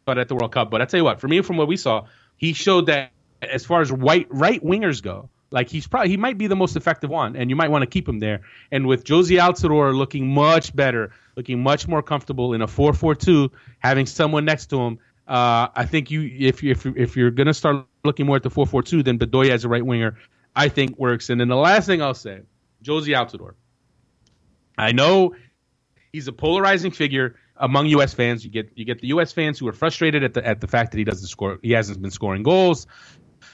[0.06, 0.70] that at the World Cup.
[0.70, 2.06] But I tell you what, for me, from what we saw,
[2.36, 6.36] he showed that as far as white right wingers go, like he's probably he might
[6.36, 8.42] be the most effective one, and you might want to keep him there.
[8.70, 14.04] And with Jozy Altidore looking much better, looking much more comfortable in a four-four-two, having
[14.04, 17.86] someone next to him, uh, I think you if you, if if you're gonna start
[18.04, 20.18] looking more at the four-four-two, then Bedoya as a right winger,
[20.54, 21.30] I think works.
[21.30, 22.42] And then the last thing I'll say,
[22.84, 23.54] Jozy Altidore.
[24.76, 25.36] I know
[26.12, 28.12] he's a polarizing figure among U.S.
[28.12, 28.44] fans.
[28.44, 29.32] You get you get the U.S.
[29.32, 31.58] fans who are frustrated at the at the fact that he doesn't score.
[31.62, 32.86] He hasn't been scoring goals,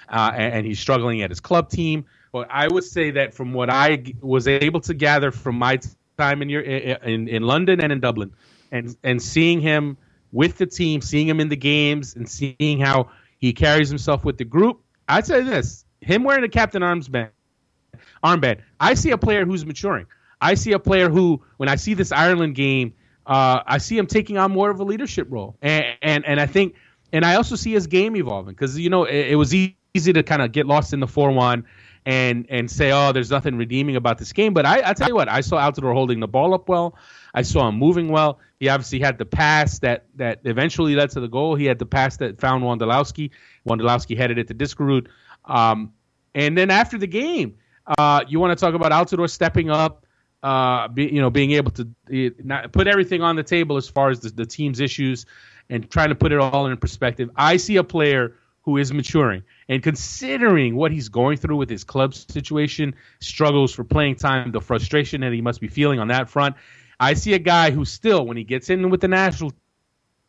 [0.08, 2.04] uh, and, and, he's struggling at his club team.
[2.32, 5.80] But I would say that from what I was able to gather from my
[6.18, 8.32] time in your in, in London and in Dublin,
[8.70, 9.96] and and seeing him
[10.32, 14.38] with the team, seeing him in the games, and seeing how he carries himself with
[14.38, 17.30] the group, I'd say this: him wearing a captain armband,
[18.24, 18.60] armband.
[18.80, 20.06] I see a player who's maturing.
[20.40, 22.94] I see a player who, when I see this Ireland game
[23.26, 26.46] uh, I see him taking on more of a leadership role, and and, and I
[26.46, 26.74] think,
[27.12, 30.22] and I also see his game evolving because you know it, it was easy to
[30.22, 31.64] kind of get lost in the four one
[32.06, 34.54] and and say, oh, there's nothing redeeming about this game.
[34.54, 36.96] But I, I tell you what, I saw Altidore holding the ball up well.
[37.34, 38.40] I saw him moving well.
[38.58, 41.54] He obviously had the pass that that eventually led to the goal.
[41.54, 43.30] He had the pass that found Wondolowski.
[43.68, 45.08] Wondolowski headed it to Diskerud.
[45.44, 45.92] Um,
[46.34, 50.06] and then after the game, uh, you want to talk about Altidore stepping up
[50.42, 51.88] uh, be, you know, being able to
[52.42, 55.26] not put everything on the table as far as the, the team's issues
[55.70, 57.30] and trying to put it all in perspective.
[57.36, 61.84] I see a player who is maturing and considering what he's going through with his
[61.84, 66.28] club situation, struggles for playing time, the frustration that he must be feeling on that
[66.28, 66.56] front.
[66.98, 69.52] I see a guy who still, when he gets in with the national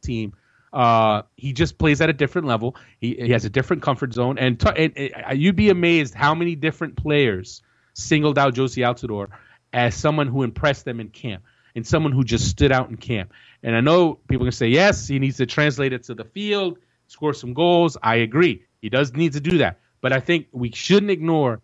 [0.02, 0.34] team,
[0.74, 2.76] uh, he just plays at a different level.
[3.00, 6.34] He, he has a different comfort zone, and, t- and, and, you'd be amazed how
[6.34, 7.62] many different players
[7.94, 9.28] singled out Jozy Altidore
[9.72, 11.44] as someone who impressed them in camp
[11.76, 13.34] and someone who just stood out in camp.
[13.62, 16.80] And I know people can say, yes, he needs to translate it to the field,
[17.08, 17.98] score some goals.
[18.02, 18.66] I agree.
[18.82, 19.80] He does need to do that.
[20.02, 21.62] But I think we shouldn't ignore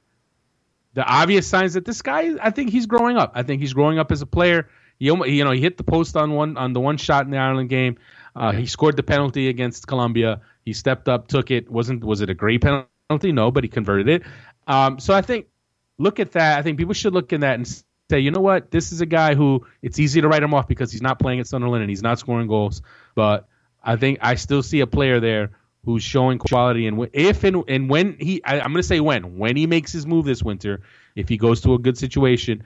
[0.93, 3.33] the obvious signs that this guy, I think he's growing up.
[3.35, 4.69] I think he's growing up as a player.
[4.97, 7.37] He, you know, he hit the post on one on the one shot in the
[7.37, 7.97] Ireland game.
[8.35, 10.41] Uh, he scored the penalty against Colombia.
[10.63, 11.69] He stepped up, took it.
[11.69, 13.31] wasn't Was it a great penalty?
[13.31, 14.23] No, but he converted it.
[14.67, 15.47] Um, so I think
[15.97, 16.59] look at that.
[16.59, 17.67] I think people should look at that and
[18.09, 20.67] say, you know what, this is a guy who it's easy to write him off
[20.67, 22.81] because he's not playing at Sunderland and he's not scoring goals.
[23.15, 23.48] But
[23.83, 25.51] I think I still see a player there
[25.85, 26.87] who's showing quality.
[26.87, 29.91] And if and, and when he, I, am going to say when, when he makes
[29.91, 30.81] his move this winter,
[31.15, 32.63] if he goes to a good situation,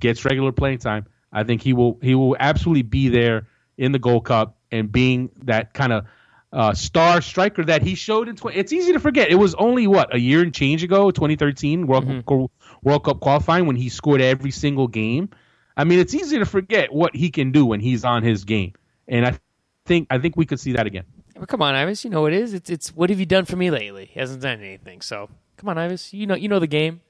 [0.00, 3.46] gets regular playing time, I think he will he will absolutely be there
[3.78, 6.06] in the Gold Cup and being that kind of
[6.52, 8.56] uh, star striker that he showed in 20.
[8.56, 9.30] It's easy to forget.
[9.30, 12.44] It was only what a year and change ago, 2013 World mm-hmm.
[12.82, 15.30] World Cup qualifying when he scored every single game.
[15.76, 18.74] I mean, it's easy to forget what he can do when he's on his game,
[19.08, 19.38] and I
[19.86, 21.04] think I think we could see that again.
[21.36, 22.04] Well, come on, Ives.
[22.04, 22.54] You know what it is.
[22.54, 24.06] It's it's what have you done for me lately?
[24.12, 25.00] He hasn't done anything.
[25.00, 26.12] So come on, Ives.
[26.12, 27.00] You know you know the game.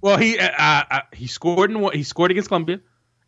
[0.00, 2.80] Well, he uh, uh, he scored in what he scored against Colombia,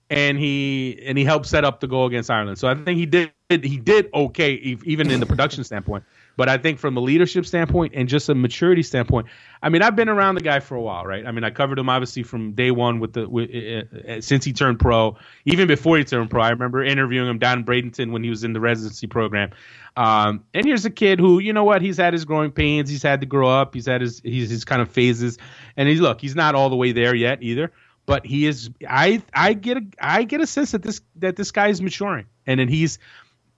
[0.08, 2.58] and he and he helped set up the goal against Ireland.
[2.58, 4.52] So I think he did he did okay
[4.84, 6.04] even in the production standpoint.
[6.36, 9.26] But I think from a leadership standpoint and just a maturity standpoint,
[9.62, 11.26] I mean, I've been around the guy for a while, right?
[11.26, 14.44] I mean, I covered him obviously from day one with the with, uh, uh, since
[14.44, 15.16] he turned pro,
[15.46, 16.42] even before he turned pro.
[16.42, 19.50] I remember interviewing him down in Bradenton when he was in the residency program.
[19.96, 23.02] Um, and here's a kid who, you know what, he's had his growing pains, he's
[23.02, 25.38] had to grow up, he's had his he's his kind of phases,
[25.74, 27.72] and he's look, he's not all the way there yet either.
[28.04, 31.50] But he is I I get a I get a sense that this that this
[31.50, 32.26] guy is maturing.
[32.46, 32.98] And then he's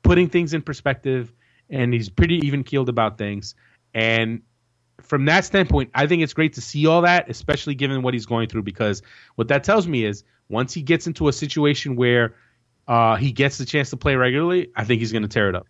[0.02, 1.32] putting things in perspective
[1.70, 3.54] and he's pretty even keeled about things.
[3.94, 4.42] And
[5.00, 8.26] from that standpoint, I think it's great to see all that, especially given what he's
[8.26, 9.02] going through, because
[9.36, 12.34] what that tells me is once he gets into a situation where
[12.86, 15.54] uh, he gets the chance to play regularly, I think he's going to tear it
[15.54, 15.66] up.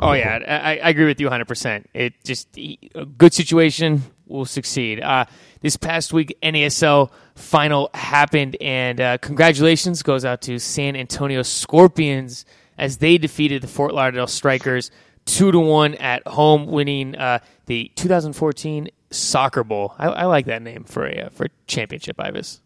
[0.00, 1.46] Oh yeah, I, I, agree with you 100.
[1.46, 5.00] percent It just a good situation will succeed.
[5.00, 5.24] Uh,
[5.60, 12.44] this past week, NASL final happened, and uh, congratulations goes out to San Antonio Scorpions
[12.76, 14.92] as they defeated the Fort Lauderdale Strikers
[15.28, 19.94] two to one at home, winning uh, the 2014 Soccer Bowl.
[19.98, 22.60] I, I, like that name for a uh, for championship, Ives.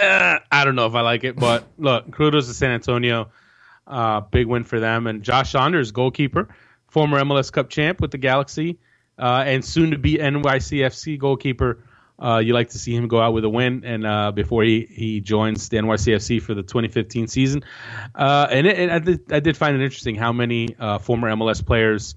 [0.00, 3.30] Uh, I don't know if I like it, but look, kudos to San Antonio.
[3.86, 5.06] Uh, big win for them.
[5.06, 6.48] And Josh Saunders, goalkeeper,
[6.88, 8.78] former MLS Cup champ with the Galaxy,
[9.18, 11.84] uh, and soon to be NYCFC goalkeeper
[12.18, 14.86] uh, you like to see him go out with a win, and uh, before he,
[14.88, 17.64] he joins the NYCFC for the 2015 season,
[18.14, 21.64] uh, and, it, I, did, I did find it interesting how many uh, former MLS
[21.64, 22.14] players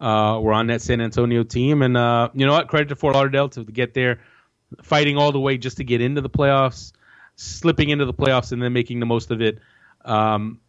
[0.00, 2.68] uh, were on that San Antonio team, and uh, you know what?
[2.68, 4.20] Credit to Fort Lauderdale to get there,
[4.82, 6.92] fighting all the way just to get into the playoffs,
[7.36, 9.60] slipping into the playoffs, and then making the most of it.
[10.04, 10.60] Um,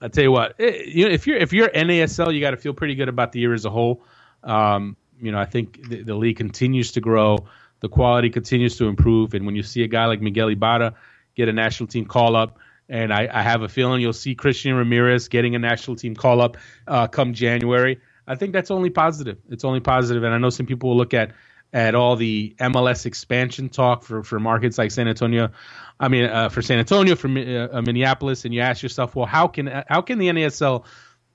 [0.00, 2.50] I tell you what, it, eh, you know, if you're if you're NASL, you got
[2.50, 4.02] to feel pretty good about the year as a whole.
[4.44, 7.46] Um, you know, I think the, the league continues to grow
[7.80, 9.34] the quality continues to improve.
[9.34, 10.94] And when you see a guy like Miguel Ibarra
[11.34, 12.58] get a national team call up,
[12.88, 16.40] and I, I have a feeling you'll see Christian Ramirez getting a national team call
[16.40, 18.00] up uh, come January.
[18.26, 19.38] I think that's only positive.
[19.50, 21.32] It's only positive, and I know some people will look at
[21.72, 25.50] at all the MLS expansion talk for, for markets like San Antonio.
[25.98, 29.48] I mean, uh, for San Antonio, for uh, Minneapolis, and you ask yourself, well, how
[29.48, 30.84] can how can the NASL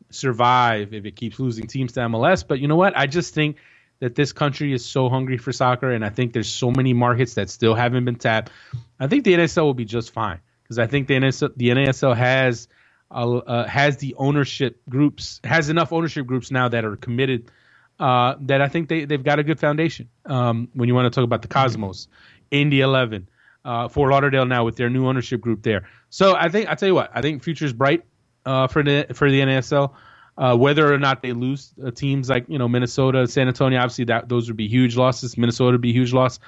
[0.10, 2.46] survive if it keeps losing teams to MLS?
[2.48, 2.98] But you know what?
[2.98, 3.58] I just think
[4.02, 7.36] that this country is so hungry for soccer, and I think there's so many markets
[7.36, 8.52] that still haven't been tapped.
[9.00, 12.18] I think the NASL will be just fine because I think the NASL, the NASL
[12.18, 12.68] has
[13.12, 17.52] uh, has the ownership groups has enough ownership groups now that are committed
[18.00, 20.10] uh, that I think they they've got a good foundation.
[20.26, 22.08] Um, when you want to talk about the Cosmos,
[22.50, 23.30] Indy Eleven,
[23.64, 25.88] uh, Fort Lauderdale now with their new ownership group there.
[26.10, 28.04] So I think I tell you what I think future's bright
[28.48, 29.94] uh, for the for the NASL.
[30.38, 34.30] Uh, whether or not they lose teams like you know Minnesota, San Antonio, obviously that
[34.30, 35.38] those would be huge losses.
[35.38, 36.40] Minnesota would be a huge loss,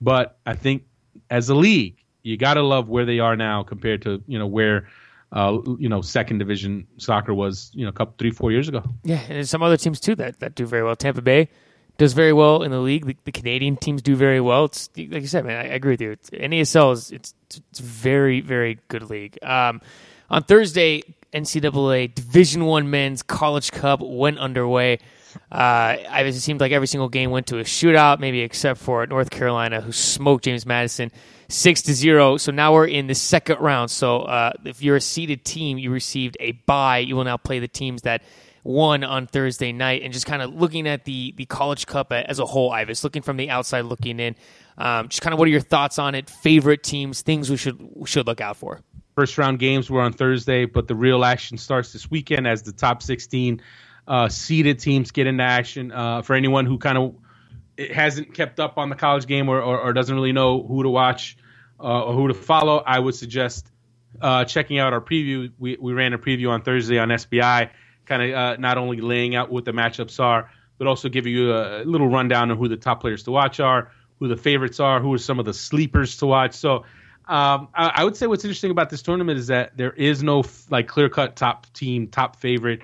[0.00, 0.84] but I think
[1.30, 4.46] as a league, you got to love where they are now compared to you know
[4.46, 4.88] where
[5.32, 8.82] uh, you know second division soccer was you know a couple three four years ago.
[9.04, 10.96] Yeah, and some other teams too that that do very well.
[10.96, 11.48] Tampa Bay
[11.96, 13.06] does very well in the league.
[13.06, 14.66] The, the Canadian teams do very well.
[14.66, 15.66] It's like you said, man.
[15.66, 16.12] I, I agree with you.
[16.12, 19.38] It's, NASL is it's it's very very good league.
[19.42, 19.80] Um,
[20.30, 21.02] on Thursday,
[21.40, 24.98] NCAA Division One Men's College Cup went underway.
[25.52, 29.30] Uh, it seemed like every single game went to a shootout, maybe except for North
[29.30, 31.10] Carolina, who smoked James Madison
[31.48, 32.36] six to zero.
[32.36, 33.90] So now we're in the second round.
[33.90, 36.98] So uh, if you're a seeded team, you received a bye.
[36.98, 38.22] You will now play the teams that
[38.64, 40.02] won on Thursday night.
[40.02, 43.22] And just kind of looking at the the College Cup as a whole, Ives, looking
[43.22, 44.36] from the outside looking in.
[44.76, 46.30] Um, just kind of what are your thoughts on it?
[46.30, 48.80] Favorite teams, things we should we should look out for.
[49.18, 52.70] First round games were on Thursday, but the real action starts this weekend as the
[52.70, 53.60] top 16
[54.06, 55.90] uh, seeded teams get into action.
[55.90, 57.16] Uh, for anyone who kind of
[57.90, 60.88] hasn't kept up on the college game or, or, or doesn't really know who to
[60.88, 61.36] watch
[61.80, 63.66] uh, or who to follow, I would suggest
[64.20, 65.50] uh, checking out our preview.
[65.58, 67.70] We, we ran a preview on Thursday on SBI,
[68.06, 71.52] kind of uh, not only laying out what the matchups are, but also giving you
[71.52, 73.90] a little rundown of who the top players to watch are,
[74.20, 76.54] who the favorites are, who are some of the sleepers to watch.
[76.54, 76.84] So
[77.28, 80.44] um, I, I, would say what's interesting about this tournament is that there is no
[80.70, 82.82] like clear cut top team, top favorite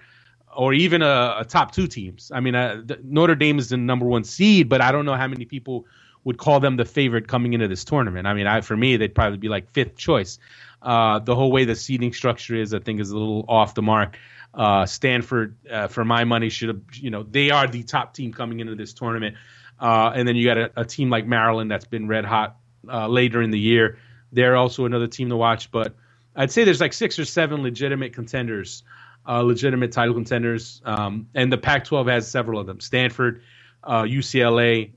[0.55, 2.31] or even a, a, top two teams.
[2.33, 5.27] I mean, uh, Notre Dame is the number one seed, but I don't know how
[5.27, 5.87] many people
[6.25, 8.27] would call them the favorite coming into this tournament.
[8.27, 10.39] I mean, I, for me, they'd probably be like fifth choice.
[10.81, 13.83] Uh, the whole way the seeding structure is, I think, is a little off the
[13.83, 14.19] mark.
[14.53, 18.33] Uh, Stanford, uh, for my money, should have, you know, they are the top team
[18.33, 19.37] coming into this tournament.
[19.81, 22.57] Uh, and then you got a, a, team like Maryland that's been red hot
[22.89, 23.99] uh, later in the year.
[24.35, 25.95] They're also another team to watch, but
[26.37, 28.83] I'd say there's like six or seven legitimate contenders
[29.27, 30.83] uh, legitimate title contenders.
[30.85, 33.43] Um, and the Pac 12 has several of them Stanford,
[33.83, 34.91] uh, UCLA,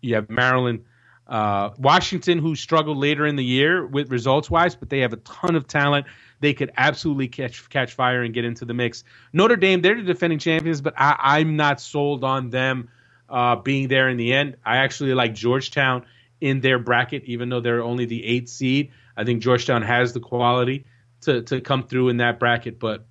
[0.00, 0.84] you have Maryland.
[1.26, 5.18] Uh, Washington, who struggled later in the year with results wise, but they have a
[5.18, 6.06] ton of talent.
[6.40, 9.04] They could absolutely catch catch fire and get into the mix.
[9.32, 12.88] Notre Dame, they're the defending champions, but I, am not sold on them
[13.30, 14.56] uh, being there in the end.
[14.66, 16.04] I actually like Georgetown
[16.42, 18.90] in their bracket, even though they're only the eighth seed.
[19.16, 20.86] I think Georgetown has the quality
[21.22, 23.06] to to come through in that bracket, but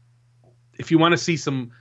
[0.77, 1.71] if you want to see some,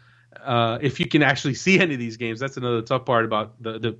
[0.40, 3.60] uh, if you can actually see any of these games, that's another tough part about
[3.60, 3.98] the the,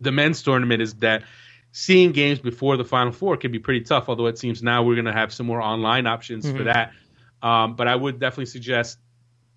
[0.00, 1.24] the men's tournament is that
[1.70, 4.08] seeing games before the Final Four can be pretty tough.
[4.08, 6.56] Although it seems now we're going to have some more online options mm-hmm.
[6.56, 6.92] for that.
[7.42, 8.98] Um, but I would definitely suggest,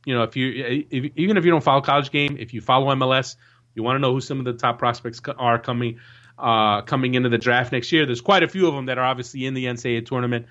[0.05, 2.93] you know, if you if, even if you don't follow college game, if you follow
[2.95, 3.37] MLS,
[3.75, 5.99] you want to know who some of the top prospects are coming
[6.39, 8.05] uh, coming into the draft next year.
[8.05, 10.45] There's quite a few of them that are obviously in the NCAA tournament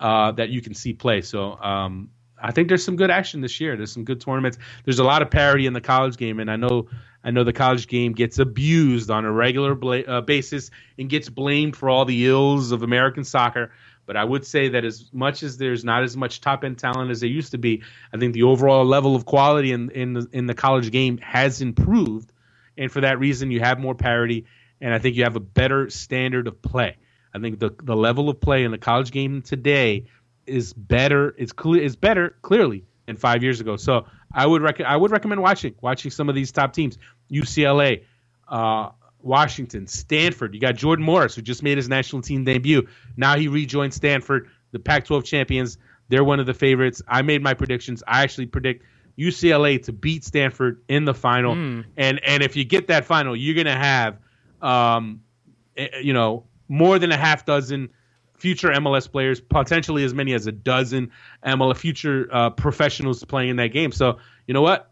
[0.00, 1.20] uh, that you can see play.
[1.20, 2.10] So um,
[2.40, 3.76] I think there's some good action this year.
[3.76, 4.58] There's some good tournaments.
[4.84, 6.88] There's a lot of parity in the college game, and I know
[7.22, 11.30] I know the college game gets abused on a regular bla- uh, basis and gets
[11.30, 13.72] blamed for all the ills of American soccer.
[14.06, 17.10] But I would say that as much as there's not as much top end talent
[17.10, 20.28] as there used to be, I think the overall level of quality in in the,
[20.32, 22.30] in the college game has improved,
[22.76, 24.44] and for that reason, you have more parity,
[24.84, 26.98] and I think you have a better standard of play.
[27.34, 30.04] I think the the level of play in the college game today
[30.46, 31.34] is better.
[31.38, 31.82] It's clear.
[31.82, 33.76] Is better clearly than five years ago.
[33.76, 36.98] So I would rec- I would recommend watching watching some of these top teams.
[37.32, 38.04] UCLA,
[38.46, 38.90] uh,
[39.22, 40.54] Washington, Stanford.
[40.54, 42.86] You got Jordan Morris who just made his national team debut.
[43.16, 45.78] Now he rejoined Stanford, the Pac-12 champions.
[46.10, 47.00] They're one of the favorites.
[47.08, 48.02] I made my predictions.
[48.06, 48.84] I actually predict
[49.18, 51.54] UCLA to beat Stanford in the final.
[51.54, 51.84] Mm.
[51.96, 54.18] And and if you get that final, you're gonna have,
[54.64, 55.22] um,
[55.76, 57.90] eh, you know, more than a half dozen
[58.36, 61.10] future MLS players, potentially as many as a dozen
[61.46, 63.92] MLS future uh, professionals playing in that game.
[63.92, 64.90] So you know what?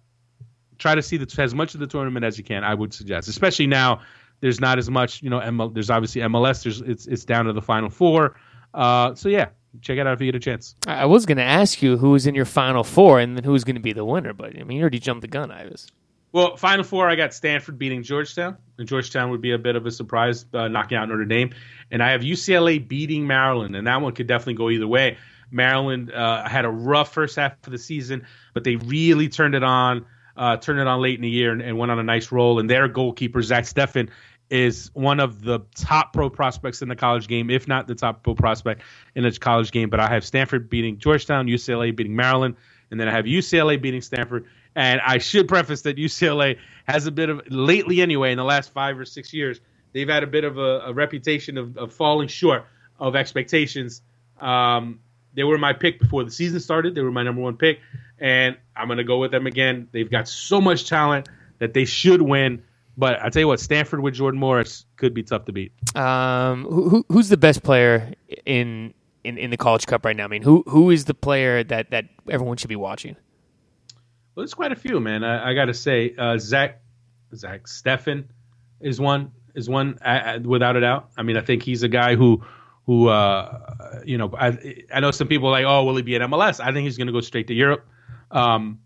[0.79, 2.65] Try to see the, as much of the tournament as you can.
[2.65, 4.01] I would suggest, especially now
[4.41, 5.23] there's not as much.
[5.23, 6.63] You know, ML, there's obviously MLS.
[6.63, 8.37] There's it's it's down to the final four.
[8.75, 9.49] Uh, so yeah,
[9.81, 10.75] check it out if you get a chance.
[10.87, 13.77] I was going to ask you who's in your final four and then who's going
[13.77, 15.89] to be the winner, but I mean, you already jumped the gun, Ives.
[16.33, 19.87] Well, final four, I got Stanford beating Georgetown, and Georgetown would be a bit of
[19.87, 21.55] a surprise, uh, knocking out Notre Dame.
[21.91, 25.19] And I have UCLA beating Maryland, and that one could definitely go either way.
[25.53, 29.63] Maryland uh, had a rough first half of the season, but they really turned it
[29.63, 30.05] on,
[30.37, 32.59] uh, turned it on late in the year, and, and, went on a nice roll.
[32.59, 34.09] And their goalkeeper Zach Steffen
[34.51, 38.25] is one of the top pro prospects in the college game, if not the top
[38.25, 38.83] pro prospect
[39.15, 39.91] in the college game.
[39.91, 42.57] But I have Stanford beating Georgetown, UCLA beating Maryland,
[42.91, 47.11] and then I have UCLA beating Stanford and I should preface that UCLA has a
[47.11, 49.61] bit of lately anyway in the last five or six years
[49.93, 52.67] they've had a bit of a, a reputation of, of, falling short
[52.99, 54.03] of expectations.
[54.41, 55.01] Um,
[55.35, 56.95] they were my pick before the season started.
[56.95, 57.81] They were my number one pick,
[58.19, 59.89] and I'm going to go with them again.
[59.93, 61.29] They've got so much talent
[61.59, 62.65] that they should win.
[62.97, 65.73] But I tell you what, Stanford with Jordan Morris could be tough to beat.
[65.97, 68.13] Um, who, who's the best player
[68.45, 68.93] in,
[69.25, 70.25] in in the College Cup right now?
[70.25, 73.17] I mean, who who is the player that that everyone should be watching?
[74.35, 75.25] Well, there's quite a few, man.
[75.25, 76.81] I, I got to say, uh, Zach
[77.35, 78.25] Zach Steffen
[78.81, 79.99] is one is one
[80.45, 81.11] without a doubt.
[81.17, 82.43] I mean, I think he's a guy who
[82.87, 86.17] who uh, you know I I know some people are like, oh, will he be
[86.17, 86.61] at MLS?
[86.61, 87.87] I think he's going to go straight to Europe.
[88.31, 88.81] Um,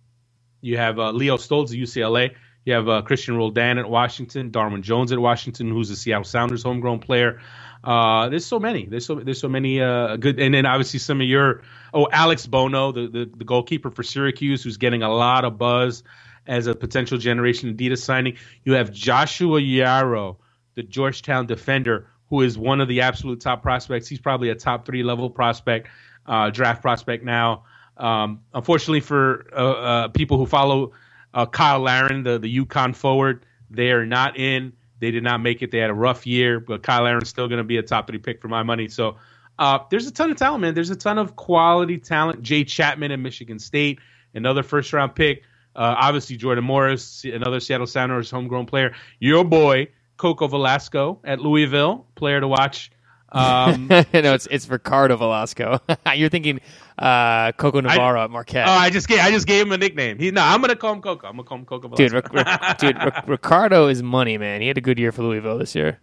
[0.60, 2.34] you have uh, Leo Stolz at UCLA.
[2.64, 6.64] You have uh, Cristian Roldan at Washington, Darwin Jones at Washington, who's a Seattle Sounders
[6.64, 7.40] homegrown player.
[7.84, 8.86] Uh, there's so many.
[8.86, 11.62] There's so there's so many uh, good, and then obviously some of your
[11.94, 16.02] oh Alex Bono, the, the the goalkeeper for Syracuse, who's getting a lot of buzz
[16.46, 18.36] as a potential generation Adidas signing.
[18.64, 20.36] You have Joshua Yaro,
[20.74, 24.08] the Georgetown defender, who is one of the absolute top prospects.
[24.08, 25.88] He's probably a top three level prospect,
[26.26, 27.64] uh, draft prospect now.
[27.96, 30.92] Um, unfortunately for uh, uh, people who follow
[31.32, 34.72] uh, Cyle Larin, the the UConn forward, they are not in.
[34.98, 35.70] They did not make it.
[35.70, 38.18] They had a rough year, but Cyle Larin's still going to be a top three
[38.18, 38.88] pick for my money.
[38.88, 39.16] So
[39.58, 40.74] uh, there's a ton of talent, man.
[40.74, 42.42] There's a ton of quality talent.
[42.42, 44.00] Jay Chapman at Michigan State,
[44.34, 45.42] another first round pick.
[45.74, 48.94] Uh, obviously, Jordan Morris, another Seattle Sounders homegrown player.
[49.18, 52.90] Your boy, Coco Velasco at Louisville, player to watch.
[53.32, 55.80] Um, no, it's it's Ricardo Velasco.
[56.14, 56.60] You're thinking
[56.98, 58.68] uh, Coco Navarro I, at Marquette.
[58.68, 60.18] Oh, I just gave I just gave him a nickname.
[60.18, 61.26] He no, I'm gonna call him Coco.
[61.26, 61.88] I'm gonna call him Coco.
[61.88, 61.96] Velasco.
[61.96, 64.60] Dude, Ric- dude, Ric- Ricardo is money, man.
[64.60, 65.98] He had a good year for Louisville this year.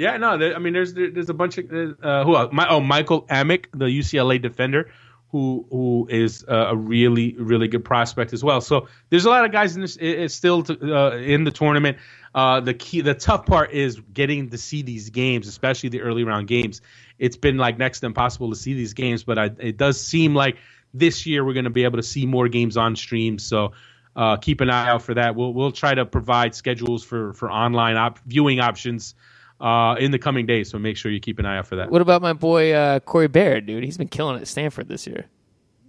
[0.00, 2.50] Yeah, no, there, I mean, there's there, there's a bunch of uh, who else?
[2.54, 4.90] My, oh Michael Amick, the UCLA defender,
[5.30, 8.62] who who is uh, a really really good prospect as well.
[8.62, 11.98] So there's a lot of guys in this is still to, uh, in the tournament.
[12.34, 16.24] Uh, the key, the tough part is getting to see these games, especially the early
[16.24, 16.80] round games.
[17.18, 20.34] It's been like next to impossible to see these games, but I, it does seem
[20.34, 20.56] like
[20.94, 23.38] this year we're going to be able to see more games on stream.
[23.38, 23.72] So
[24.16, 25.36] uh, keep an eye out for that.
[25.36, 29.14] We'll we'll try to provide schedules for for online op- viewing options.
[29.60, 31.90] Uh, in the coming days, so make sure you keep an eye out for that.
[31.90, 33.84] What about my boy uh, Corey Baird, dude?
[33.84, 35.26] He's been killing it at Stanford this year.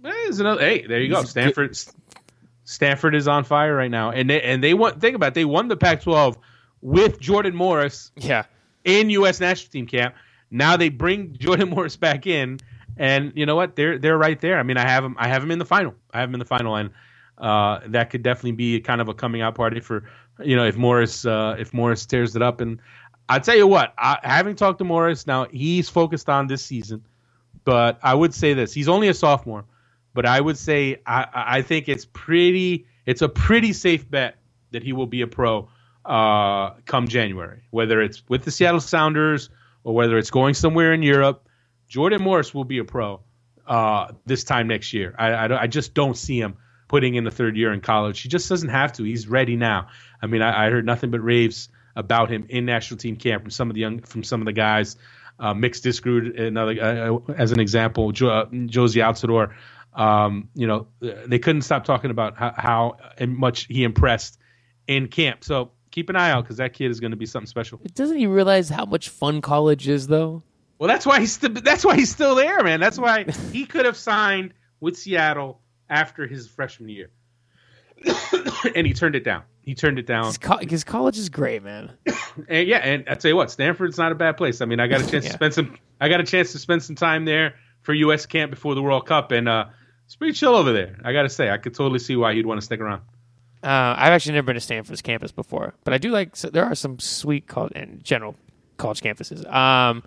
[0.04, 1.24] Another, hey, there you He's go.
[1.24, 1.94] Stanford, good.
[2.64, 4.98] Stanford is on fire right now, and they and they won.
[4.98, 6.36] Think about it, they won the Pac-12
[6.80, 8.10] with Jordan Morris.
[8.16, 8.44] Yeah.
[8.84, 9.38] In U.S.
[9.40, 10.14] national team camp,
[10.50, 12.58] now they bring Jordan Morris back in,
[12.96, 13.76] and you know what?
[13.76, 14.58] They're they're right there.
[14.58, 15.16] I mean, I have him.
[15.18, 15.94] I have him in the final.
[16.12, 16.90] I have him in the final, and
[17.38, 20.04] uh, that could definitely be kind of a coming out party for
[20.42, 22.60] you know if Morris uh, if Morris tears it up.
[22.60, 22.80] And
[23.34, 27.04] I tell you what, I, having talked to Morris now, he's focused on this season.
[27.64, 29.64] But I would say this: he's only a sophomore
[30.14, 34.36] but I would say I, I think it's pretty it's a pretty safe bet
[34.70, 35.68] that he will be a pro
[36.04, 39.50] uh, come January, whether it's with the Seattle Sounders
[39.84, 41.48] or whether it's going somewhere in Europe.
[41.88, 43.20] Jordan Morris will be a pro
[43.66, 45.14] uh, this time next year.
[45.18, 46.56] I, I, I, just don't see him
[46.88, 48.20] putting in the third year in college.
[48.20, 49.04] He just doesn't have to.
[49.04, 49.88] He's ready now.
[50.20, 53.50] I mean, I, I heard nothing but raves about him in national team camp from
[53.50, 54.96] some of the young from some of the guys.
[55.38, 59.54] Uh, Mix Diskerud, another uh, as an example, jo- uh, Jozy Altidore
[59.94, 62.96] um, you know, they couldn't stop talking about how, how
[63.26, 64.38] much he impressed
[64.86, 65.44] in camp.
[65.44, 67.80] So keep an eye out because that kid is going to be something special.
[67.94, 70.42] Doesn't he realize how much fun college is, though?
[70.78, 72.80] Well, that's why he's st- that's why he's still there, man.
[72.80, 77.10] That's why he could have signed with Seattle after his freshman year,
[78.74, 79.44] and he turned it down.
[79.62, 80.26] He turned it down.
[80.26, 81.92] His, co- college is great, man.
[82.48, 84.60] and yeah, and I tell you what, Stanford's not a bad place.
[84.60, 85.30] I mean, I got a chance yeah.
[85.30, 85.76] to spend some.
[86.00, 88.26] I got a chance to spend some time there for U.S.
[88.26, 89.66] camp before the World Cup, and uh,
[90.04, 90.98] it's pretty chill over there.
[91.04, 93.02] I got to say, I could totally see why he'd want to stick around.
[93.62, 96.34] Uh, I've actually never been to Stanford's campus before, but I do like.
[96.34, 98.34] So there are some sweet college and general
[98.76, 99.48] college campuses.
[99.50, 100.02] Um,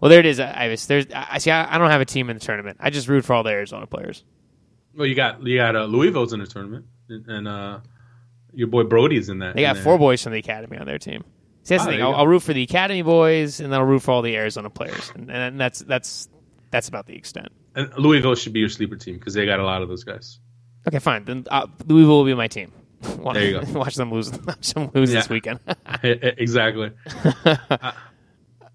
[0.00, 0.86] well, there it is, Ives.
[0.86, 1.06] There's.
[1.12, 1.50] I see.
[1.50, 2.76] I, I, don't have a team in the tournament.
[2.80, 4.22] I just root for all the Arizona players.
[4.94, 7.80] Well, you got you got uh, Louisville's in the tournament, and, and uh,
[8.56, 9.54] your boy Brody's in that.
[9.54, 11.22] They got in four boys from the academy on their team.
[11.62, 12.02] See, that's Oh, the thing.
[12.02, 12.14] I'll.
[12.14, 15.12] I'll root for the Academy boys, and then I'll root for all the Arizona players,
[15.14, 16.28] and, and that's that's
[16.70, 17.48] that's about the extent.
[17.74, 20.40] And Louisville should be your sleeper team because they got a lot of those guys.
[20.88, 21.24] Okay, fine.
[21.24, 22.72] Then uh, Louisville will be my team.
[23.18, 23.72] Watch, There you go.
[23.78, 24.32] Watch them lose.
[24.46, 25.60] Watch them lose this weekend.
[26.02, 26.92] exactly.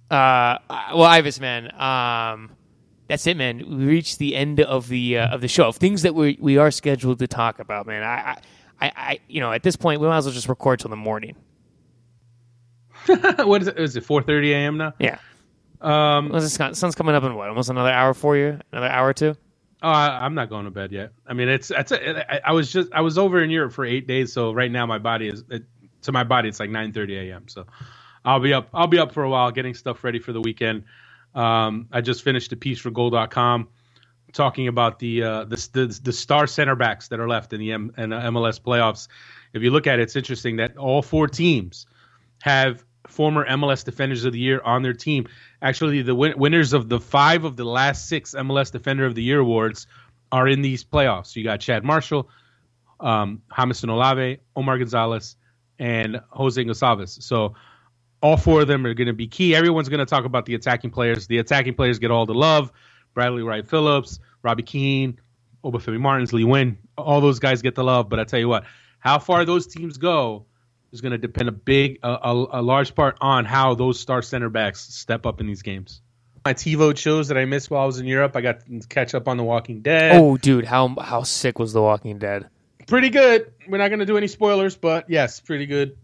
[0.09, 0.57] Uh,
[0.93, 2.51] well, Ives, man, um,
[3.07, 3.59] that's it, man.
[3.59, 5.67] We reached the end of the uh, of the show.
[5.69, 8.03] Of things that we we are scheduled to talk about, man.
[8.03, 8.37] I, I,
[8.81, 10.97] I, I, you know, at this point, we might as well just record till the
[10.97, 11.37] morning.
[13.45, 13.79] what is it?
[13.79, 14.77] Is it 4:30 a.m.
[14.77, 14.93] now?
[14.99, 15.19] Yeah.
[15.81, 17.49] Um, Well, sun- sun's coming up in what?
[17.49, 18.59] Almost another hour for you?
[18.71, 19.35] Another hour or two?
[19.83, 21.13] oh, I, I'm not going to bed yet.
[21.27, 23.85] I mean, it's that's a, I, I was just I was over in Europe for
[23.85, 25.63] eight days, so right now my body is it,
[26.03, 27.47] to my body it's like 9:30 a.m.
[27.47, 27.65] So
[28.25, 30.85] I'll be up I'll be up for a while getting stuff ready for the weekend.
[31.35, 33.69] Um, I just finished a piece for Goal.com
[34.31, 37.71] talking about the uh, the, the the star center backs that are left in the
[37.71, 39.07] M, uh, MLS playoffs.
[39.53, 41.85] If you look at it, it's interesting that all four teams
[42.41, 45.27] have former MLS Defenders of the Year on their team.
[45.61, 49.23] Actually, the win- winners of the five of the last six MLS Defender of the
[49.23, 49.87] Year awards
[50.31, 51.35] are in these playoffs.
[51.35, 52.29] You got Chad Marshall,
[52.99, 55.35] um, Jamison Olave, Omar Gonzalez,
[55.77, 57.21] and Jose Gonçalves.
[57.21, 57.55] So
[58.21, 59.55] all four of them are going to be key.
[59.55, 61.27] Everyone's going to talk about the attacking players.
[61.27, 62.71] The attacking players get all the love.
[63.13, 65.19] Bradley Wright Phillips, Robbie Keane,
[65.63, 66.77] Obafemi Martins, Lee Nguyen.
[66.97, 68.09] All those guys get the love.
[68.09, 68.65] But I tell you what,
[68.99, 70.45] how far those teams go
[70.91, 74.21] is going to depend a big, a, a, a large part on how those star
[74.21, 76.01] center backs step up in these games.
[76.43, 78.35] My TiVo shows that I missed while I was in Europe.
[78.35, 80.19] I got to catch up on The Walking Dead.
[80.19, 82.49] Oh, dude, how how sick was The Walking Dead?
[82.88, 83.53] pretty good.
[83.69, 85.97] We're not going to do any spoilers, but yes, pretty good.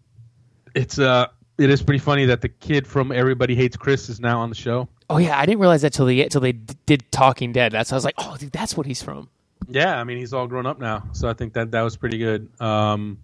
[0.73, 1.27] It's uh,
[1.57, 4.55] it is pretty funny that the kid from Everybody Hates Chris is now on the
[4.55, 4.88] show.
[5.09, 7.71] Oh yeah, I didn't realize that till they till they did Talking Dead.
[7.71, 9.29] That's I was like, oh, dude, that's what he's from.
[9.69, 12.17] Yeah, I mean he's all grown up now, so I think that that was pretty
[12.17, 12.49] good.
[12.61, 13.19] Um,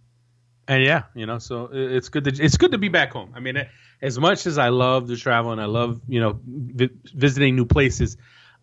[0.68, 3.32] and yeah, you know, so it- it's good to it's good to be back home.
[3.36, 3.62] I mean,
[4.02, 7.66] as much as I love to travel and I love you know vi- visiting new
[7.66, 8.16] places,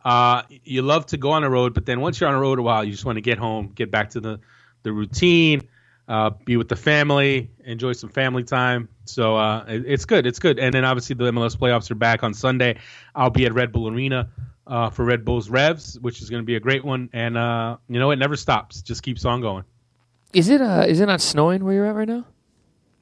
[0.05, 2.59] uh, you love to go on the road, but then once you're on the road
[2.59, 4.41] a while, you just want to get home, get back to the
[4.83, 5.69] the routine,
[6.11, 8.89] uh, be with the family, enjoy some family time.
[9.05, 10.59] So uh, it- it's good, it's good.
[10.59, 12.79] And then obviously the MLS playoffs are back on Sunday.
[13.15, 14.29] I'll be at Red Bull Arena
[14.67, 17.09] uh, for Red Bull's Revs, which is going to be a great one.
[17.13, 19.65] And uh, you know, it never stops; just keeps on going.
[20.33, 22.25] Is it uh is it not snowing where you're at right now?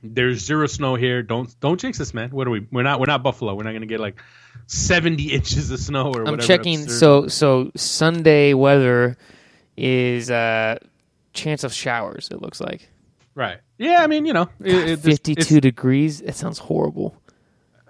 [0.03, 1.23] There's zero snow here.
[1.23, 2.31] Don't don't jinx us, man.
[2.31, 2.67] What are we?
[2.71, 3.55] We're not we're not Buffalo.
[3.55, 4.23] We're not going to get like
[4.67, 6.31] 70 inches of snow or whatever.
[6.35, 6.83] I'm checking.
[6.83, 9.17] absurd- So so Sunday weather
[9.77, 10.79] is uh
[11.33, 12.29] chance of showers.
[12.31, 12.89] It looks like
[13.39, 13.59] right.
[13.79, 16.21] Yeah, I mean, you know, it, it- it's- 52 It's, degrees.
[16.21, 17.15] That sounds horrible.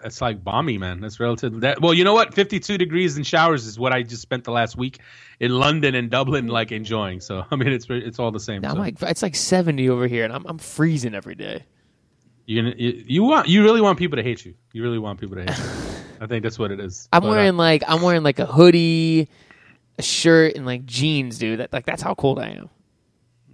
[0.04, 1.00] it's like balmy, man.
[1.00, 1.60] That's relative.
[1.62, 2.34] That well, you know what?
[2.34, 4.98] 52 degrees and showers is what I just spent the last week
[5.40, 7.20] in London and Dublin, like enjoying.
[7.20, 8.64] So I mean, it's it's all the same.
[8.64, 8.78] I'm so.
[8.78, 11.64] like it's like 70 over here, and I'm I'm freezing every day.
[12.46, 14.54] You're gonna, you, you want you really want people to hate you.
[14.72, 15.64] You really want people to hate you.
[16.20, 17.08] I think that's what it is.
[17.12, 19.28] I'm But, uh, wearing like I'm wearing like a hoodie,
[19.98, 21.60] a shirt, and like jeans, dude.
[21.60, 22.70] That like that's how cold I am.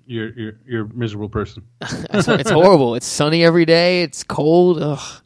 [0.07, 1.65] You're you're you're a miserable person.
[2.13, 2.95] It's, it's horrible.
[2.97, 4.03] It's sunny every day.
[4.03, 4.81] It's cold.
[4.83, 5.23] Ugh.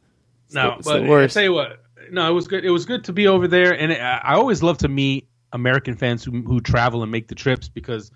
[0.47, 1.35] It's No, the, it's but the I worst.
[1.35, 2.65] tell you what, no, it was good.
[2.65, 5.97] It was good to be over there, and I, I always love to meet American
[5.97, 8.11] fans who who travel and make the trips because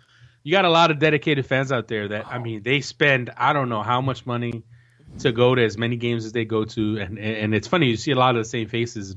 [0.45, 3.53] you got a lot of dedicated fans out there that I mean they spend I
[3.53, 4.65] don't know how much money
[5.21, 7.97] to go to as many games as they go to, and and it's funny you
[7.97, 9.17] see a lot of the same faces.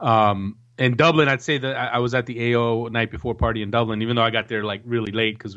[0.00, 3.62] Um, in Dublin, I'd say that I I was at the AO night before party
[3.62, 5.56] in Dublin, even though I got there like really late because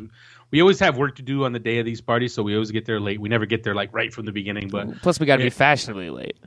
[0.51, 2.71] we always have work to do on the day of these parties, so we always
[2.71, 3.19] get there late.
[3.19, 5.49] We never get there like right from the beginning, but Plus, we got to be
[5.49, 6.37] fashionably late.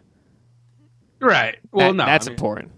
[1.21, 1.59] right.
[1.73, 2.73] Well, That- no, that's I mean- important.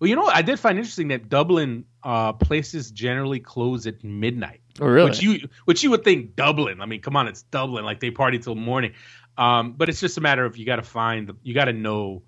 [0.00, 0.34] Well, you know, what?
[0.36, 4.60] I did find interesting that Dublin uh, places generally close at midnight.
[4.80, 5.08] Oh, really?
[5.10, 6.80] Which you, which you would think Dublin.
[6.82, 7.84] I mean, come on, it's Dublin.
[7.84, 8.92] Like they party till morning.
[9.38, 11.72] Um, but it's just a matter of you got to find, the, you got to
[11.72, 12.22] know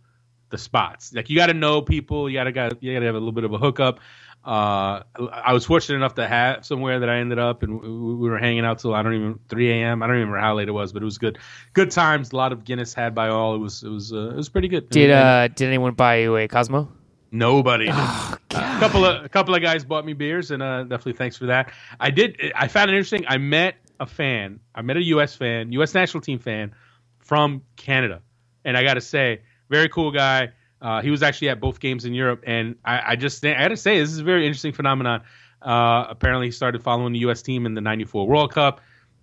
[0.51, 1.13] the spots.
[1.13, 2.31] Like you got to know people.
[2.31, 4.01] You got to got you got to have a little bit of a hookup.
[4.47, 5.03] Uh,
[5.33, 8.39] I was fortunate enough to have somewhere that I ended up, and we we were
[8.39, 10.05] hanging out till I don't even 3 a.m.
[10.05, 11.39] I don't even remember how late it was, but it was good.
[11.73, 12.31] Good times.
[12.31, 13.57] A lot of Guinness had by all.
[13.57, 14.89] It was it was uh, it was pretty good.
[14.89, 16.89] Did uh did anyone buy you a Cosmo?
[17.33, 17.89] Nobody.
[17.91, 21.37] Oh, a couple of a couple of guys bought me beers, and uh, definitely thanks
[21.37, 21.73] for that.
[21.99, 22.41] I did.
[22.55, 23.25] I found it interesting.
[23.27, 24.61] I met a fan.
[24.77, 25.35] I met a U.S.
[25.35, 25.93] fan, U.S.
[25.93, 26.73] national team fan
[27.19, 28.23] from Canada,
[28.65, 30.51] and I got to say, very cool guy.
[30.81, 33.69] Uh, he was actually at both games in Europe, and I, I just I got
[33.69, 35.23] to say this is a very interesting phenomenon.
[35.63, 37.43] Uh, apparently, he started following the U.S.
[37.43, 38.81] team in the '94 World Cup,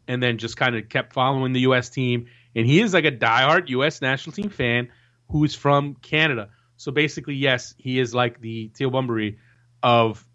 [0.08, 1.90] and then just kind of kept following the U.S.
[1.90, 2.28] team.
[2.56, 4.02] And he is like a diehard U.S.
[4.02, 4.90] national team fan
[5.30, 6.50] who's from Canada.
[6.78, 9.38] So basically, yes, he is like the Teal Bunbury
[9.82, 10.26] of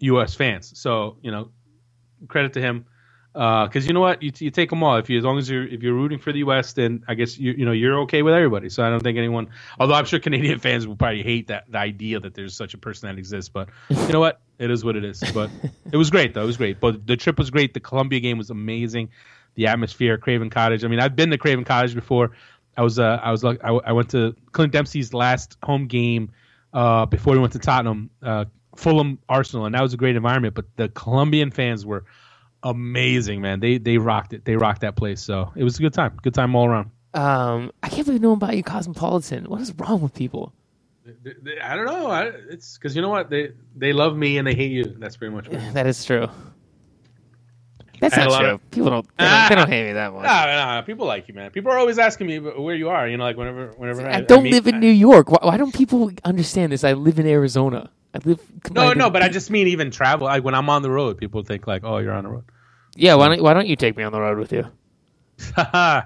[0.00, 0.34] U.S.
[0.34, 0.78] fans.
[0.78, 1.50] So you know,
[2.28, 2.86] credit to him.
[3.34, 4.96] Because you know what, you, you take them all.
[4.96, 7.36] If you as long as you're if you're rooting for the U.S., then I guess
[7.36, 8.68] you you know you're okay with everybody.
[8.68, 9.48] So I don't think anyone.
[9.80, 12.78] Although I'm sure Canadian fans will probably hate that the idea that there's such a
[12.78, 13.48] person that exists.
[13.48, 15.20] But you know what, it is what it is.
[15.34, 15.50] But
[15.90, 16.44] it was great though.
[16.44, 16.78] It was great.
[16.78, 17.74] But the trip was great.
[17.74, 19.10] The Colombia game was amazing.
[19.56, 20.84] The atmosphere, Craven Cottage.
[20.84, 22.32] I mean, I've been to Craven Cottage before.
[22.76, 26.30] I was uh, I was like I, I went to Clint Dempsey's last home game
[26.72, 28.44] uh, before he went to Tottenham, uh,
[28.76, 30.54] Fulham Arsenal, and that was a great environment.
[30.54, 32.04] But the Colombian fans were
[32.64, 33.60] amazing, man.
[33.60, 34.44] They they rocked it.
[34.44, 35.20] They rocked that place.
[35.22, 36.18] So it was a good time.
[36.22, 36.90] Good time all around.
[37.14, 39.44] Um, I can't believe no one bought you Cosmopolitan.
[39.44, 40.52] What is wrong with people?
[41.04, 42.06] They- they- I don't know.
[42.10, 44.96] I, it's because you know what they they love me and they hate you.
[44.98, 45.46] That's pretty much.
[45.48, 45.72] What it is.
[45.78, 46.28] That is true.
[48.00, 48.48] That's I not true.
[48.50, 49.48] of- People don't they, don't.
[49.48, 50.24] they don't hate me that much.
[50.24, 51.50] Nah, nah, people like you, man.
[51.50, 53.06] People are always asking me where you are.
[53.08, 55.30] You know, like whenever whenever I don't meet- live in New York.
[55.30, 56.82] Why, why don't people understand this?
[56.84, 57.90] I live in Arizona.
[58.14, 58.40] I live.
[58.72, 60.26] No, I no, but I just mean even travel.
[60.26, 62.44] Like when I'm on the road, people think like, "Oh, you're on the road."
[62.96, 63.14] Yeah.
[63.14, 64.66] Why don't Why don't you take me on the road with you?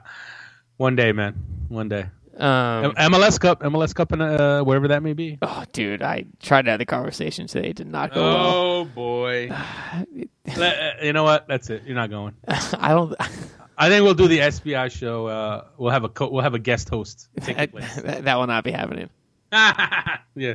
[0.76, 1.34] One day, man.
[1.68, 2.06] One day.
[2.36, 5.38] Um, MLS Cup, MLS Cup, and uh, wherever that may be.
[5.42, 7.70] oh, dude, I tried to have the conversation today.
[7.70, 8.46] It did not go well.
[8.54, 9.50] Oh boy.
[10.56, 11.48] Let- uh, you know what?
[11.48, 11.82] That's it.
[11.84, 12.34] You're not going.
[12.48, 13.14] I don't.
[13.80, 15.26] I think we'll do the SBI show.
[15.26, 17.28] Uh, we'll have a co- we'll have a guest host.
[17.34, 19.08] That, that, that will not be happening.
[19.52, 20.54] yeah.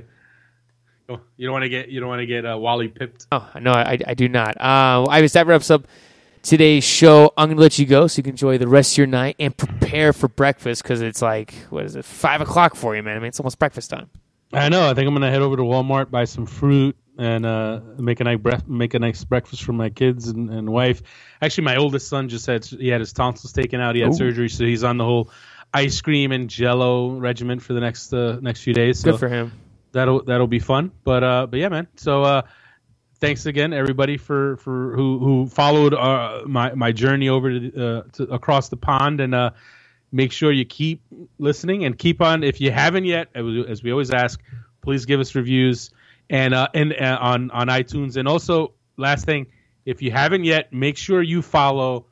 [1.38, 3.28] You don't want to get you don't want to get uh, Wally pipped.
[3.32, 4.60] Oh no, I, I do not.
[4.60, 5.86] Uh, I was that wraps up
[6.44, 7.34] today's show.
[7.36, 9.56] I'm gonna let you go so you can enjoy the rest of your night and
[9.58, 13.18] prepare for breakfast because it's like what is it five o'clock for you, man?
[13.18, 14.10] I mean, it's almost breakfast time.
[14.54, 14.88] I know.
[14.88, 18.24] I think I'm gonna head over to Walmart buy some fruit and uh, make a
[18.24, 21.02] nice bref- make a nice breakfast for my kids and, and wife.
[21.42, 23.96] Actually, my oldest son just had he had his tonsils taken out.
[23.96, 24.18] He had Ooh.
[24.18, 25.32] surgery, so he's on the whole
[25.74, 29.00] ice cream and Jello regimen for the next uh, next few days.
[29.00, 29.52] So Good for him.
[29.92, 30.92] that'll that'll be fun.
[31.04, 31.88] But uh, but yeah, man.
[31.96, 32.42] So uh,
[33.24, 38.02] thanks again, everybody, for for who who followed uh, my my journey over to, uh,
[38.14, 39.52] to across the pond, and uh,
[40.12, 41.02] make sure you keep
[41.40, 42.44] listening and keep on.
[42.44, 44.42] If you haven't yet, as we- always ask,
[44.82, 45.92] please give us reviews
[46.30, 49.48] and uh, and uh, on on iTunes, and also last thing,
[49.86, 52.08] if you haven't yet, make sure you follow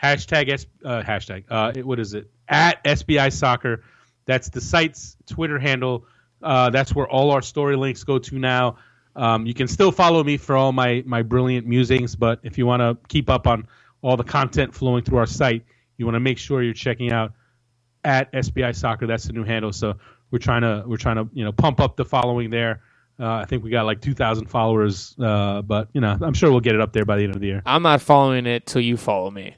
[0.00, 3.82] hashtag S, uh, hashtag uh, what is it at SBI Soccer.
[4.26, 6.06] That's the site's Twitter handle.
[6.40, 8.76] Uh, that's where all our story links go to now.
[9.16, 12.66] Um, you can still follow me for all my my brilliant musings, but if you
[12.66, 13.68] want to keep up on
[14.02, 15.64] all the content flowing through our site,
[15.98, 17.32] you want to make sure you're checking out
[18.04, 19.06] at SBI Soccer.
[19.06, 19.72] That's the new handle.
[19.72, 19.96] So
[20.30, 22.82] we're trying to we're trying to you know pump up the following there.
[23.20, 26.60] Uh, I think we got like 2,000 followers, uh, but you know I'm sure we'll
[26.60, 27.66] get it up there by the end of the year.
[27.66, 29.56] I'm not following it till you follow me.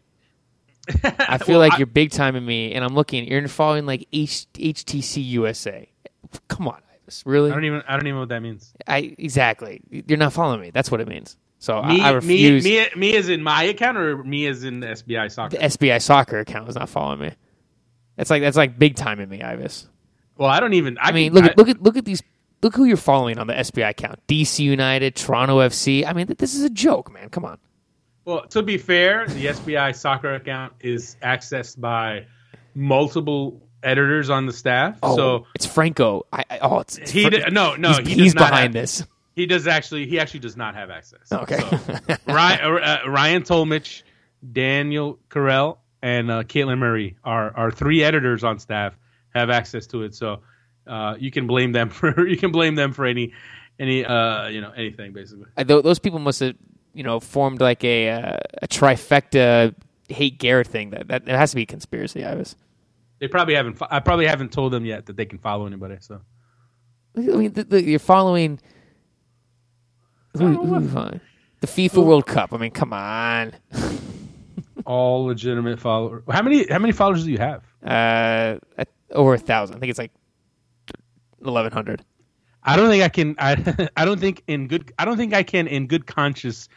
[1.05, 3.27] I feel Well, like you're big time in me, and I'm looking.
[3.29, 5.89] You're following like H, HTC USA.
[6.49, 6.81] Come on.
[7.27, 7.51] Really?
[7.51, 8.73] I don't even I don't even know what that means.
[8.87, 9.81] I exactly.
[9.91, 10.71] You're not following me.
[10.71, 11.37] That's what it means.
[11.59, 12.65] So Me, I, I me, refuse.
[12.65, 15.57] me, me as in my account or me as in the SBI Soccer.
[15.57, 17.33] the SBI soccer account is not following me.
[18.17, 19.89] That's like that's like big time in me, Ives.
[20.37, 20.99] Well, I don't even.
[20.99, 22.23] I, I mean, can- look I- at look at look at these.
[22.63, 26.07] Look who you're following on the SBI account: DC United, Toronto FC.
[26.07, 27.29] I mean, th- this is a joke, man.
[27.29, 27.59] Come on.
[28.25, 32.25] Well, to be fair, the SBI soccer account is accessed by
[32.75, 34.99] multiple editors on the staff.
[35.03, 36.27] Oh, so it's Franco.
[36.33, 39.05] I, I, oh, it's, it's he d- no no he's, he he's behind have- this.
[39.37, 40.07] He does actually.
[40.07, 41.33] He actually does not have access.
[41.33, 41.59] Okay.
[41.59, 44.03] So, Ryan, uh, Ryan Tolmich,
[44.53, 48.97] Daniel Carell, and uh, Caitlin Murray are are three editors on staff
[49.35, 50.15] have access to it.
[50.15, 50.41] So
[50.87, 53.33] uh, you can blame them for you can blame them for any
[53.79, 55.47] any uh, you know anything basically.
[55.57, 56.55] Tho- those people must have,
[56.93, 59.75] you know, formed like a uh, a trifecta
[60.09, 60.91] hate Garrett thing.
[60.91, 62.25] That that it has to be a conspiracy.
[62.25, 62.55] I was.
[63.21, 63.81] They probably haven't.
[63.91, 65.97] I probably haven't told them yet that they can follow anybody.
[66.01, 66.21] So
[67.17, 68.61] I mean, th- th- you're following.
[70.37, 71.21] Who, who?
[71.61, 72.53] The FIFA World Cup.
[72.53, 73.53] I mean, come on.
[74.87, 76.25] all legitimate followers.
[76.29, 77.63] How many how many followers do you have?
[77.85, 78.59] Uh,
[79.11, 79.77] over a thousand.
[79.77, 80.13] I think it's like
[81.45, 82.05] eleven hundred.
[82.63, 83.37] I don't think I can.
[83.39, 84.93] I I don't think in good.
[84.99, 86.69] I don't think I can in good conscience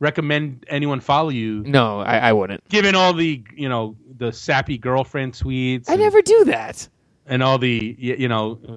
[0.00, 2.66] recommend anyone follow you, No, I, I wouldn't.
[2.68, 5.88] given all the you know the sappy girlfriend tweets.
[5.88, 6.88] I and, never do that.
[7.26, 8.76] and all the you know, uh,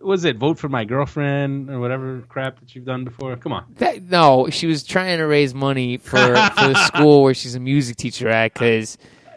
[0.00, 3.36] was it vote for my girlfriend or whatever crap that you've done before?
[3.36, 3.64] Come on.
[3.78, 7.60] That no, she was trying to raise money for for the school where she's a
[7.60, 8.54] music teacher at.
[8.54, 8.96] Because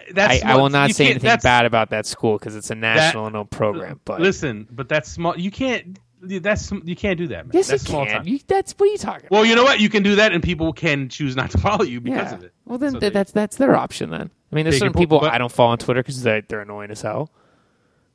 [0.10, 3.30] I, That's I will not say anything bad about that school because it's a national
[3.32, 4.00] no program.
[4.06, 5.38] But Listen, but that's small.
[5.38, 5.98] You can't.
[6.23, 7.52] That's you can't do that, man.
[7.53, 8.18] yes, that's you small can.
[8.18, 8.27] time.
[8.27, 9.31] You, that's what are you talking about?
[9.31, 9.80] Well, you know what?
[9.80, 12.35] You can do that, and people can choose not to follow you because yeah.
[12.35, 12.53] of it.
[12.65, 14.11] Well, then So th- they- that's that's their option.
[14.11, 16.41] Then I mean, there's They certain people but- I don't follow on Twitter because they're,
[16.41, 17.31] they're annoying as hell.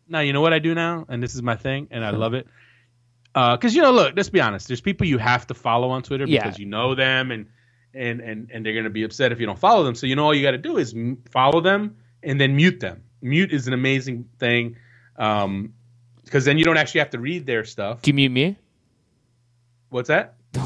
[0.08, 2.34] Now you know what I do now, and this is my thing, and I love
[2.34, 2.46] it.
[3.34, 4.68] Because you know, look, let's be honest.
[4.68, 6.44] There's people you have to follow on Twitter Yeah.
[6.44, 7.46] because you know them, and
[7.92, 9.94] and and and they're gonna be upset if you don't follow them.
[9.96, 12.78] So you know all you got to do is m- follow them and then mute
[12.80, 13.02] them.
[13.20, 14.76] Mute is an amazing thing,
[15.16, 15.72] um,
[16.26, 18.02] because then you don't actually have to read their stuff.
[18.02, 18.58] Do you mute me?
[19.88, 20.34] What's that?
[20.52, 20.62] did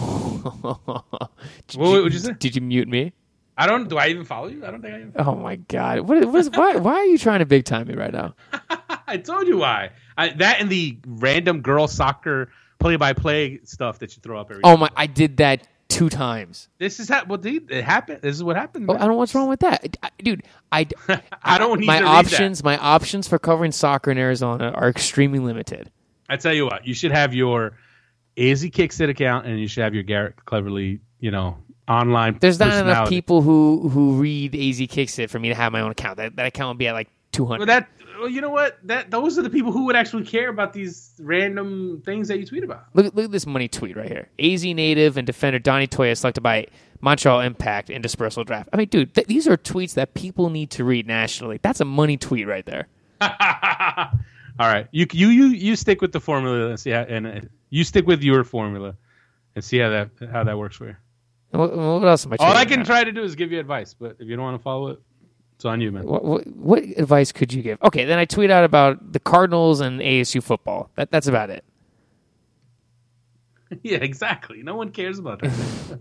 [1.78, 2.32] What- you say?
[2.32, 3.12] Did you mute me?
[3.56, 3.88] I don't.
[3.88, 4.64] Do I even follow you?
[4.64, 5.12] I don't think I even.
[5.16, 6.00] Oh my god!
[6.00, 8.34] What, what is, why, why are you trying to big time me right now?
[9.06, 9.90] I told you why.
[10.16, 14.62] I, that and the random girl soccer play-by-play stuff that you throw up every.
[14.64, 14.88] Oh my!
[14.96, 16.68] I did that two times.
[16.78, 18.22] This is ha- what dude, it happened.
[18.22, 18.86] This is what happened.
[18.88, 18.94] Oh.
[18.94, 20.44] I don't know what's wrong with that, I- dude.
[20.72, 20.86] I
[21.42, 22.32] I don't need my to read that.
[22.32, 22.64] options.
[22.64, 25.90] My options for covering soccer in Arizona are extremely limited.
[26.28, 27.76] I tell you what, you should have your
[28.38, 31.58] AZ Kicksit account, and you should have your Garrett Cleverly, you know,
[31.88, 32.38] online.
[32.40, 35.80] There's not enough people who who read AZ Kicks it for me to have my
[35.80, 36.18] own account.
[36.18, 37.58] That that account would be at like 200.
[37.58, 37.88] Well, that
[38.20, 38.78] well, you know what?
[38.84, 42.46] That those are the people who would actually care about these random things that you
[42.46, 42.84] tweet about.
[42.94, 44.28] Look, look at this money tweet right here.
[44.38, 46.66] AZ native and defender Donny Toia selected by
[47.00, 48.68] Montreal Impact in dispersal draft.
[48.72, 51.58] I mean, dude, th- these are tweets that people need to read nationally.
[51.62, 52.88] That's a money tweet right there.
[53.20, 57.40] All right, you you you you stick with the formula and see how, and uh,
[57.70, 58.94] you stick with your formula
[59.54, 60.96] and see how that how that works for you.
[61.50, 62.36] What, what else am I?
[62.38, 62.84] All I can now?
[62.84, 65.00] try to do is give you advice, but if you don't want to follow it,
[65.60, 66.06] it's on you, man.
[66.06, 67.76] What, what, what advice could you give?
[67.82, 70.88] Okay, then I tweet out about the Cardinals and ASU football.
[70.94, 71.62] That that's about it.
[73.82, 74.62] yeah, exactly.
[74.62, 76.00] No one cares about that.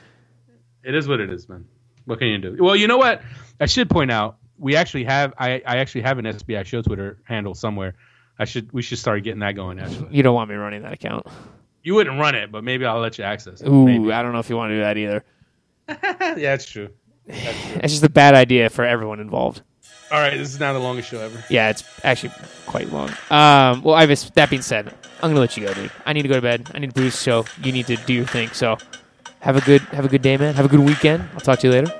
[0.84, 1.64] it is what it is, man.
[2.04, 2.58] What can you do?
[2.60, 3.22] Well, you know what?
[3.58, 7.22] I should point out we actually have I, I actually have an SBI show Twitter
[7.24, 7.94] handle somewhere.
[8.38, 9.78] I should we should start getting that going.
[9.80, 11.26] Actually, You don't want me running that account.
[11.82, 13.68] you wouldn't run it, but maybe I'll let you access it.
[13.68, 14.12] Ooh, Maybe.
[14.12, 15.24] I don't know if you want to do that either.
[16.38, 16.90] yeah, it's true.
[17.32, 19.62] It's just a bad idea for everyone involved.
[20.10, 21.44] All right, this is now the longest show ever.
[21.48, 22.32] Yeah, it's actually
[22.66, 23.10] quite long.
[23.30, 24.92] Um, well, Ives, that being said,
[25.22, 25.92] I'm gonna let you go, dude.
[26.04, 26.68] I need to go to bed.
[26.74, 27.44] I need to the show.
[27.62, 28.48] You need to do your thing.
[28.50, 28.76] So,
[29.40, 30.54] have a good have a good day, man.
[30.54, 31.28] Have a good weekend.
[31.34, 31.92] I'll talk to you later.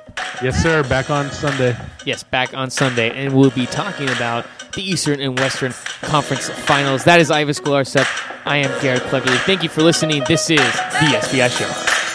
[0.43, 0.83] Yes, sir.
[0.83, 1.77] Back on Sunday.
[2.05, 7.05] Yes, back on Sunday, and we'll be talking about the Eastern and Western Conference Finals.
[7.05, 8.07] That is Ives Galarcep.
[8.45, 9.37] I am Garrett Cleverly.
[9.39, 10.25] Thank you for listening.
[10.27, 12.10] This is the SBI Show.